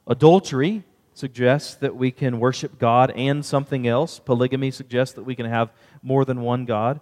Adultery 0.09 0.82
suggests 1.14 1.76
that 1.76 1.95
we 1.95 2.11
can 2.11 2.41
worship 2.41 2.80
God 2.80 3.12
and 3.12 3.45
something 3.45 3.86
else. 3.86 4.18
Polygamy 4.18 4.72
suggests 4.72 5.14
that 5.14 5.22
we 5.22 5.36
can 5.36 5.47
have 5.47 5.70
more 6.03 6.24
than 6.24 6.41
one 6.41 6.64
God. 6.64 7.01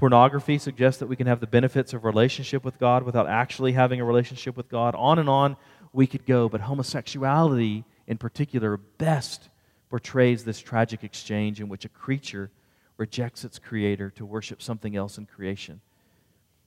Pornography 0.00 0.56
suggests 0.56 0.98
that 0.98 1.08
we 1.08 1.14
can 1.14 1.26
have 1.26 1.40
the 1.40 1.46
benefits 1.46 1.92
of 1.92 2.06
relationship 2.06 2.64
with 2.64 2.78
God 2.78 3.02
without 3.02 3.28
actually 3.28 3.72
having 3.72 4.00
a 4.00 4.04
relationship 4.04 4.56
with 4.56 4.70
God. 4.70 4.94
On 4.94 5.18
and 5.18 5.28
on 5.28 5.58
we 5.92 6.06
could 6.06 6.24
go, 6.24 6.48
but 6.48 6.62
homosexuality 6.62 7.84
in 8.06 8.16
particular 8.16 8.78
best 8.78 9.50
portrays 9.90 10.42
this 10.42 10.58
tragic 10.58 11.04
exchange 11.04 11.60
in 11.60 11.68
which 11.68 11.84
a 11.84 11.90
creature 11.90 12.50
rejects 12.96 13.44
its 13.44 13.58
creator 13.58 14.08
to 14.12 14.24
worship 14.24 14.62
something 14.62 14.96
else 14.96 15.18
in 15.18 15.26
creation. 15.26 15.82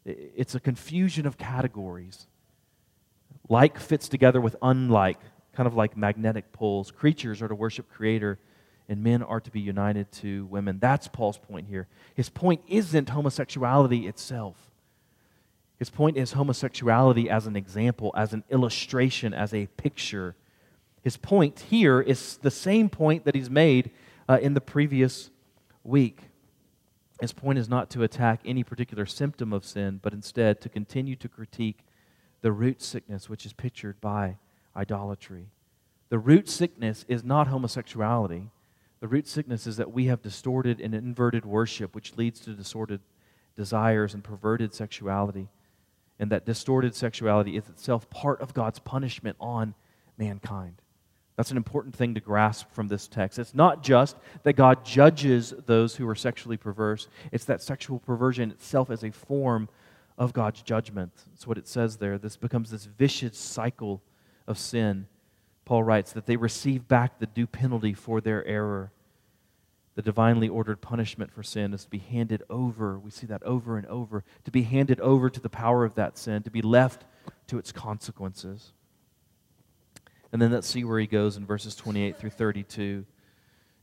It's 0.06 0.54
a 0.54 0.60
confusion 0.60 1.26
of 1.26 1.40
categories. 1.40 2.28
Like 3.50 3.80
fits 3.80 4.08
together 4.08 4.42
with 4.42 4.56
unlike, 4.62 5.20
kind 5.54 5.66
of 5.66 5.74
like 5.74 5.98
magnetic 5.98 6.52
poles. 6.52 6.92
Creatures 6.92 7.42
are 7.42 7.48
to 7.48 7.56
worship 7.56 7.90
creator, 7.90 8.38
and 8.94 9.02
men 9.04 9.24
are 9.24 9.40
to 9.40 9.50
be 9.50 9.60
united 9.60 10.12
to 10.12 10.46
women. 10.46 10.78
That's 10.78 11.08
Paul's 11.08 11.40
point 11.40 11.68
here. 11.68 11.88
His 12.14 12.30
point 12.30 12.62
isn't 12.68 13.10
homosexuality 13.10 14.08
itself. 14.08 14.70
His 15.80 15.90
point 15.90 16.16
is 16.16 16.34
homosexuality 16.34 17.28
as 17.28 17.48
an 17.48 17.56
example, 17.56 18.14
as 18.16 18.34
an 18.34 18.44
illustration, 18.52 19.34
as 19.34 19.52
a 19.52 19.66
picture. 19.78 20.36
His 21.02 21.18
point 21.18 21.62
here 21.72 22.02
is 22.02 22.38
the 22.38 22.52
same 22.52 22.88
point 22.88 23.26
that 23.26 23.34
he's 23.34 23.50
made 23.50 23.90
uh, 24.30 24.38
in 24.40 24.54
the 24.54 24.62
previous 24.62 25.32
week. 25.84 26.20
His 27.20 27.34
point 27.34 27.58
is 27.58 27.68
not 27.68 27.90
to 27.90 28.04
attack 28.04 28.42
any 28.46 28.64
particular 28.64 29.08
symptom 29.08 29.52
of 29.52 29.66
sin, 29.66 30.00
but 30.04 30.14
instead 30.14 30.62
to 30.62 30.70
continue 30.70 31.16
to 31.16 31.28
critique 31.28 31.80
the 32.42 32.52
root 32.52 32.80
sickness 32.80 33.28
which 33.28 33.44
is 33.44 33.54
pictured 33.54 34.00
by 34.00 34.38
idolatry. 34.76 35.48
The 36.10 36.20
root 36.20 36.48
sickness 36.48 37.06
is 37.08 37.24
not 37.24 37.48
homosexuality. 37.48 38.52
The 39.04 39.10
root 39.10 39.28
sickness 39.28 39.68
is 39.68 39.76
that 39.76 39.92
we 39.92 40.06
have 40.06 40.22
distorted 40.22 40.80
and 40.80 40.96
inverted 40.96 41.44
worship, 41.44 41.94
which 41.94 42.16
leads 42.16 42.40
to 42.40 42.54
distorted 42.54 43.02
desires 43.54 44.14
and 44.14 44.24
perverted 44.24 44.74
sexuality 44.74 45.50
and 46.24 46.32
that 46.32 46.46
distorted 46.46 46.96
sexuality 46.96 47.58
is 47.58 47.68
itself 47.68 48.10
part 48.10 48.40
of 48.40 48.54
God's 48.54 48.80
punishment 48.80 49.36
on 49.42 49.76
mankind. 50.18 50.76
That's 51.36 51.52
an 51.52 51.58
important 51.58 51.94
thing 51.94 52.14
to 52.14 52.22
grasp 52.22 52.72
from 52.72 52.88
this 52.88 53.10
text. 53.10 53.40
It's 53.40 53.54
not 53.54 53.84
just 53.84 54.16
that 54.44 54.54
God 54.54 54.86
judges 54.86 55.54
those 55.66 55.98
who 55.98 56.08
are 56.08 56.16
sexually 56.16 56.56
perverse, 56.56 57.10
it's 57.34 57.44
that 57.44 57.62
sexual 57.62 58.00
perversion 58.00 58.52
itself 58.52 58.90
is 58.90 59.04
a 59.04 59.12
form 59.12 59.68
of 60.18 60.32
God's 60.32 60.62
judgment. 60.62 61.12
That's 61.32 61.46
what 61.46 61.58
it 61.58 61.68
says 61.68 61.98
there. 61.98 62.18
This 62.18 62.38
becomes 62.38 62.72
this 62.72 62.86
vicious 62.86 63.38
cycle 63.38 64.02
of 64.48 64.58
sin. 64.58 65.08
Paul 65.66 65.84
writes 65.84 66.14
that 66.14 66.26
they 66.26 66.38
receive 66.38 66.88
back 66.88 67.20
the 67.20 67.26
due 67.26 67.48
penalty 67.48 67.94
for 67.94 68.22
their 68.22 68.48
error 68.48 68.93
the 69.96 70.02
divinely 70.02 70.50
ordered 70.50 70.82
punishment 70.82 71.32
for 71.32 71.44
sin 71.44 71.74
is 71.74 71.84
to 71.84 71.90
be 71.90 72.00
handed 72.00 72.44
over. 72.50 72.98
We 72.98 73.12
see 73.12 73.28
that 73.28 73.44
over 73.44 73.78
and 73.78 73.86
over. 73.88 74.24
To 74.46 74.52
be 74.52 74.64
handed 74.64 75.00
over 75.00 75.30
to 75.30 75.40
the 75.40 75.50
power 75.50 75.86
of 75.86 75.96
that 75.96 76.18
sin, 76.18 76.44
to 76.44 76.52
be 76.52 76.62
left 76.62 77.06
to 77.48 77.58
its 77.58 77.72
consequences. 77.72 78.74
And 80.32 80.42
then 80.42 80.52
let's 80.52 80.68
see 80.68 80.84
where 80.84 81.00
he 81.00 81.06
goes 81.06 81.38
in 81.38 81.46
verses 81.46 81.76
28 81.76 82.18
through 82.18 82.32
32 82.32 83.06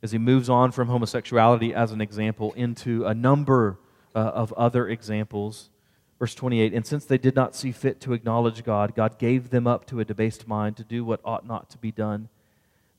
as 0.02 0.12
he 0.12 0.18
moves 0.18 0.48
on 0.48 0.72
from 0.72 0.88
homosexuality 0.88 1.74
as 1.74 1.92
an 1.92 2.00
example 2.00 2.52
into 2.54 3.04
a 3.06 3.14
number 3.14 3.78
uh, 4.14 4.18
of 4.18 4.52
other 4.54 4.88
examples. 4.88 5.70
Verse 6.18 6.34
28 6.34 6.74
And 6.74 6.86
since 6.86 7.04
they 7.04 7.18
did 7.18 7.36
not 7.36 7.54
see 7.54 7.70
fit 7.70 8.00
to 8.00 8.12
acknowledge 8.12 8.64
God, 8.64 8.94
God 8.94 9.18
gave 9.18 9.50
them 9.50 9.66
up 9.66 9.86
to 9.86 10.00
a 10.00 10.04
debased 10.04 10.48
mind 10.48 10.76
to 10.78 10.84
do 10.84 11.04
what 11.04 11.20
ought 11.24 11.46
not 11.46 11.70
to 11.70 11.78
be 11.78 11.92
done. 11.92 12.28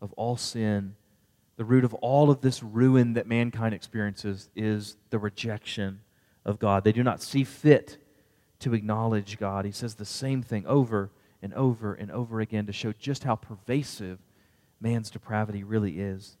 of 0.00 0.12
all 0.14 0.36
sin, 0.36 0.94
the 1.56 1.64
root 1.64 1.84
of 1.84 1.94
all 1.94 2.30
of 2.30 2.40
this 2.40 2.62
ruin 2.62 3.12
that 3.14 3.26
mankind 3.26 3.74
experiences 3.74 4.48
is 4.56 4.96
the 5.10 5.18
rejection 5.18 6.00
of 6.44 6.58
God. 6.58 6.84
They 6.84 6.92
do 6.92 7.02
not 7.02 7.22
see 7.22 7.44
fit 7.44 7.98
to 8.60 8.74
acknowledge 8.74 9.38
God. 9.38 9.64
He 9.64 9.72
says 9.72 9.94
the 9.94 10.04
same 10.04 10.42
thing 10.42 10.66
over 10.66 11.10
and 11.42 11.52
over 11.54 11.94
and 11.94 12.10
over 12.10 12.40
again 12.40 12.66
to 12.66 12.72
show 12.72 12.92
just 12.92 13.24
how 13.24 13.36
pervasive 13.36 14.18
man's 14.80 15.10
depravity 15.10 15.64
really 15.64 16.00
is. 16.00 16.36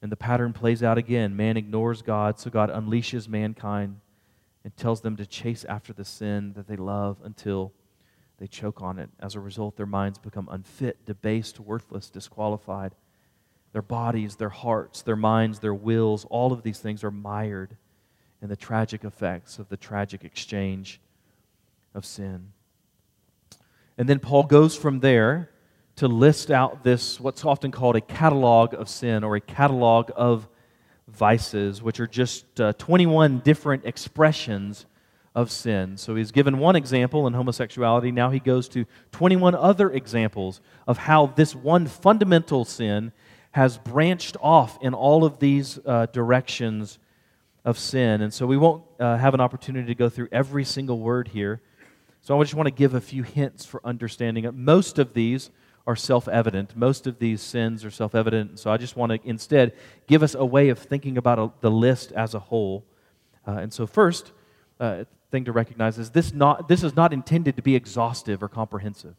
And 0.00 0.10
the 0.10 0.16
pattern 0.16 0.52
plays 0.52 0.82
out 0.82 0.98
again. 0.98 1.36
Man 1.36 1.56
ignores 1.56 2.02
God, 2.02 2.38
so 2.38 2.50
God 2.50 2.70
unleashes 2.70 3.28
mankind 3.28 4.00
and 4.64 4.76
tells 4.76 5.00
them 5.00 5.16
to 5.16 5.26
chase 5.26 5.64
after 5.64 5.92
the 5.92 6.04
sin 6.04 6.52
that 6.54 6.66
they 6.66 6.76
love 6.76 7.18
until 7.24 7.72
they 8.42 8.48
choke 8.48 8.82
on 8.82 8.98
it. 8.98 9.08
As 9.20 9.36
a 9.36 9.40
result, 9.40 9.76
their 9.76 9.86
minds 9.86 10.18
become 10.18 10.48
unfit, 10.50 11.06
debased, 11.06 11.60
worthless, 11.60 12.10
disqualified. 12.10 12.92
Their 13.72 13.82
bodies, 13.82 14.34
their 14.34 14.48
hearts, 14.48 15.02
their 15.02 15.14
minds, 15.14 15.60
their 15.60 15.72
wills, 15.72 16.26
all 16.28 16.52
of 16.52 16.64
these 16.64 16.80
things 16.80 17.04
are 17.04 17.12
mired 17.12 17.76
in 18.42 18.48
the 18.48 18.56
tragic 18.56 19.04
effects 19.04 19.60
of 19.60 19.68
the 19.68 19.76
tragic 19.76 20.24
exchange 20.24 21.00
of 21.94 22.04
sin. 22.04 22.48
And 23.96 24.08
then 24.08 24.18
Paul 24.18 24.42
goes 24.42 24.74
from 24.74 24.98
there 24.98 25.48
to 25.94 26.08
list 26.08 26.50
out 26.50 26.82
this, 26.82 27.20
what's 27.20 27.44
often 27.44 27.70
called 27.70 27.94
a 27.94 28.00
catalog 28.00 28.74
of 28.74 28.88
sin 28.88 29.22
or 29.22 29.36
a 29.36 29.40
catalog 29.40 30.10
of 30.16 30.48
vices, 31.06 31.80
which 31.80 32.00
are 32.00 32.08
just 32.08 32.60
uh, 32.60 32.72
21 32.72 33.38
different 33.38 33.84
expressions 33.84 34.84
of 35.34 35.50
sin. 35.50 35.96
So 35.96 36.14
he's 36.14 36.30
given 36.30 36.58
one 36.58 36.76
example 36.76 37.26
in 37.26 37.32
homosexuality. 37.32 38.12
Now 38.12 38.30
he 38.30 38.38
goes 38.38 38.68
to 38.70 38.84
21 39.12 39.54
other 39.54 39.90
examples 39.90 40.60
of 40.86 40.98
how 40.98 41.26
this 41.26 41.54
one 41.54 41.86
fundamental 41.86 42.64
sin 42.64 43.12
has 43.52 43.78
branched 43.78 44.36
off 44.40 44.78
in 44.82 44.94
all 44.94 45.24
of 45.24 45.38
these 45.38 45.78
uh, 45.84 46.06
directions 46.06 46.98
of 47.64 47.78
sin. 47.78 48.20
And 48.20 48.32
so 48.32 48.46
we 48.46 48.56
won't 48.56 48.84
uh, 48.98 49.16
have 49.16 49.34
an 49.34 49.40
opportunity 49.40 49.86
to 49.86 49.94
go 49.94 50.08
through 50.08 50.28
every 50.32 50.64
single 50.64 50.98
word 50.98 51.28
here. 51.28 51.60
So 52.20 52.38
I 52.38 52.44
just 52.44 52.54
want 52.54 52.66
to 52.66 52.74
give 52.74 52.94
a 52.94 53.00
few 53.00 53.22
hints 53.22 53.64
for 53.64 53.80
understanding 53.84 54.44
it. 54.44 54.54
Most 54.54 54.98
of 54.98 55.14
these 55.14 55.50
are 55.86 55.96
self 55.96 56.28
evident. 56.28 56.76
Most 56.76 57.06
of 57.06 57.18
these 57.18 57.40
sins 57.40 57.84
are 57.84 57.90
self 57.90 58.14
evident. 58.14 58.58
So 58.58 58.70
I 58.70 58.76
just 58.76 58.96
want 58.96 59.12
to 59.12 59.28
instead 59.28 59.72
give 60.06 60.22
us 60.22 60.34
a 60.34 60.44
way 60.44 60.68
of 60.68 60.78
thinking 60.78 61.18
about 61.18 61.38
a, 61.38 61.50
the 61.60 61.70
list 61.70 62.12
as 62.12 62.34
a 62.34 62.38
whole. 62.38 62.84
Uh, 63.46 63.52
and 63.52 63.72
so, 63.72 63.86
first 63.88 64.30
uh, 64.78 65.04
thing 65.32 65.46
to 65.46 65.52
recognize 65.52 65.98
is 65.98 66.10
this, 66.10 66.32
not, 66.32 66.68
this 66.68 66.84
is 66.84 66.94
not 66.94 67.12
intended 67.12 67.56
to 67.56 67.62
be 67.62 67.74
exhaustive 67.74 68.42
or 68.42 68.48
comprehensive. 68.48 69.16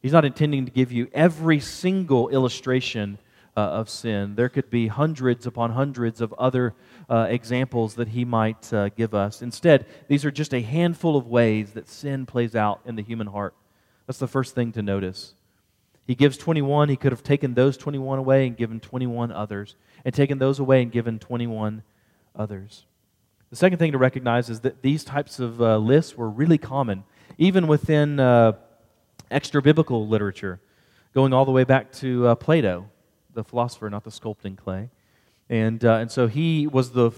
He's 0.00 0.12
not 0.12 0.24
intending 0.24 0.66
to 0.66 0.70
give 0.70 0.92
you 0.92 1.08
every 1.12 1.58
single 1.58 2.28
illustration 2.28 3.18
uh, 3.56 3.60
of 3.60 3.88
sin. 3.88 4.34
There 4.34 4.48
could 4.48 4.68
be 4.68 4.86
hundreds 4.88 5.46
upon 5.46 5.72
hundreds 5.72 6.20
of 6.20 6.32
other 6.34 6.74
uh, 7.08 7.26
examples 7.30 7.94
that 7.94 8.08
he 8.08 8.24
might 8.24 8.72
uh, 8.72 8.90
give 8.90 9.14
us. 9.14 9.42
Instead, 9.42 9.86
these 10.06 10.24
are 10.24 10.30
just 10.30 10.52
a 10.52 10.60
handful 10.60 11.16
of 11.16 11.26
ways 11.26 11.72
that 11.72 11.88
sin 11.88 12.26
plays 12.26 12.54
out 12.54 12.80
in 12.84 12.96
the 12.96 13.02
human 13.02 13.28
heart. 13.28 13.54
That's 14.06 14.18
the 14.18 14.28
first 14.28 14.54
thing 14.54 14.72
to 14.72 14.82
notice. 14.82 15.34
He 16.06 16.14
gives 16.14 16.36
21. 16.36 16.90
He 16.90 16.96
could 16.96 17.12
have 17.12 17.22
taken 17.22 17.54
those 17.54 17.78
21 17.78 18.18
away 18.18 18.46
and 18.46 18.56
given 18.56 18.80
21 18.80 19.32
others, 19.32 19.76
and 20.04 20.14
taken 20.14 20.38
those 20.38 20.58
away 20.58 20.82
and 20.82 20.92
given 20.92 21.18
21 21.18 21.82
others. 22.36 22.84
The 23.54 23.58
second 23.58 23.78
thing 23.78 23.92
to 23.92 23.98
recognize 23.98 24.50
is 24.50 24.62
that 24.62 24.82
these 24.82 25.04
types 25.04 25.38
of 25.38 25.62
uh, 25.62 25.78
lists 25.78 26.16
were 26.16 26.28
really 26.28 26.58
common, 26.58 27.04
even 27.38 27.68
within 27.68 28.18
uh, 28.18 28.54
extra 29.30 29.62
biblical 29.62 30.08
literature, 30.08 30.58
going 31.14 31.32
all 31.32 31.44
the 31.44 31.52
way 31.52 31.62
back 31.62 31.92
to 31.92 32.26
uh, 32.26 32.34
Plato, 32.34 32.90
the 33.32 33.44
philosopher, 33.44 33.88
not 33.88 34.02
the 34.02 34.10
sculpting 34.10 34.58
clay. 34.58 34.90
And, 35.48 35.84
uh, 35.84 35.98
and 35.98 36.10
so 36.10 36.26
he 36.26 36.66
was 36.66 36.90
the, 36.90 37.10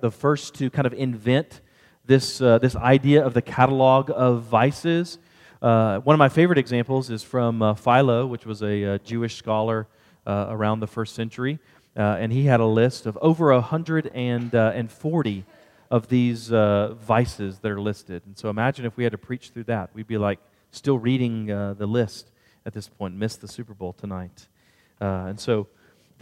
the, 0.00 0.10
first 0.10 0.54
to 0.54 0.70
kind 0.70 0.86
of 0.86 0.94
invent 0.94 1.60
this, 2.06 2.40
uh, 2.40 2.56
this 2.56 2.74
idea 2.74 3.22
of 3.22 3.34
the 3.34 3.42
catalog 3.42 4.10
of 4.14 4.44
vices 4.44 5.18
uh, 5.60 5.98
one 5.98 6.14
of 6.14 6.18
my 6.18 6.30
favorite 6.30 6.58
examples 6.58 7.10
is 7.10 7.22
from 7.22 7.76
Philo, 7.76 8.26
which 8.26 8.46
was 8.46 8.62
a, 8.62 8.82
a 8.82 8.98
Jewish 8.98 9.36
scholar 9.36 9.86
around 10.26 10.80
the 10.80 10.86
first 10.86 11.14
century. 11.14 11.58
And 11.94 12.32
he 12.32 12.46
had 12.46 12.60
a 12.60 12.66
list 12.66 13.04
of 13.04 13.18
over 13.20 13.52
140 13.52 15.44
of 15.92 16.08
these 16.08 16.48
vices 16.48 17.60
that 17.60 17.70
are 17.70 17.80
listed. 17.80 18.22
And 18.26 18.36
so 18.36 18.48
imagine 18.48 18.84
if 18.84 18.96
we 18.96 19.04
had 19.04 19.12
to 19.12 19.18
preach 19.18 19.50
through 19.50 19.64
that. 19.64 19.90
We'd 19.94 20.08
be 20.08 20.18
like 20.18 20.40
still 20.72 20.98
reading 20.98 21.46
the 21.46 21.86
list 21.86 22.32
at 22.66 22.72
this 22.72 22.88
point, 22.88 23.14
missed 23.14 23.40
the 23.40 23.48
Super 23.48 23.74
Bowl 23.74 23.92
tonight. 23.92 24.48
and 25.00 25.38
so 25.38 25.68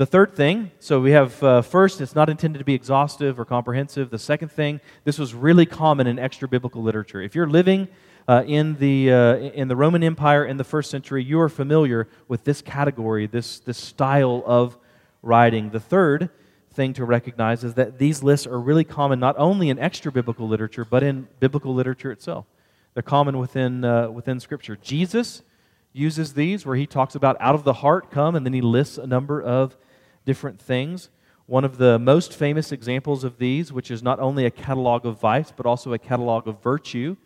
the 0.01 0.07
third 0.07 0.35
thing, 0.35 0.71
so 0.79 0.99
we 0.99 1.11
have 1.11 1.43
uh, 1.43 1.61
first, 1.61 2.01
it's 2.01 2.15
not 2.15 2.31
intended 2.31 2.59
to 2.59 2.65
be 2.65 2.73
exhaustive 2.73 3.39
or 3.39 3.45
comprehensive. 3.45 4.09
The 4.09 4.19
second 4.19 4.51
thing, 4.51 4.81
this 5.05 5.19
was 5.19 5.35
really 5.35 5.67
common 5.67 6.07
in 6.07 6.19
extra 6.19 6.49
biblical 6.49 6.83
literature. 6.83 7.21
If 7.21 7.35
you're 7.35 7.47
living 7.47 7.87
uh, 8.27 8.43
in, 8.47 8.77
the, 8.77 9.13
uh, 9.13 9.37
in 9.37 9.69
the 9.69 9.77
Roman 9.77 10.03
Empire 10.03 10.47
in 10.47 10.57
the 10.57 10.65
first 10.65 10.91
century, 10.91 11.23
you 11.23 11.39
are 11.39 11.51
familiar 11.51 12.09
with 12.29 12.45
this 12.45 12.63
category, 12.63 13.27
this, 13.27 13.59
this 13.59 13.77
style 13.77 14.43
of 14.47 14.79
writing. 15.23 15.69
The 15.69 15.81
third 15.81 16.31
thing 16.73 16.93
to 16.95 17.05
recognize 17.05 17.65
is 17.65 17.75
that 17.75 17.99
these 17.99 18.23
lists 18.23 18.47
are 18.47 18.59
really 18.61 18.85
common 18.85 19.19
not 19.19 19.37
only 19.39 19.69
in 19.71 19.79
extra 19.79 20.13
biblical 20.13 20.49
literature, 20.49 20.85
but 20.85 21.03
in 21.03 21.29
biblical 21.41 21.75
literature 21.75 22.13
itself. 22.13 22.47
They're 22.95 23.03
common 23.03 23.39
within, 23.39 23.85
uh, 23.85 24.11
within 24.11 24.41
Scripture. 24.41 24.77
Jesus 24.77 25.43
uses 25.93 26.35
these 26.35 26.65
where 26.65 26.77
he 26.77 26.87
talks 26.87 27.15
about 27.15 27.37
out 27.41 27.55
of 27.55 27.65
the 27.65 27.75
heart 27.75 28.11
come, 28.11 28.35
and 28.35 28.47
then 28.47 28.53
he 28.53 28.61
lists 28.61 28.99
a 28.99 29.07
number 29.07 29.43
of 29.43 29.77
different 30.25 30.61
things. 30.61 31.11
One 31.47 31.65
of 31.65 31.79
the 31.79 31.99
most 31.99 32.33
famous 32.33 32.71
examples 32.71 33.25
of 33.25 33.39
these, 33.39 33.73
which 33.73 33.91
is 33.91 34.03
not 34.03 34.21
only 34.21 34.47
a 34.47 34.51
catalog 34.51 35.05
of 35.05 35.19
vice, 35.19 35.53
but 35.57 35.67
also 35.67 35.93
a 35.93 35.99
catalog 35.99 36.47
of 36.47 36.63
virtue, 36.63 37.17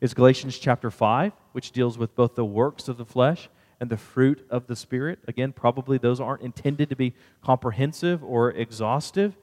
is 0.00 0.12
Galatians 0.12 0.58
chapter 0.58 0.90
5, 0.90 1.32
which 1.52 1.72
deals 1.72 1.96
with 1.96 2.14
both 2.14 2.34
the 2.34 2.44
works 2.44 2.88
of 2.88 2.98
the 2.98 3.06
flesh 3.06 3.48
and 3.80 3.88
the 3.90 3.96
fruit 3.96 4.46
of 4.50 4.66
the 4.66 4.76
Spirit. 4.76 5.18
Again, 5.26 5.52
probably 5.52 5.98
those 5.98 6.20
aren't 6.20 6.42
intended 6.42 6.90
to 6.90 6.96
be 6.96 7.14
comprehensive 7.42 8.22
or 8.22 8.50
exhaustive. 8.50 9.36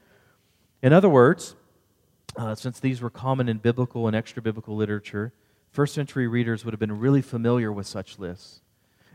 In 0.84 0.94
other 0.94 1.10
words, 1.10 1.56
uh, 2.36 2.54
since 2.54 2.80
these 2.80 3.02
were 3.02 3.10
common 3.10 3.50
in 3.50 3.58
biblical 3.58 4.08
and 4.08 4.16
extra 4.16 4.42
biblical 4.42 4.76
literature, 4.76 5.34
first 5.72 5.96
century 5.96 6.28
readers 6.28 6.64
would 6.64 6.72
have 6.72 6.80
been 6.80 7.00
really 7.00 7.22
familiar 7.22 7.72
with 7.72 7.88
such 7.88 8.20
lists. 8.20 8.62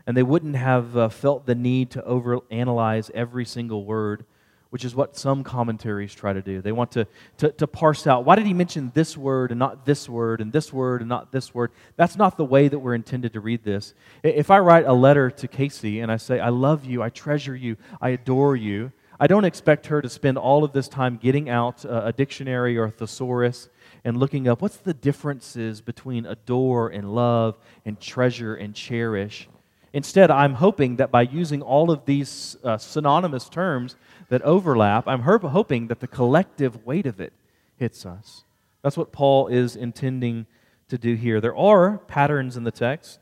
And 0.05 0.17
they 0.17 0.23
wouldn't 0.23 0.57
have 0.57 0.97
uh, 0.97 1.07
felt 1.07 1.45
the 1.45 1.55
need 1.55 1.89
to 1.91 2.01
overanalyze 2.01 3.09
every 3.11 3.45
single 3.45 3.85
word 3.85 4.25
which 4.73 4.83
is 4.83 4.95
what 4.95 5.15
some 5.15 5.43
commentaries 5.43 6.15
try 6.15 6.33
to 6.33 6.41
do. 6.41 6.59
They 6.59 6.71
want 6.71 6.89
to, 6.93 7.05
to, 7.37 7.51
to, 7.51 7.67
parse 7.67 8.07
out 8.07 8.25
why 8.25 8.35
did 8.35 8.47
he 8.47 8.55
mention 8.55 8.91
this 8.95 9.15
word 9.15 9.51
and 9.51 9.59
not 9.59 9.85
this 9.85 10.09
word 10.09 10.41
and 10.41 10.51
this 10.51 10.73
word 10.73 11.01
and 11.01 11.07
not 11.07 11.31
this 11.31 11.53
word? 11.53 11.71
That's 11.95 12.15
not 12.15 12.37
the 12.37 12.43
way 12.43 12.69
that 12.69 12.79
we're 12.79 12.95
intended 12.95 13.33
to 13.33 13.39
read 13.39 13.63
this. 13.63 13.93
If 14.23 14.49
I 14.49 14.57
write 14.57 14.85
a 14.87 14.93
letter 14.93 15.29
to 15.29 15.47
Casey 15.47 15.99
and 15.99 16.11
I 16.11 16.17
say, 16.17 16.39
I 16.39 16.49
love 16.49 16.85
you, 16.85 17.03
I 17.03 17.09
treasure 17.09 17.55
you, 17.55 17.77
I 18.01 18.09
adore 18.09 18.55
you, 18.55 18.91
I 19.19 19.27
don't 19.27 19.45
expect 19.45 19.85
her 19.85 20.01
to 20.01 20.09
spend 20.09 20.39
all 20.39 20.63
of 20.63 20.73
this 20.73 20.87
time 20.87 21.17
getting 21.17 21.49
out 21.49 21.85
a 21.85 22.11
dictionary 22.11 22.75
or 22.75 22.85
a 22.85 22.91
thesaurus 22.91 23.69
and 24.03 24.17
looking 24.17 24.47
up 24.47 24.63
what's 24.63 24.77
the 24.77 24.95
differences 24.95 25.81
between 25.81 26.25
adore 26.25 26.89
and 26.89 27.13
love 27.13 27.59
and 27.85 27.99
treasure 27.99 28.55
and 28.55 28.73
cherish. 28.73 29.47
Instead, 29.93 30.31
I'm 30.31 30.55
hoping 30.55 30.95
that 30.95 31.11
by 31.11 31.21
using 31.21 31.61
all 31.61 31.91
of 31.91 32.05
these 32.05 32.57
uh, 32.63 32.79
synonymous 32.79 33.47
terms, 33.47 33.95
that 34.29 34.41
overlap, 34.43 35.07
I'm 35.07 35.21
hoping 35.21 35.87
that 35.87 35.99
the 35.99 36.07
collective 36.07 36.85
weight 36.85 37.05
of 37.05 37.19
it 37.19 37.33
hits 37.77 38.05
us. 38.05 38.43
That's 38.81 38.97
what 38.97 39.11
Paul 39.11 39.47
is 39.47 39.75
intending 39.75 40.45
to 40.89 40.97
do 40.97 41.15
here. 41.15 41.39
There 41.41 41.55
are 41.55 41.97
patterns 41.97 42.57
in 42.57 42.63
the 42.63 42.71
text. 42.71 43.19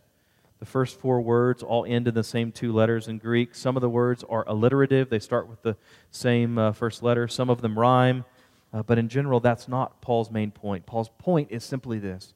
The 0.60 0.66
first 0.66 0.99
four 0.99 1.22
words 1.22 1.64
all 1.64 1.86
end 1.86 2.08
in 2.08 2.14
the 2.14 2.24
same 2.24 2.52
two 2.52 2.72
letters 2.72 3.08
in 3.08 3.18
Greek. 3.18 3.56
Some 3.56 3.76
of 3.76 3.82
the 3.82 3.89
words 3.89 4.24
are 4.30 4.43
alliterative, 4.47 5.10
they 5.10 5.20
start 5.20 5.47
with 5.47 5.62
the 5.64 5.76
same 6.12 6.58
uh, 6.58 6.72
first 6.72 7.02
letter. 7.02 7.28
Some 7.28 7.49
of 7.49 7.62
them 7.62 7.78
rhyme. 7.78 8.26
Uh, 8.74 8.84
but 8.84 8.97
in 8.97 9.10
general, 9.10 9.39
that's 9.39 9.68
not 9.68 10.02
Paul's 10.02 10.32
main 10.32 10.52
point. 10.52 10.86
Paul's 10.86 11.10
point 11.18 11.49
is 11.52 11.64
simply 11.64 11.99
this 11.99 12.34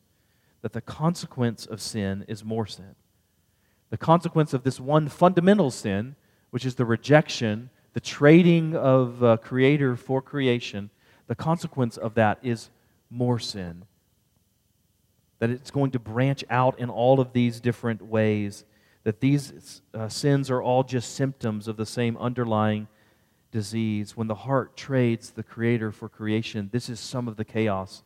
that 0.62 0.74
the 0.74 0.82
consequence 0.82 1.68
of 1.68 1.80
sin 1.80 2.26
is 2.28 2.44
more 2.44 2.66
sin. 2.66 2.96
The 3.92 3.98
consequence 3.98 4.52
of 4.52 4.64
this 4.64 4.80
one 4.80 5.08
fundamental 5.08 5.70
sin, 5.70 6.16
which 6.50 6.66
is 6.66 6.74
the 6.74 6.86
rejection 6.86 7.70
the 7.96 8.02
trading 8.02 8.76
of 8.76 9.24
uh, 9.24 9.38
creator 9.38 9.96
for 9.96 10.22
creation, 10.22 10.90
the 11.28 11.34
consequence 11.34 11.96
of 11.96 12.14
that 12.16 12.38
is 12.44 12.70
more 13.10 13.40
sin. 13.40 13.86
That 15.40 15.50
it's 15.50 15.72
going 15.72 15.92
to 15.92 16.00
branch 16.00 16.44
out 16.50 16.78
in 16.78 16.90
all 16.90 17.22
of 17.22 17.32
these 17.32 17.62
different 17.62 18.02
ways. 18.02 18.66
That 19.06 19.22
these 19.22 19.82
uh, 19.94 20.10
sins 20.10 20.52
are 20.52 20.62
all 20.62 20.84
just 20.84 21.16
symptoms 21.16 21.70
of 21.70 21.78
the 21.78 21.86
same 21.86 22.18
underlying 22.18 22.90
disease. 23.50 24.18
When 24.18 24.28
the 24.28 24.36
heart 24.36 24.76
trades 24.76 25.32
the 25.32 25.44
creator 25.44 25.90
for 25.94 26.10
creation, 26.10 26.70
this 26.74 26.90
is 26.90 27.00
some 27.00 27.30
of 27.30 27.38
the 27.38 27.46
chaos 27.46 28.04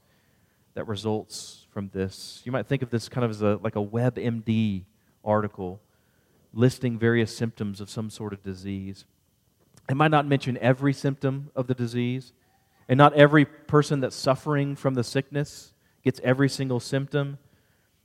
that 0.76 0.88
results 0.88 1.66
from 1.72 1.90
this. 1.92 2.44
You 2.46 2.52
might 2.52 2.68
think 2.68 2.84
of 2.84 2.92
this 2.92 3.10
kind 3.10 3.26
of 3.26 3.32
as 3.32 3.42
a, 3.42 3.60
like 3.64 3.76
a 3.76 3.84
WebMD 3.84 4.84
article 5.26 5.82
listing 6.54 7.00
various 7.00 7.36
symptoms 7.36 7.82
of 7.82 7.90
some 7.90 8.12
sort 8.12 8.34
of 8.34 8.44
disease. 8.44 9.06
It 9.90 9.96
might 9.96 10.12
not 10.12 10.28
mention 10.28 10.56
every 10.60 10.94
symptom 10.94 11.50
of 11.56 11.66
the 11.66 11.74
disease, 11.74 12.32
and 12.88 12.98
not 12.98 13.14
every 13.14 13.46
person 13.46 14.02
that's 14.02 14.16
suffering 14.16 14.76
from 14.76 14.94
the 14.94 15.04
sickness 15.04 15.74
gets 16.04 16.22
every 16.24 16.48
single 16.48 16.80
symptom. 16.80 17.40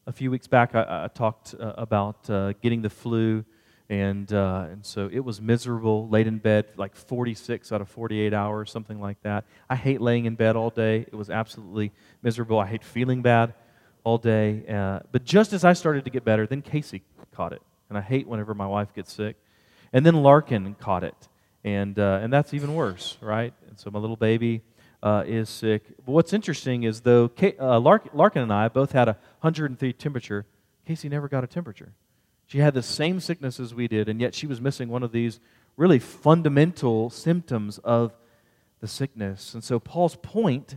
A 0.06 0.12
few 0.12 0.30
weeks 0.30 0.46
back, 0.46 0.74
I, 0.74 1.04
I 1.04 1.08
talked 1.08 1.54
uh, 1.54 1.74
about 1.76 2.28
uh, 2.30 2.54
getting 2.62 2.80
the 2.80 2.88
flu, 2.88 3.44
and, 3.90 4.32
uh, 4.32 4.68
and 4.70 4.84
so 4.84 5.10
it 5.12 5.18
was 5.20 5.42
miserable, 5.42 6.08
laid 6.08 6.26
in 6.26 6.38
bed 6.38 6.68
like 6.78 6.96
46 6.96 7.70
out 7.70 7.82
of 7.82 7.88
48 7.90 8.32
hours, 8.32 8.70
something 8.70 8.98
like 8.98 9.20
that. 9.22 9.44
I 9.68 9.76
hate 9.76 10.00
laying 10.00 10.24
in 10.24 10.36
bed 10.36 10.56
all 10.56 10.70
day. 10.70 11.00
It 11.00 11.14
was 11.14 11.28
absolutely 11.28 11.92
miserable. 12.22 12.58
I 12.58 12.66
hate 12.66 12.82
feeling 12.82 13.20
bad 13.20 13.52
all 14.04 14.16
day. 14.16 14.64
Uh, 14.66 15.00
but 15.12 15.24
just 15.24 15.52
as 15.52 15.66
I 15.66 15.74
started 15.74 16.06
to 16.06 16.10
get 16.10 16.24
better, 16.24 16.46
then 16.46 16.62
Casey 16.62 17.02
caught 17.34 17.52
it. 17.52 17.60
And 17.90 17.98
I 17.98 18.00
hate 18.00 18.26
whenever 18.26 18.54
my 18.54 18.66
wife 18.66 18.94
gets 18.94 19.12
sick. 19.12 19.36
And 19.92 20.04
then 20.06 20.22
Larkin 20.22 20.76
caught 20.76 21.04
it 21.04 21.28
and 21.64 21.98
uh, 21.98 22.20
and 22.22 22.32
that's 22.32 22.54
even 22.54 22.74
worse, 22.74 23.16
right? 23.20 23.54
And 23.68 23.78
so 23.78 23.90
my 23.90 23.98
little 23.98 24.16
baby 24.16 24.62
uh, 25.02 25.24
is 25.26 25.48
sick. 25.48 25.84
But 26.04 26.12
what's 26.12 26.32
interesting 26.32 26.84
is 26.84 27.00
though 27.00 27.28
Kay, 27.28 27.56
uh, 27.58 27.80
Lark, 27.80 28.10
Larkin 28.12 28.42
and 28.42 28.52
I 28.52 28.68
both 28.68 28.92
had 28.92 29.08
a 29.08 29.12
103 29.40 29.92
temperature, 29.94 30.46
Casey 30.86 31.08
never 31.08 31.28
got 31.28 31.44
a 31.44 31.46
temperature. 31.46 31.92
She 32.46 32.58
had 32.58 32.74
the 32.74 32.82
same 32.82 33.20
sickness 33.20 33.58
as 33.58 33.74
we 33.74 33.88
did, 33.88 34.08
and 34.08 34.20
yet 34.20 34.34
she 34.34 34.46
was 34.46 34.60
missing 34.60 34.88
one 34.88 35.02
of 35.02 35.12
these 35.12 35.40
really 35.76 35.98
fundamental 35.98 37.10
symptoms 37.10 37.78
of 37.78 38.12
the 38.80 38.86
sickness. 38.86 39.54
And 39.54 39.64
so 39.64 39.80
Paul's 39.80 40.16
point 40.16 40.76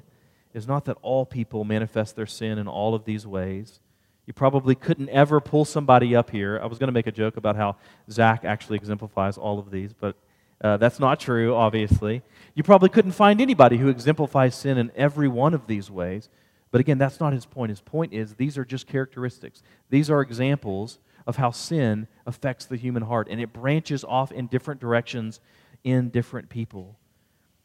is 0.53 0.67
not 0.67 0.85
that 0.85 0.97
all 1.01 1.25
people 1.25 1.65
manifest 1.65 2.15
their 2.15 2.25
sin 2.25 2.57
in 2.57 2.67
all 2.67 2.95
of 2.95 3.03
these 3.03 3.27
ways. 3.27 3.81
You 4.25 4.33
probably 4.33 4.75
couldn't 4.75 5.09
ever 5.09 5.39
pull 5.39 5.65
somebody 5.65 6.15
up 6.15 6.31
here. 6.31 6.59
I 6.61 6.65
was 6.67 6.79
going 6.79 6.88
to 6.88 6.93
make 6.93 7.07
a 7.07 7.11
joke 7.11 7.38
about 7.38 7.55
how 7.55 7.75
Zach 8.09 8.43
actually 8.43 8.77
exemplifies 8.77 9.38
all 9.38 9.59
of 9.59 9.71
these, 9.71 9.93
but 9.93 10.15
uh, 10.62 10.78
that's 10.78 10.99
not 10.99 11.20
true, 11.20 11.53
obviously. 11.53 12.24
You 12.55 12.64
probably 12.64 12.89
couldn't 12.89 13.12
find 13.12 13.39
anybody 13.39 13.78
who 13.78 13.89
exemplifies 13.89 14.55
sin 14.55 14.78
in 14.78 14.91
every 14.95 15.28
one 15.28 15.53
of 15.53 15.68
these 15.68 15.91
ways. 15.91 16.30
But 16.72 16.82
again, 16.82 16.97
that's 16.97 17.20
not 17.20 17.34
his 17.34 17.45
point. 17.45 17.70
His 17.70 17.82
point 17.82 18.14
is 18.14 18.36
these 18.36 18.58
are 18.58 18.66
just 18.66 18.88
characteristics, 18.88 19.62
these 19.89 20.10
are 20.10 20.22
examples 20.22 20.99
of 21.26 21.36
how 21.36 21.51
sin 21.51 22.08
affects 22.26 22.66
the 22.66 22.78
human 22.78 23.03
heart, 23.03 23.28
and 23.30 23.41
it 23.41 23.53
branches 23.53 24.03
off 24.03 24.32
in 24.32 24.47
different 24.47 24.80
directions 24.80 25.39
in 25.84 26.10
different 26.10 26.49
people. 26.49 26.97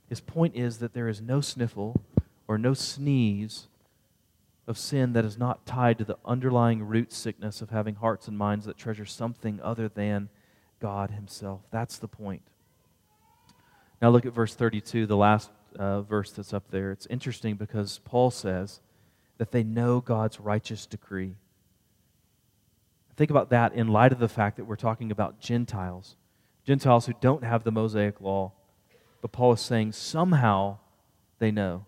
His 0.09 0.21
point 0.21 0.57
is 0.57 0.79
that 0.79 0.93
there 0.93 1.09
is 1.09 1.21
no 1.21 1.41
sniffle 1.41 2.03
or 2.49 2.59
no 2.59 2.75
sneeze 2.75 3.69
of 4.67 4.77
sin 4.77 5.13
that 5.13 5.25
is 5.25 5.39
not 5.39 5.65
tied 5.65 5.99
to 5.99 6.05
the 6.05 6.19
underlying 6.25 6.83
root 6.83 7.13
sickness 7.13 7.63
of 7.63 7.71
having 7.71 7.95
hearts 7.95 8.29
and 8.29 8.37
minds 8.37 8.67
that 8.67 8.77
treasure 8.77 9.07
something 9.07 9.61
other 9.63 9.89
than 9.89 10.29
God 10.81 11.13
Himself. 11.13 11.63
That's 11.71 11.99
the 11.99 12.09
point. 12.09 12.43
Now 14.03 14.11
look 14.11 14.27
at 14.27 14.33
verse 14.33 14.57
32, 14.57 15.07
the 15.07 15.17
last 15.17 15.49
uh, 15.79 16.03
verse 16.03 16.33
that's 16.33 16.53
up 16.53 16.65
there. 16.73 16.91
It's 16.91 17.07
interesting 17.07 17.55
because 17.55 18.01
Paul 18.05 18.33
says 18.33 18.81
that 19.39 19.53
they 19.53 19.63
know 19.63 20.01
God's 20.01 20.41
righteous 20.41 20.87
decree. 20.87 21.37
Think 23.17 23.31
about 23.31 23.51
that 23.51 23.75
in 23.75 23.87
light 23.87 24.11
of 24.11 24.19
the 24.19 24.29
fact 24.29 24.57
that 24.57 24.65
we're 24.65 24.75
talking 24.75 25.13
about 25.13 25.39
Gentiles, 25.39 26.17
Gentiles 26.65 27.07
who 27.07 27.15
don't 27.21 27.45
have 27.45 27.63
the 27.63 27.71
Mosaic 27.71 28.21
law. 28.21 28.53
But 29.21 29.31
Paul 29.31 29.53
is 29.53 29.61
saying 29.61 29.93
somehow 29.93 30.79
they 31.39 31.53
know. 31.53 31.87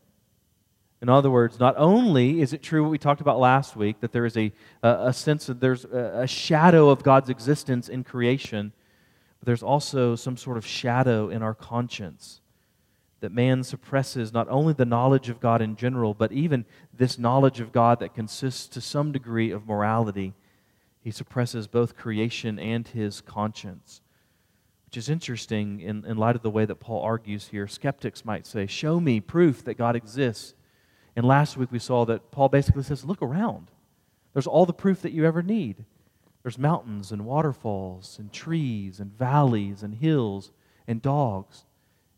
In 1.02 1.08
other 1.08 1.32
words, 1.32 1.58
not 1.58 1.74
only 1.76 2.40
is 2.40 2.52
it 2.52 2.62
true 2.62 2.84
what 2.84 2.90
we 2.90 2.98
talked 2.98 3.22
about 3.22 3.40
last 3.40 3.74
week, 3.74 4.00
that 4.00 4.12
there 4.12 4.24
is 4.24 4.36
a, 4.36 4.52
a 4.84 5.12
sense 5.12 5.48
of 5.48 5.58
there's 5.58 5.84
a 5.84 6.28
shadow 6.28 6.90
of 6.90 7.02
God's 7.02 7.28
existence 7.28 7.88
in 7.88 8.04
creation, 8.04 8.72
but 9.44 9.50
there's 9.50 9.62
also 9.62 10.16
some 10.16 10.38
sort 10.38 10.56
of 10.56 10.64
shadow 10.64 11.28
in 11.28 11.42
our 11.42 11.52
conscience 11.52 12.40
that 13.20 13.30
man 13.30 13.62
suppresses 13.62 14.32
not 14.32 14.48
only 14.48 14.72
the 14.72 14.86
knowledge 14.86 15.28
of 15.28 15.38
God 15.38 15.60
in 15.60 15.76
general, 15.76 16.14
but 16.14 16.32
even 16.32 16.64
this 16.94 17.18
knowledge 17.18 17.60
of 17.60 17.70
God 17.70 18.00
that 18.00 18.14
consists 18.14 18.66
to 18.68 18.80
some 18.80 19.12
degree 19.12 19.50
of 19.50 19.66
morality 19.66 20.32
he 21.02 21.10
suppresses 21.10 21.66
both 21.66 21.94
creation 21.94 22.58
and 22.58 22.88
his 22.88 23.20
conscience, 23.20 24.00
which 24.86 24.96
is 24.96 25.10
interesting 25.10 25.80
in, 25.80 26.06
in 26.06 26.16
light 26.16 26.36
of 26.36 26.42
the 26.42 26.48
way 26.48 26.64
that 26.64 26.80
Paul 26.80 27.02
argues 27.02 27.48
here. 27.48 27.68
Skeptics 27.68 28.24
might 28.24 28.46
say, 28.46 28.66
Show 28.66 28.98
me 28.98 29.20
proof 29.20 29.62
that 29.64 29.76
God 29.76 29.94
exists. 29.94 30.54
And 31.14 31.26
last 31.26 31.58
week 31.58 31.70
we 31.70 31.78
saw 31.78 32.06
that 32.06 32.30
Paul 32.30 32.48
basically 32.48 32.84
says, 32.84 33.04
Look 33.04 33.20
around. 33.20 33.70
There's 34.32 34.46
all 34.46 34.64
the 34.64 34.72
proof 34.72 35.02
that 35.02 35.12
you 35.12 35.26
ever 35.26 35.42
need. 35.42 35.84
There's 36.44 36.58
mountains 36.58 37.10
and 37.10 37.24
waterfalls 37.24 38.18
and 38.18 38.30
trees 38.30 39.00
and 39.00 39.10
valleys 39.18 39.82
and 39.82 39.94
hills 39.94 40.52
and 40.86 41.00
dogs 41.00 41.64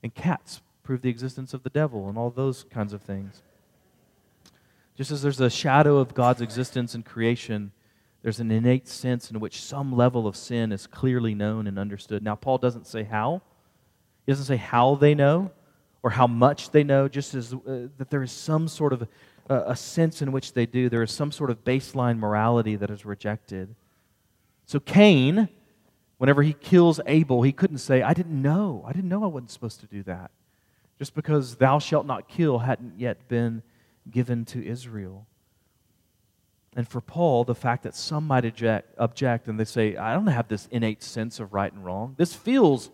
and 0.02 0.12
cats 0.12 0.60
prove 0.82 1.00
the 1.00 1.08
existence 1.08 1.54
of 1.54 1.62
the 1.62 1.70
devil 1.70 2.08
and 2.08 2.18
all 2.18 2.30
those 2.30 2.64
kinds 2.64 2.92
of 2.92 3.02
things. 3.02 3.42
Just 4.96 5.12
as 5.12 5.22
there's 5.22 5.40
a 5.40 5.48
shadow 5.48 5.98
of 5.98 6.12
God's 6.12 6.40
existence 6.40 6.92
in 6.92 7.04
creation, 7.04 7.70
there's 8.22 8.40
an 8.40 8.50
innate 8.50 8.88
sense 8.88 9.30
in 9.30 9.38
which 9.38 9.62
some 9.62 9.94
level 9.94 10.26
of 10.26 10.34
sin 10.34 10.72
is 10.72 10.88
clearly 10.88 11.32
known 11.32 11.68
and 11.68 11.78
understood. 11.78 12.20
Now, 12.20 12.34
Paul 12.34 12.58
doesn't 12.58 12.88
say 12.88 13.04
how. 13.04 13.42
He 14.26 14.32
doesn't 14.32 14.46
say 14.46 14.56
how 14.56 14.96
they 14.96 15.14
know 15.14 15.52
or 16.02 16.10
how 16.10 16.26
much 16.26 16.70
they 16.70 16.82
know, 16.82 17.06
just 17.06 17.34
as 17.34 17.54
uh, 17.54 17.86
that 17.98 18.10
there 18.10 18.24
is 18.24 18.32
some 18.32 18.66
sort 18.66 18.92
of 18.92 19.06
uh, 19.48 19.62
a 19.66 19.76
sense 19.76 20.20
in 20.20 20.32
which 20.32 20.52
they 20.52 20.66
do. 20.66 20.88
There 20.88 21.04
is 21.04 21.12
some 21.12 21.30
sort 21.30 21.50
of 21.50 21.62
baseline 21.62 22.18
morality 22.18 22.74
that 22.74 22.90
is 22.90 23.06
rejected. 23.06 23.76
So, 24.66 24.80
Cain, 24.80 25.48
whenever 26.18 26.42
he 26.42 26.52
kills 26.52 27.00
Abel, 27.06 27.42
he 27.42 27.52
couldn't 27.52 27.78
say, 27.78 28.02
I 28.02 28.12
didn't 28.12 28.42
know. 28.42 28.84
I 28.86 28.92
didn't 28.92 29.08
know 29.08 29.22
I 29.22 29.28
wasn't 29.28 29.52
supposed 29.52 29.80
to 29.80 29.86
do 29.86 30.02
that. 30.02 30.32
Just 30.98 31.14
because 31.14 31.56
thou 31.56 31.78
shalt 31.78 32.06
not 32.06 32.28
kill 32.28 32.58
hadn't 32.58 32.98
yet 32.98 33.28
been 33.28 33.62
given 34.10 34.44
to 34.46 34.64
Israel. 34.64 35.26
And 36.74 36.86
for 36.86 37.00
Paul, 37.00 37.44
the 37.44 37.54
fact 37.54 37.84
that 37.84 37.94
some 37.94 38.26
might 38.26 38.44
object, 38.44 38.94
object 38.98 39.48
and 39.48 39.58
they 39.58 39.64
say, 39.64 39.96
I 39.96 40.14
don't 40.14 40.26
have 40.26 40.48
this 40.48 40.68
innate 40.70 41.02
sense 41.02 41.40
of 41.40 41.54
right 41.54 41.72
and 41.72 41.84
wrong. 41.84 42.14
This 42.18 42.34
feels 42.34 42.90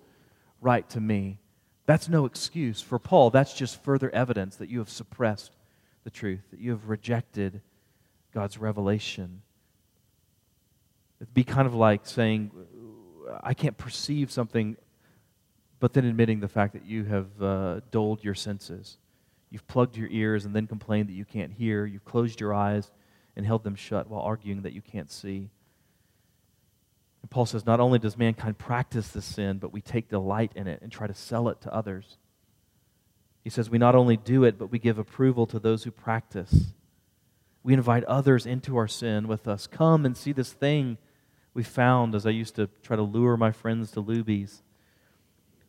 right 0.61 0.89
to 0.91 1.01
me. 1.01 1.39
That's 1.87 2.09
no 2.09 2.25
excuse. 2.25 2.81
For 2.81 2.99
Paul, 2.99 3.31
that's 3.31 3.55
just 3.55 3.83
further 3.83 4.11
evidence 4.11 4.57
that 4.57 4.69
you 4.69 4.79
have 4.79 4.91
suppressed 4.91 5.57
the 6.05 6.11
truth, 6.11 6.43
that 6.51 6.61
you 6.61 6.71
have 6.71 6.89
rejected 6.89 7.61
God's 8.33 8.59
revelation. 8.59 9.43
It'd 11.23 11.35
be 11.35 11.45
kind 11.45 11.69
of 11.69 11.75
like 11.75 12.05
saying, 12.05 12.51
I 13.45 13.55
can't 13.55 13.79
perceive 13.79 14.33
something, 14.33 14.77
but 15.79 15.93
then 15.93 16.05
admitting 16.05 16.41
the 16.41 16.49
fact 16.49 16.73
that 16.73 16.85
you 16.85 17.05
have 17.05 17.41
uh, 17.41 17.81
dulled 17.93 18.25
your 18.25 18.35
senses. 18.35 18.99
You've 19.49 19.67
plugged 19.69 19.97
your 19.97 20.09
ears 20.11 20.45
and 20.45 20.53
then 20.53 20.67
complained 20.67 21.09
that 21.09 21.15
you 21.15 21.25
can't 21.25 21.53
hear. 21.53 21.87
You've 21.87 22.05
closed 22.05 22.41
your 22.41 22.53
eyes 22.53 22.91
and 23.37 23.47
held 23.47 23.63
them 23.63 23.77
shut 23.77 24.11
while 24.11 24.23
arguing 24.23 24.63
that 24.63 24.73
you 24.73 24.83
can't 24.83 25.13
see. 25.13 25.49
And 27.23 27.31
Paul 27.31 27.47
says, 27.47 27.65
not 27.65 27.79
only 27.79 28.01
does 28.01 28.19
mankind 28.19 28.59
practice 28.59 29.07
this 29.07 29.25
sin, 29.25 29.59
but 29.59 29.73
we 29.73 29.81
take 29.81 30.09
delight 30.09 30.51
in 30.57 30.67
it 30.67 30.83
and 30.83 30.91
try 30.91 31.07
to 31.07 31.15
sell 31.15 31.49
it 31.49 31.61
to 31.61 31.73
others. 31.73 32.19
He 33.45 33.51
says, 33.51 33.71
we 33.71 33.79
not 33.79 33.95
only 33.95 34.17
do 34.17 34.43
it, 34.43 34.59
but 34.59 34.73
we 34.73 34.81
give 34.81 34.99
approval 34.99 35.47
to 35.47 35.61
those 35.61 35.85
who 35.85 35.93
practice. 35.93 36.73
We 37.63 37.75
invite 37.75 38.03
others 38.05 38.45
into 38.45 38.77
our 38.77 38.89
sin 38.89 39.29
with 39.29 39.47
us. 39.47 39.69
Come 39.69 40.05
and 40.05 40.17
see 40.17 40.33
this 40.33 40.53
thing 40.53 40.99
we 41.55 41.63
found 41.63 42.15
as 42.15 42.27
I 42.27 42.31
used 42.31 42.55
to 42.57 42.69
try 42.83 42.97
to 42.97 43.03
lure 43.03 43.37
my 43.37 43.53
friends 43.53 43.91
to 43.93 44.03
Luby's. 44.03 44.63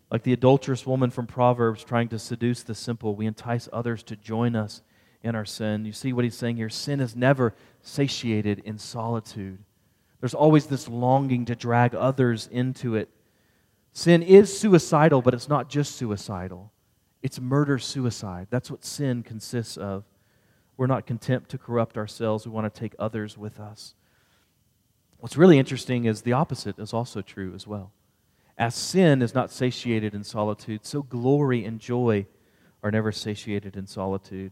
Like 0.09 0.23
the 0.23 0.33
adulterous 0.33 0.85
woman 0.85 1.09
from 1.09 1.27
Proverbs 1.27 1.83
trying 1.83 2.07
to 2.09 2.19
seduce 2.19 2.63
the 2.63 2.75
simple, 2.75 3.15
we 3.15 3.25
entice 3.25 3.67
others 3.73 4.03
to 4.03 4.15
join 4.15 4.55
us 4.55 4.81
in 5.23 5.35
our 5.35 5.45
sin. 5.45 5.85
You 5.85 5.91
see 5.91 6.13
what 6.13 6.23
he's 6.23 6.37
saying 6.37 6.57
here? 6.57 6.69
Sin 6.69 6.99
is 6.99 7.15
never 7.15 7.55
satiated 7.81 8.59
in 8.59 8.77
solitude. 8.77 9.59
There's 10.19 10.33
always 10.33 10.67
this 10.67 10.87
longing 10.87 11.45
to 11.45 11.55
drag 11.55 11.95
others 11.95 12.47
into 12.51 12.95
it. 12.95 13.09
Sin 13.91 14.23
is 14.23 14.57
suicidal, 14.57 15.21
but 15.21 15.33
it's 15.33 15.49
not 15.49 15.69
just 15.69 15.95
suicidal. 15.95 16.71
It's 17.21 17.39
murder 17.39 17.79
suicide. 17.79 18.47
That's 18.49 18.71
what 18.71 18.85
sin 18.85 19.23
consists 19.23 19.77
of. 19.77 20.03
We're 20.77 20.87
not 20.87 21.05
content 21.05 21.49
to 21.49 21.57
corrupt 21.57 21.97
ourselves, 21.97 22.45
we 22.45 22.51
want 22.51 22.73
to 22.73 22.79
take 22.79 22.95
others 22.97 23.37
with 23.37 23.59
us. 23.59 23.95
What's 25.23 25.37
really 25.37 25.57
interesting 25.57 26.03
is 26.03 26.23
the 26.23 26.33
opposite 26.33 26.77
is 26.77 26.91
also 26.91 27.21
true 27.21 27.53
as 27.55 27.65
well. 27.65 27.93
As 28.57 28.75
sin 28.75 29.21
is 29.21 29.33
not 29.33 29.51
satiated 29.51 30.13
in 30.13 30.25
solitude, 30.25 30.85
so 30.85 31.01
glory 31.01 31.63
and 31.63 31.79
joy 31.79 32.27
are 32.83 32.91
never 32.91 33.13
satiated 33.13 33.77
in 33.77 33.87
solitude. 33.87 34.51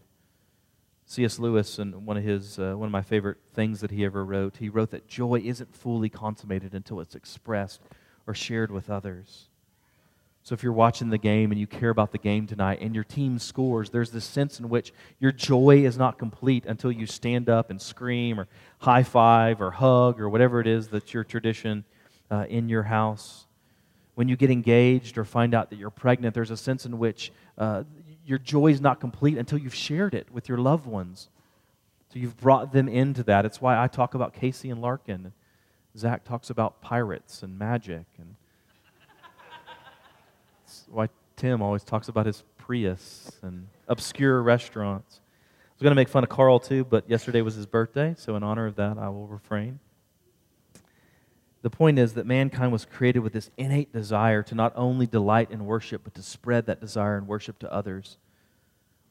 C.S. 1.06 1.40
Lewis, 1.40 1.78
and 1.78 2.06
one 2.06 2.16
of 2.16 2.24
his 2.24 2.58
uh, 2.58 2.76
one 2.76 2.86
of 2.86 2.92
my 2.94 3.02
favorite 3.02 3.40
things 3.54 3.82
that 3.82 3.92
he 3.92 4.06
ever 4.06 4.24
wrote, 4.24 4.56
he 4.62 4.70
wrote 4.70 4.92
that 4.92 5.10
joy 5.10 5.42
isn't 5.44 5.76
fully 5.76 6.08
consummated 6.08 6.74
until 6.74 7.02
it's 7.02 7.16
expressed 7.16 7.82
or 8.26 8.34
shared 8.34 8.72
with 8.72 8.90
others. 8.90 9.50
So 10.44 10.54
if 10.54 10.64
you're 10.64 10.74
watching 10.74 11.10
the 11.10 11.20
game 11.20 11.52
and 11.52 11.60
you 11.60 11.68
care 11.68 11.92
about 11.92 12.12
the 12.12 12.18
game 12.18 12.48
tonight 12.48 12.80
and 12.82 12.96
your 12.96 13.04
team 13.04 13.38
scores, 13.38 13.92
there's 13.92 14.10
this 14.10 14.26
sense 14.26 14.60
in 14.60 14.70
which 14.70 14.92
your 15.20 15.32
joy 15.32 15.86
is 15.86 15.98
not 15.98 16.18
complete 16.18 16.66
until 16.66 16.92
you 16.92 17.06
stand 17.06 17.48
up 17.48 17.70
and 17.70 17.80
scream 17.80 18.39
or 18.39 18.48
high 18.80 19.04
five 19.04 19.62
or 19.62 19.72
hug 19.72 20.20
or 20.20 20.30
whatever 20.30 20.60
it 20.60 20.66
is 20.66 20.88
that's 20.88 21.14
your 21.14 21.24
tradition 21.24 21.84
uh, 22.32 22.46
in 22.50 22.70
your 22.70 22.84
house. 22.84 23.46
When 24.16 24.28
you 24.28 24.36
get 24.36 24.50
engaged 24.50 25.18
or 25.18 25.26
find 25.26 25.54
out 25.54 25.70
that 25.70 25.78
you're 25.78 25.92
pregnant, 25.92 26.34
there's 26.34 26.52
a 26.52 26.58
sense 26.58 26.86
in 26.86 26.98
which 26.98 27.32
uh, 27.58 27.84
your 28.26 28.39
joy 28.39 28.72
is 28.72 28.82
not 28.82 29.00
complete 29.00 29.38
until 29.38 29.60
you've 29.60 29.76
shared 29.76 30.16
it 30.16 30.32
with 30.32 30.50
your 30.50 30.58
loved 30.58 30.88
ones. 30.88 31.30
So 32.12 32.20
you've 32.20 32.38
brought 32.38 32.74
them 32.74 32.88
into 32.89 33.24
that. 33.24 33.46
It's 33.46 33.62
why 33.62 33.82
I 33.82 33.88
talk 33.88 34.16
about 34.16 34.34
Casey 34.34 34.70
and 34.70 34.82
Larkin. 34.82 35.34
Zach 35.98 36.24
talks 36.24 36.50
about 36.50 36.82
pirates 36.82 37.44
and 37.44 37.58
magic. 37.58 38.06
And 38.18 38.36
why 40.92 41.10
Tim 41.36 41.62
always 41.62 41.84
talks 41.84 42.08
about 42.08 42.26
his 42.26 42.44
Prius 42.58 43.32
and 43.42 43.68
obscure 43.88 44.42
restaurants. 44.44 45.22
I 45.22 45.74
was 45.76 45.84
going 45.84 45.92
to 45.92 45.96
make 45.96 46.10
fun 46.10 46.24
of 46.24 46.30
Carl 46.30 46.60
too, 46.60 46.84
but 46.84 47.10
yesterday 47.10 47.42
was 47.42 47.56
his 47.56 47.66
birthday, 47.66 48.14
so 48.18 48.36
in 48.36 48.44
honor 48.44 48.68
of 48.68 48.76
that, 48.76 48.98
I 48.98 49.10
will 49.10 49.28
refrain. 49.28 49.80
The 51.64 51.70
point 51.70 52.00
is 52.00 52.14
that 52.14 52.26
mankind 52.26 52.72
was 52.72 52.86
created 52.86 53.20
with 53.20 53.34
this 53.34 53.52
innate 53.58 53.94
desire 53.94 54.44
to 54.44 54.56
not 54.56 54.74
only 54.76 55.08
delight 55.08 55.52
in 55.52 55.66
worship, 55.66 56.02
but 56.04 56.14
to 56.16 56.22
spread 56.24 56.66
that 56.66 56.82
desire 56.82 57.18
and 57.18 57.28
worship 57.28 57.60
to 57.60 57.72
others, 57.72 58.18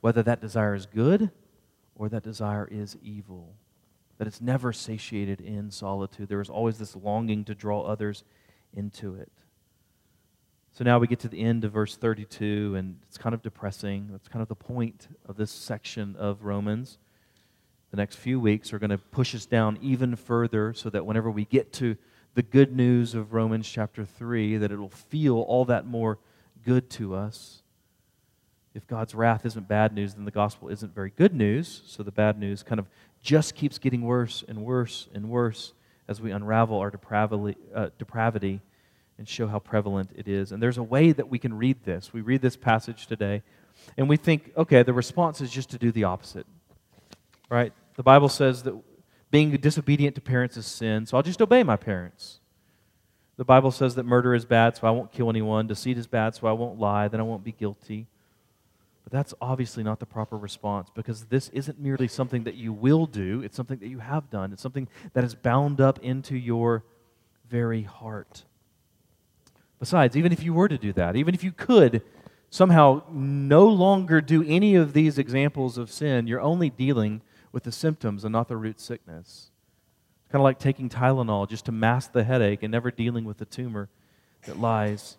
whether 0.00 0.22
that 0.22 0.40
desire 0.40 0.74
is 0.74 0.86
good 0.86 1.30
or 1.94 2.08
that 2.08 2.22
desire 2.22 2.68
is 2.70 2.96
evil. 3.02 3.54
that 4.20 4.26
it's 4.26 4.42
never 4.42 4.70
satiated 4.70 5.40
in 5.40 5.70
solitude. 5.70 6.28
There 6.28 6.42
is 6.42 6.50
always 6.50 6.76
this 6.76 6.94
longing 6.94 7.42
to 7.46 7.54
draw 7.54 7.80
others 7.80 8.22
into 8.74 9.14
it. 9.14 9.32
So 10.72 10.84
now 10.84 10.98
we 10.98 11.06
get 11.06 11.18
to 11.20 11.28
the 11.28 11.40
end 11.40 11.64
of 11.64 11.72
verse 11.72 11.96
32, 11.96 12.76
and 12.76 12.96
it's 13.08 13.18
kind 13.18 13.34
of 13.34 13.42
depressing. 13.42 14.08
That's 14.10 14.28
kind 14.28 14.40
of 14.40 14.48
the 14.48 14.54
point 14.54 15.08
of 15.28 15.36
this 15.36 15.50
section 15.50 16.14
of 16.16 16.44
Romans. 16.44 16.98
The 17.90 17.96
next 17.96 18.16
few 18.16 18.38
weeks 18.38 18.72
are 18.72 18.78
going 18.78 18.90
to 18.90 18.98
push 18.98 19.34
us 19.34 19.46
down 19.46 19.78
even 19.82 20.14
further 20.14 20.72
so 20.72 20.88
that 20.90 21.04
whenever 21.04 21.30
we 21.30 21.44
get 21.44 21.72
to 21.74 21.96
the 22.34 22.42
good 22.42 22.74
news 22.74 23.14
of 23.14 23.32
Romans 23.32 23.68
chapter 23.68 24.04
3, 24.04 24.58
that 24.58 24.70
it'll 24.70 24.88
feel 24.88 25.40
all 25.40 25.64
that 25.64 25.86
more 25.86 26.18
good 26.64 26.88
to 26.90 27.16
us. 27.16 27.62
If 28.72 28.86
God's 28.86 29.12
wrath 29.12 29.44
isn't 29.44 29.66
bad 29.66 29.92
news, 29.92 30.14
then 30.14 30.24
the 30.24 30.30
gospel 30.30 30.68
isn't 30.68 30.94
very 30.94 31.10
good 31.10 31.34
news. 31.34 31.82
So 31.86 32.04
the 32.04 32.12
bad 32.12 32.38
news 32.38 32.62
kind 32.62 32.78
of 32.78 32.86
just 33.20 33.56
keeps 33.56 33.78
getting 33.78 34.02
worse 34.02 34.44
and 34.46 34.64
worse 34.64 35.08
and 35.12 35.28
worse 35.28 35.72
as 36.06 36.20
we 36.20 36.30
unravel 36.30 36.78
our 36.78 36.90
depravity, 36.90 37.56
uh, 37.74 37.90
depravity 37.98 38.60
and 39.20 39.28
show 39.28 39.46
how 39.46 39.58
prevalent 39.58 40.10
it 40.16 40.26
is. 40.26 40.50
And 40.50 40.62
there's 40.62 40.78
a 40.78 40.82
way 40.82 41.12
that 41.12 41.28
we 41.28 41.38
can 41.38 41.52
read 41.52 41.84
this. 41.84 42.10
We 42.10 42.22
read 42.22 42.40
this 42.40 42.56
passage 42.56 43.06
today, 43.06 43.42
and 43.98 44.08
we 44.08 44.16
think, 44.16 44.50
okay, 44.56 44.82
the 44.82 44.94
response 44.94 45.42
is 45.42 45.50
just 45.50 45.68
to 45.72 45.78
do 45.78 45.92
the 45.92 46.04
opposite. 46.04 46.46
Right? 47.50 47.74
The 47.96 48.02
Bible 48.02 48.30
says 48.30 48.62
that 48.62 48.74
being 49.30 49.50
disobedient 49.50 50.14
to 50.14 50.22
parents 50.22 50.56
is 50.56 50.64
sin, 50.64 51.04
so 51.04 51.18
I'll 51.18 51.22
just 51.22 51.42
obey 51.42 51.62
my 51.62 51.76
parents. 51.76 52.40
The 53.36 53.44
Bible 53.44 53.70
says 53.70 53.94
that 53.96 54.04
murder 54.04 54.34
is 54.34 54.46
bad, 54.46 54.78
so 54.78 54.86
I 54.86 54.90
won't 54.90 55.12
kill 55.12 55.28
anyone. 55.28 55.66
Deceit 55.66 55.98
is 55.98 56.06
bad, 56.06 56.34
so 56.34 56.46
I 56.46 56.52
won't 56.52 56.80
lie, 56.80 57.06
then 57.08 57.20
I 57.20 57.24
won't 57.24 57.44
be 57.44 57.52
guilty. 57.52 58.06
But 59.04 59.12
that's 59.12 59.34
obviously 59.38 59.82
not 59.82 60.00
the 60.00 60.06
proper 60.06 60.38
response 60.38 60.88
because 60.94 61.26
this 61.26 61.50
isn't 61.50 61.78
merely 61.78 62.08
something 62.08 62.44
that 62.44 62.54
you 62.54 62.72
will 62.72 63.04
do, 63.04 63.42
it's 63.42 63.56
something 63.56 63.78
that 63.80 63.88
you 63.88 63.98
have 63.98 64.30
done. 64.30 64.54
It's 64.54 64.62
something 64.62 64.88
that 65.12 65.24
is 65.24 65.34
bound 65.34 65.78
up 65.78 65.98
into 65.98 66.38
your 66.38 66.84
very 67.50 67.82
heart. 67.82 68.44
Besides, 69.80 70.16
even 70.16 70.30
if 70.30 70.42
you 70.42 70.52
were 70.52 70.68
to 70.68 70.78
do 70.78 70.92
that, 70.92 71.16
even 71.16 71.34
if 71.34 71.42
you 71.42 71.52
could 71.52 72.02
somehow 72.50 73.02
no 73.10 73.66
longer 73.66 74.20
do 74.20 74.44
any 74.46 74.74
of 74.74 74.92
these 74.92 75.18
examples 75.18 75.78
of 75.78 75.90
sin, 75.90 76.26
you're 76.26 76.40
only 76.40 76.68
dealing 76.68 77.22
with 77.50 77.64
the 77.64 77.72
symptoms 77.72 78.24
and 78.24 78.32
not 78.32 78.46
the 78.46 78.58
root 78.58 78.78
sickness. 78.78 79.50
It's 80.22 80.32
Kind 80.32 80.40
of 80.40 80.44
like 80.44 80.58
taking 80.58 80.88
Tylenol 80.88 81.48
just 81.48 81.64
to 81.64 81.72
mask 81.72 82.12
the 82.12 82.24
headache 82.24 82.62
and 82.62 82.70
never 82.70 82.90
dealing 82.90 83.24
with 83.24 83.38
the 83.38 83.46
tumor 83.46 83.88
that 84.44 84.60
lies 84.60 85.16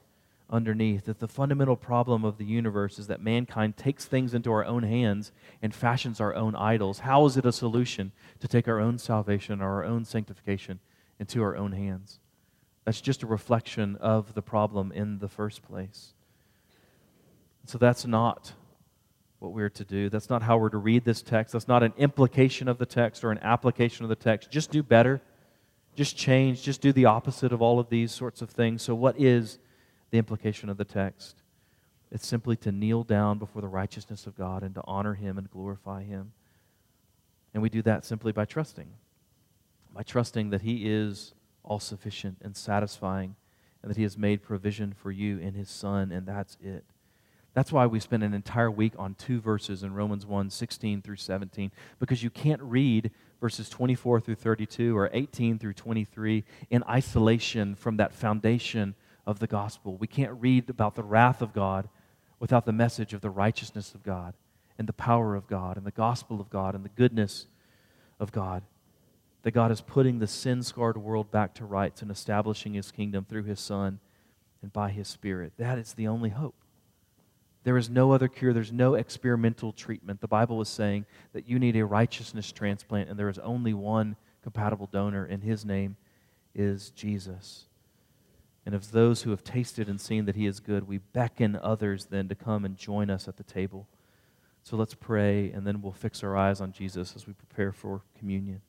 underneath. 0.50 1.06
That 1.06 1.20
the 1.20 1.28
fundamental 1.28 1.76
problem 1.76 2.24
of 2.24 2.38
the 2.38 2.46
universe 2.46 3.00
is 3.00 3.08
that 3.08 3.22
mankind 3.22 3.78
takes 3.78 4.06
things 4.06 4.34
into 4.34 4.52
our 4.52 4.64
own 4.64 4.84
hands 4.84 5.32
and 5.62 5.74
fashions 5.74 6.22
our 6.22 6.36
own 6.36 6.56
idols. 6.56 7.00
How 7.00 7.26
is 7.26 7.36
it 7.36 7.46
a 7.46 7.52
solution 7.52 8.12
to 8.40 8.48
take 8.48 8.68
our 8.68 8.80
own 8.80 9.00
salvation 9.00 9.60
or 9.60 9.74
our 9.74 9.84
own 9.84 10.06
sanctification 10.06 10.80
into 11.20 11.42
our 11.42 11.58
own 11.58 11.72
hands? 11.72 12.21
That's 12.86 13.02
just 13.02 13.24
a 13.24 13.28
reflection 13.28 13.96
of 13.98 14.34
the 14.34 14.42
problem 14.42 14.92
in 14.92 15.20
the 15.20 15.28
first 15.28 15.62
place. 15.62 16.14
So 17.66 17.78
that's 17.78 18.06
not 18.06 18.54
what 19.40 19.54
we're 19.54 19.70
to 19.70 19.84
do. 19.84 20.10
That's 20.10 20.30
not 20.30 20.44
how 20.44 20.58
we're 20.58 20.70
to 20.70 20.78
read 20.78 21.06
this 21.06 21.22
text. 21.22 21.54
That's 21.54 21.68
not 21.68 21.84
an 21.84 21.94
implication 21.98 22.68
of 22.68 22.78
the 22.78 22.86
text 22.86 23.24
or 23.24 23.32
an 23.32 23.40
application 23.40 24.04
of 24.04 24.10
the 24.10 24.16
text. 24.16 24.52
Just 24.52 24.72
do 24.72 24.84
better. 24.84 25.22
Just 25.96 26.16
change. 26.16 26.64
Just 26.64 26.82
do 26.82 26.92
the 26.92 27.06
opposite 27.06 27.52
of 27.52 27.62
all 27.62 27.80
of 27.80 27.90
these 27.90 28.12
sorts 28.12 28.42
of 28.42 28.50
things. 28.50 28.82
So, 28.82 28.96
what 28.96 29.20
is 29.20 29.60
the 30.10 30.18
implication 30.18 30.70
of 30.70 30.78
the 30.78 30.86
text? 30.86 31.42
It's 32.12 32.28
simply 32.28 32.56
to 32.58 32.72
kneel 32.72 33.04
down 33.04 33.40
before 33.40 33.62
the 33.62 33.68
righteousness 33.68 34.28
of 34.28 34.38
God 34.38 34.64
and 34.64 34.76
to 34.76 34.82
honor 34.86 35.14
Him 35.14 35.38
and 35.38 35.50
glorify 35.50 36.04
Him. 36.04 36.34
And 37.54 37.64
we 37.64 37.70
do 37.70 37.82
that 37.84 38.06
simply 38.06 38.32
by 38.32 38.46
trusting. 38.46 38.90
By 39.94 40.04
trusting 40.04 40.50
that 40.52 40.62
He 40.62 40.90
is 40.90 41.34
all 41.64 41.80
sufficient 41.80 42.38
and 42.42 42.56
satisfying 42.56 43.36
and 43.82 43.90
that 43.90 43.98
He 43.98 44.04
has 44.04 44.18
made 44.18 44.44
provision 44.44 44.94
for 44.94 45.12
you 45.12 45.40
in 45.40 45.54
His 45.54 45.70
Son, 45.70 46.12
and 46.12 46.26
that's 46.26 46.58
it. 46.62 46.84
That's 47.54 47.72
why 47.72 47.86
we 47.86 48.00
spend 48.00 48.24
an 48.24 48.34
entire 48.34 48.72
week 48.72 48.94
on 48.98 49.16
two 49.16 49.42
verses 49.42 49.84
in 49.84 49.94
Romans 49.94 50.26
1 50.26 50.50
16 50.50 51.02
through 51.02 51.18
17, 51.18 51.72
because 52.00 52.24
you 52.24 52.30
can't 52.30 52.62
read 52.62 53.12
verses 53.42 53.70
24 53.70 54.22
through 54.22 54.36
32 54.36 54.98
or 54.98 55.10
18 55.12 55.60
through 55.60 55.74
23 55.74 56.44
in 56.70 56.84
isolation 56.84 57.76
from 57.76 57.98
that 57.98 58.14
foundation 58.14 58.96
of 59.26 59.40
the 59.40 59.48
gospel. 59.48 59.98
We 59.98 60.08
can't 60.08 60.40
read 60.40 60.70
about 60.70 60.96
the 60.96 61.04
wrath 61.04 61.42
of 61.42 61.54
God 61.54 61.90
without 62.40 62.66
the 62.66 62.72
message 62.72 63.14
of 63.14 63.22
the 63.22 63.30
righteousness 63.30 63.94
of 63.94 64.04
God 64.04 64.34
and 64.78 64.88
the 64.88 64.94
power 64.94 65.36
of 65.36 65.48
God 65.48 65.76
and 65.78 65.86
the 65.86 65.92
gospel 65.92 66.40
of 66.40 66.50
God 66.50 66.74
and 66.74 66.86
the 66.86 66.90
goodness 66.90 67.48
of 68.20 68.32
God. 68.32 68.64
That 69.44 69.52
God 69.52 69.72
is 69.72 69.82
putting 69.82 70.20
the 70.20 70.28
sin 70.28 70.62
scarred 70.64 70.98
world 70.98 71.32
back 71.32 71.56
to 71.56 71.66
rights 71.66 72.02
and 72.02 72.12
establishing 72.12 72.74
his 72.74 72.92
kingdom 72.92 73.26
through 73.28 73.44
his 73.44 73.60
Son 73.60 74.00
and 74.62 74.72
by 74.72 74.92
his 74.92 75.08
Spirit. 75.08 75.54
That 75.58 75.80
is 75.80 75.94
the 75.94 76.08
only 76.08 76.30
hope. 76.30 76.56
There 77.64 77.78
is 77.78 77.90
no 77.90 78.12
other 78.12 78.28
cure. 78.28 78.54
There's 78.54 78.72
no 78.72 78.96
experimental 78.96 79.72
treatment. 79.72 80.22
The 80.22 80.28
Bible 80.28 80.62
is 80.62 80.70
saying 80.70 81.06
that 81.34 81.48
you 81.48 81.60
need 81.60 81.76
a 81.76 81.86
righteousness 81.86 82.52
transplant, 82.52 83.10
and 83.10 83.20
there 83.20 83.30
is 83.30 83.40
only 83.40 83.74
one 83.74 84.16
compatible 84.44 84.90
donor, 84.92 85.26
and 85.26 85.44
his 85.44 85.64
name 85.64 85.96
is 86.56 86.90
Jesus. 86.92 87.66
And 88.66 88.76
of 88.76 88.92
those 88.92 89.24
who 89.24 89.32
have 89.32 89.44
tasted 89.44 89.90
and 89.90 90.00
seen 90.00 90.26
that 90.26 90.36
he 90.36 90.46
is 90.46 90.60
good, 90.60 90.88
we 90.88 91.00
beckon 91.00 91.56
others 91.56 92.06
then 92.06 92.28
to 92.30 92.36
come 92.36 92.66
and 92.66 92.78
join 92.78 93.10
us 93.10 93.28
at 93.28 93.38
the 93.38 93.44
table. 93.44 93.88
So 94.64 94.76
let's 94.76 94.94
pray, 94.94 95.52
and 95.52 95.66
then 95.66 95.82
we'll 95.82 95.92
fix 95.92 96.24
our 96.24 96.38
eyes 96.38 96.62
on 96.62 96.72
Jesus 96.72 97.16
as 97.16 97.26
we 97.26 97.34
prepare 97.34 97.72
for 97.72 98.02
communion. 98.18 98.62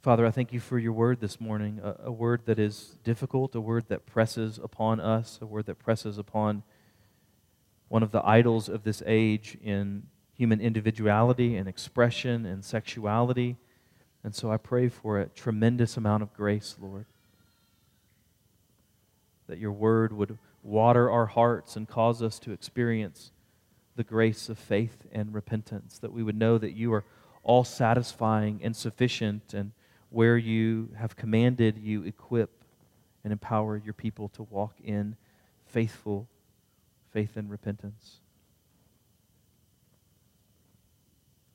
Father, 0.00 0.24
I 0.24 0.30
thank 0.30 0.52
you 0.52 0.60
for 0.60 0.78
your 0.78 0.92
word 0.92 1.20
this 1.20 1.40
morning, 1.40 1.80
a, 1.82 1.96
a, 2.04 2.12
word 2.12 2.42
that 2.44 2.60
is 2.60 2.96
difficult, 3.02 3.56
a 3.56 3.60
word 3.60 3.88
that 3.88 4.06
presses 4.06 4.56
upon 4.62 5.00
us, 5.00 5.40
a 5.42 5.46
word 5.46 5.66
that 5.66 5.80
presses 5.80 6.18
upon 6.18 6.62
one 7.88 8.04
of 8.04 8.12
the 8.12 8.24
idols 8.24 8.68
of 8.68 8.84
this 8.84 9.02
age 9.06 9.58
in 9.60 10.04
human 10.32 10.60
individuality 10.60 11.56
and 11.56 11.68
expression 11.68 12.46
and 12.46 12.64
sexuality. 12.64 13.56
And 14.22 14.36
so 14.36 14.52
I 14.52 14.56
pray 14.56 14.88
for 14.88 15.18
a 15.18 15.26
tremendous 15.26 15.96
amount 15.96 16.22
of 16.22 16.32
grace, 16.32 16.76
Lord. 16.80 17.06
That 19.48 19.58
your 19.58 19.72
word 19.72 20.12
would 20.12 20.38
water 20.62 21.10
our 21.10 21.26
hearts 21.26 21.74
and 21.74 21.88
cause 21.88 22.22
us 22.22 22.38
to 22.40 22.52
experience 22.52 23.32
the 23.96 24.04
grace 24.04 24.48
of 24.48 24.60
faith 24.60 25.08
and 25.10 25.34
repentance, 25.34 25.98
that 25.98 26.12
we 26.12 26.22
would 26.22 26.38
know 26.38 26.56
that 26.56 26.76
you 26.76 26.92
are 26.92 27.04
all 27.42 27.64
satisfying 27.64 28.60
and 28.62 28.76
sufficient 28.76 29.52
and 29.52 29.72
where 30.10 30.36
you 30.36 30.90
have 30.96 31.16
commanded, 31.16 31.78
you 31.78 32.04
equip 32.04 32.64
and 33.24 33.32
empower 33.32 33.76
your 33.76 33.94
people 33.94 34.28
to 34.30 34.42
walk 34.44 34.74
in 34.82 35.16
faithful 35.66 36.28
faith 37.12 37.36
and 37.36 37.50
repentance. 37.50 38.20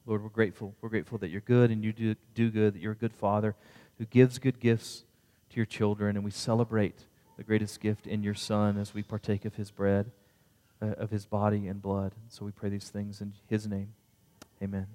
Lord, 0.06 0.22
we're 0.22 0.30
grateful. 0.30 0.76
We're 0.82 0.89
grateful 0.89 1.18
that 1.20 1.30
you're 1.30 1.41
good 1.41 1.72
and 1.72 1.84
you 1.84 1.93
do, 1.93 2.16
do 2.36 2.49
good, 2.51 2.76
that 2.76 2.82
you're 2.82 2.91
a 2.91 2.95
good 2.95 3.14
father 3.14 3.56
who 3.97 4.06
gives 4.06 4.38
good 4.38 4.60
gifts 4.60 5.04
to 5.49 5.58
your 5.58 5.66
children, 5.66 6.16
and 6.16 6.26
we 6.26 6.32
celebrate 6.32 7.06
the 7.38 7.43
greatest 7.43 7.80
gift 7.80 8.08
in 8.08 8.24
your 8.24 8.34
Son 8.34 8.78
as 8.78 8.93
we 8.93 9.04
partake 9.04 9.45
of 9.45 9.56
his 9.56 9.72
bread, 9.72 10.12
uh, 10.82 10.88
of 10.97 11.10
his 11.10 11.26
body 11.26 11.68
and 11.68 11.82
blood. 11.82 12.14
So 12.28 12.43
we 12.43 12.51
pray 12.51 12.70
these 12.70 12.89
things 12.89 13.22
in 13.22 13.34
his 13.47 13.68
name. 13.68 13.93
Amen. 14.62 14.88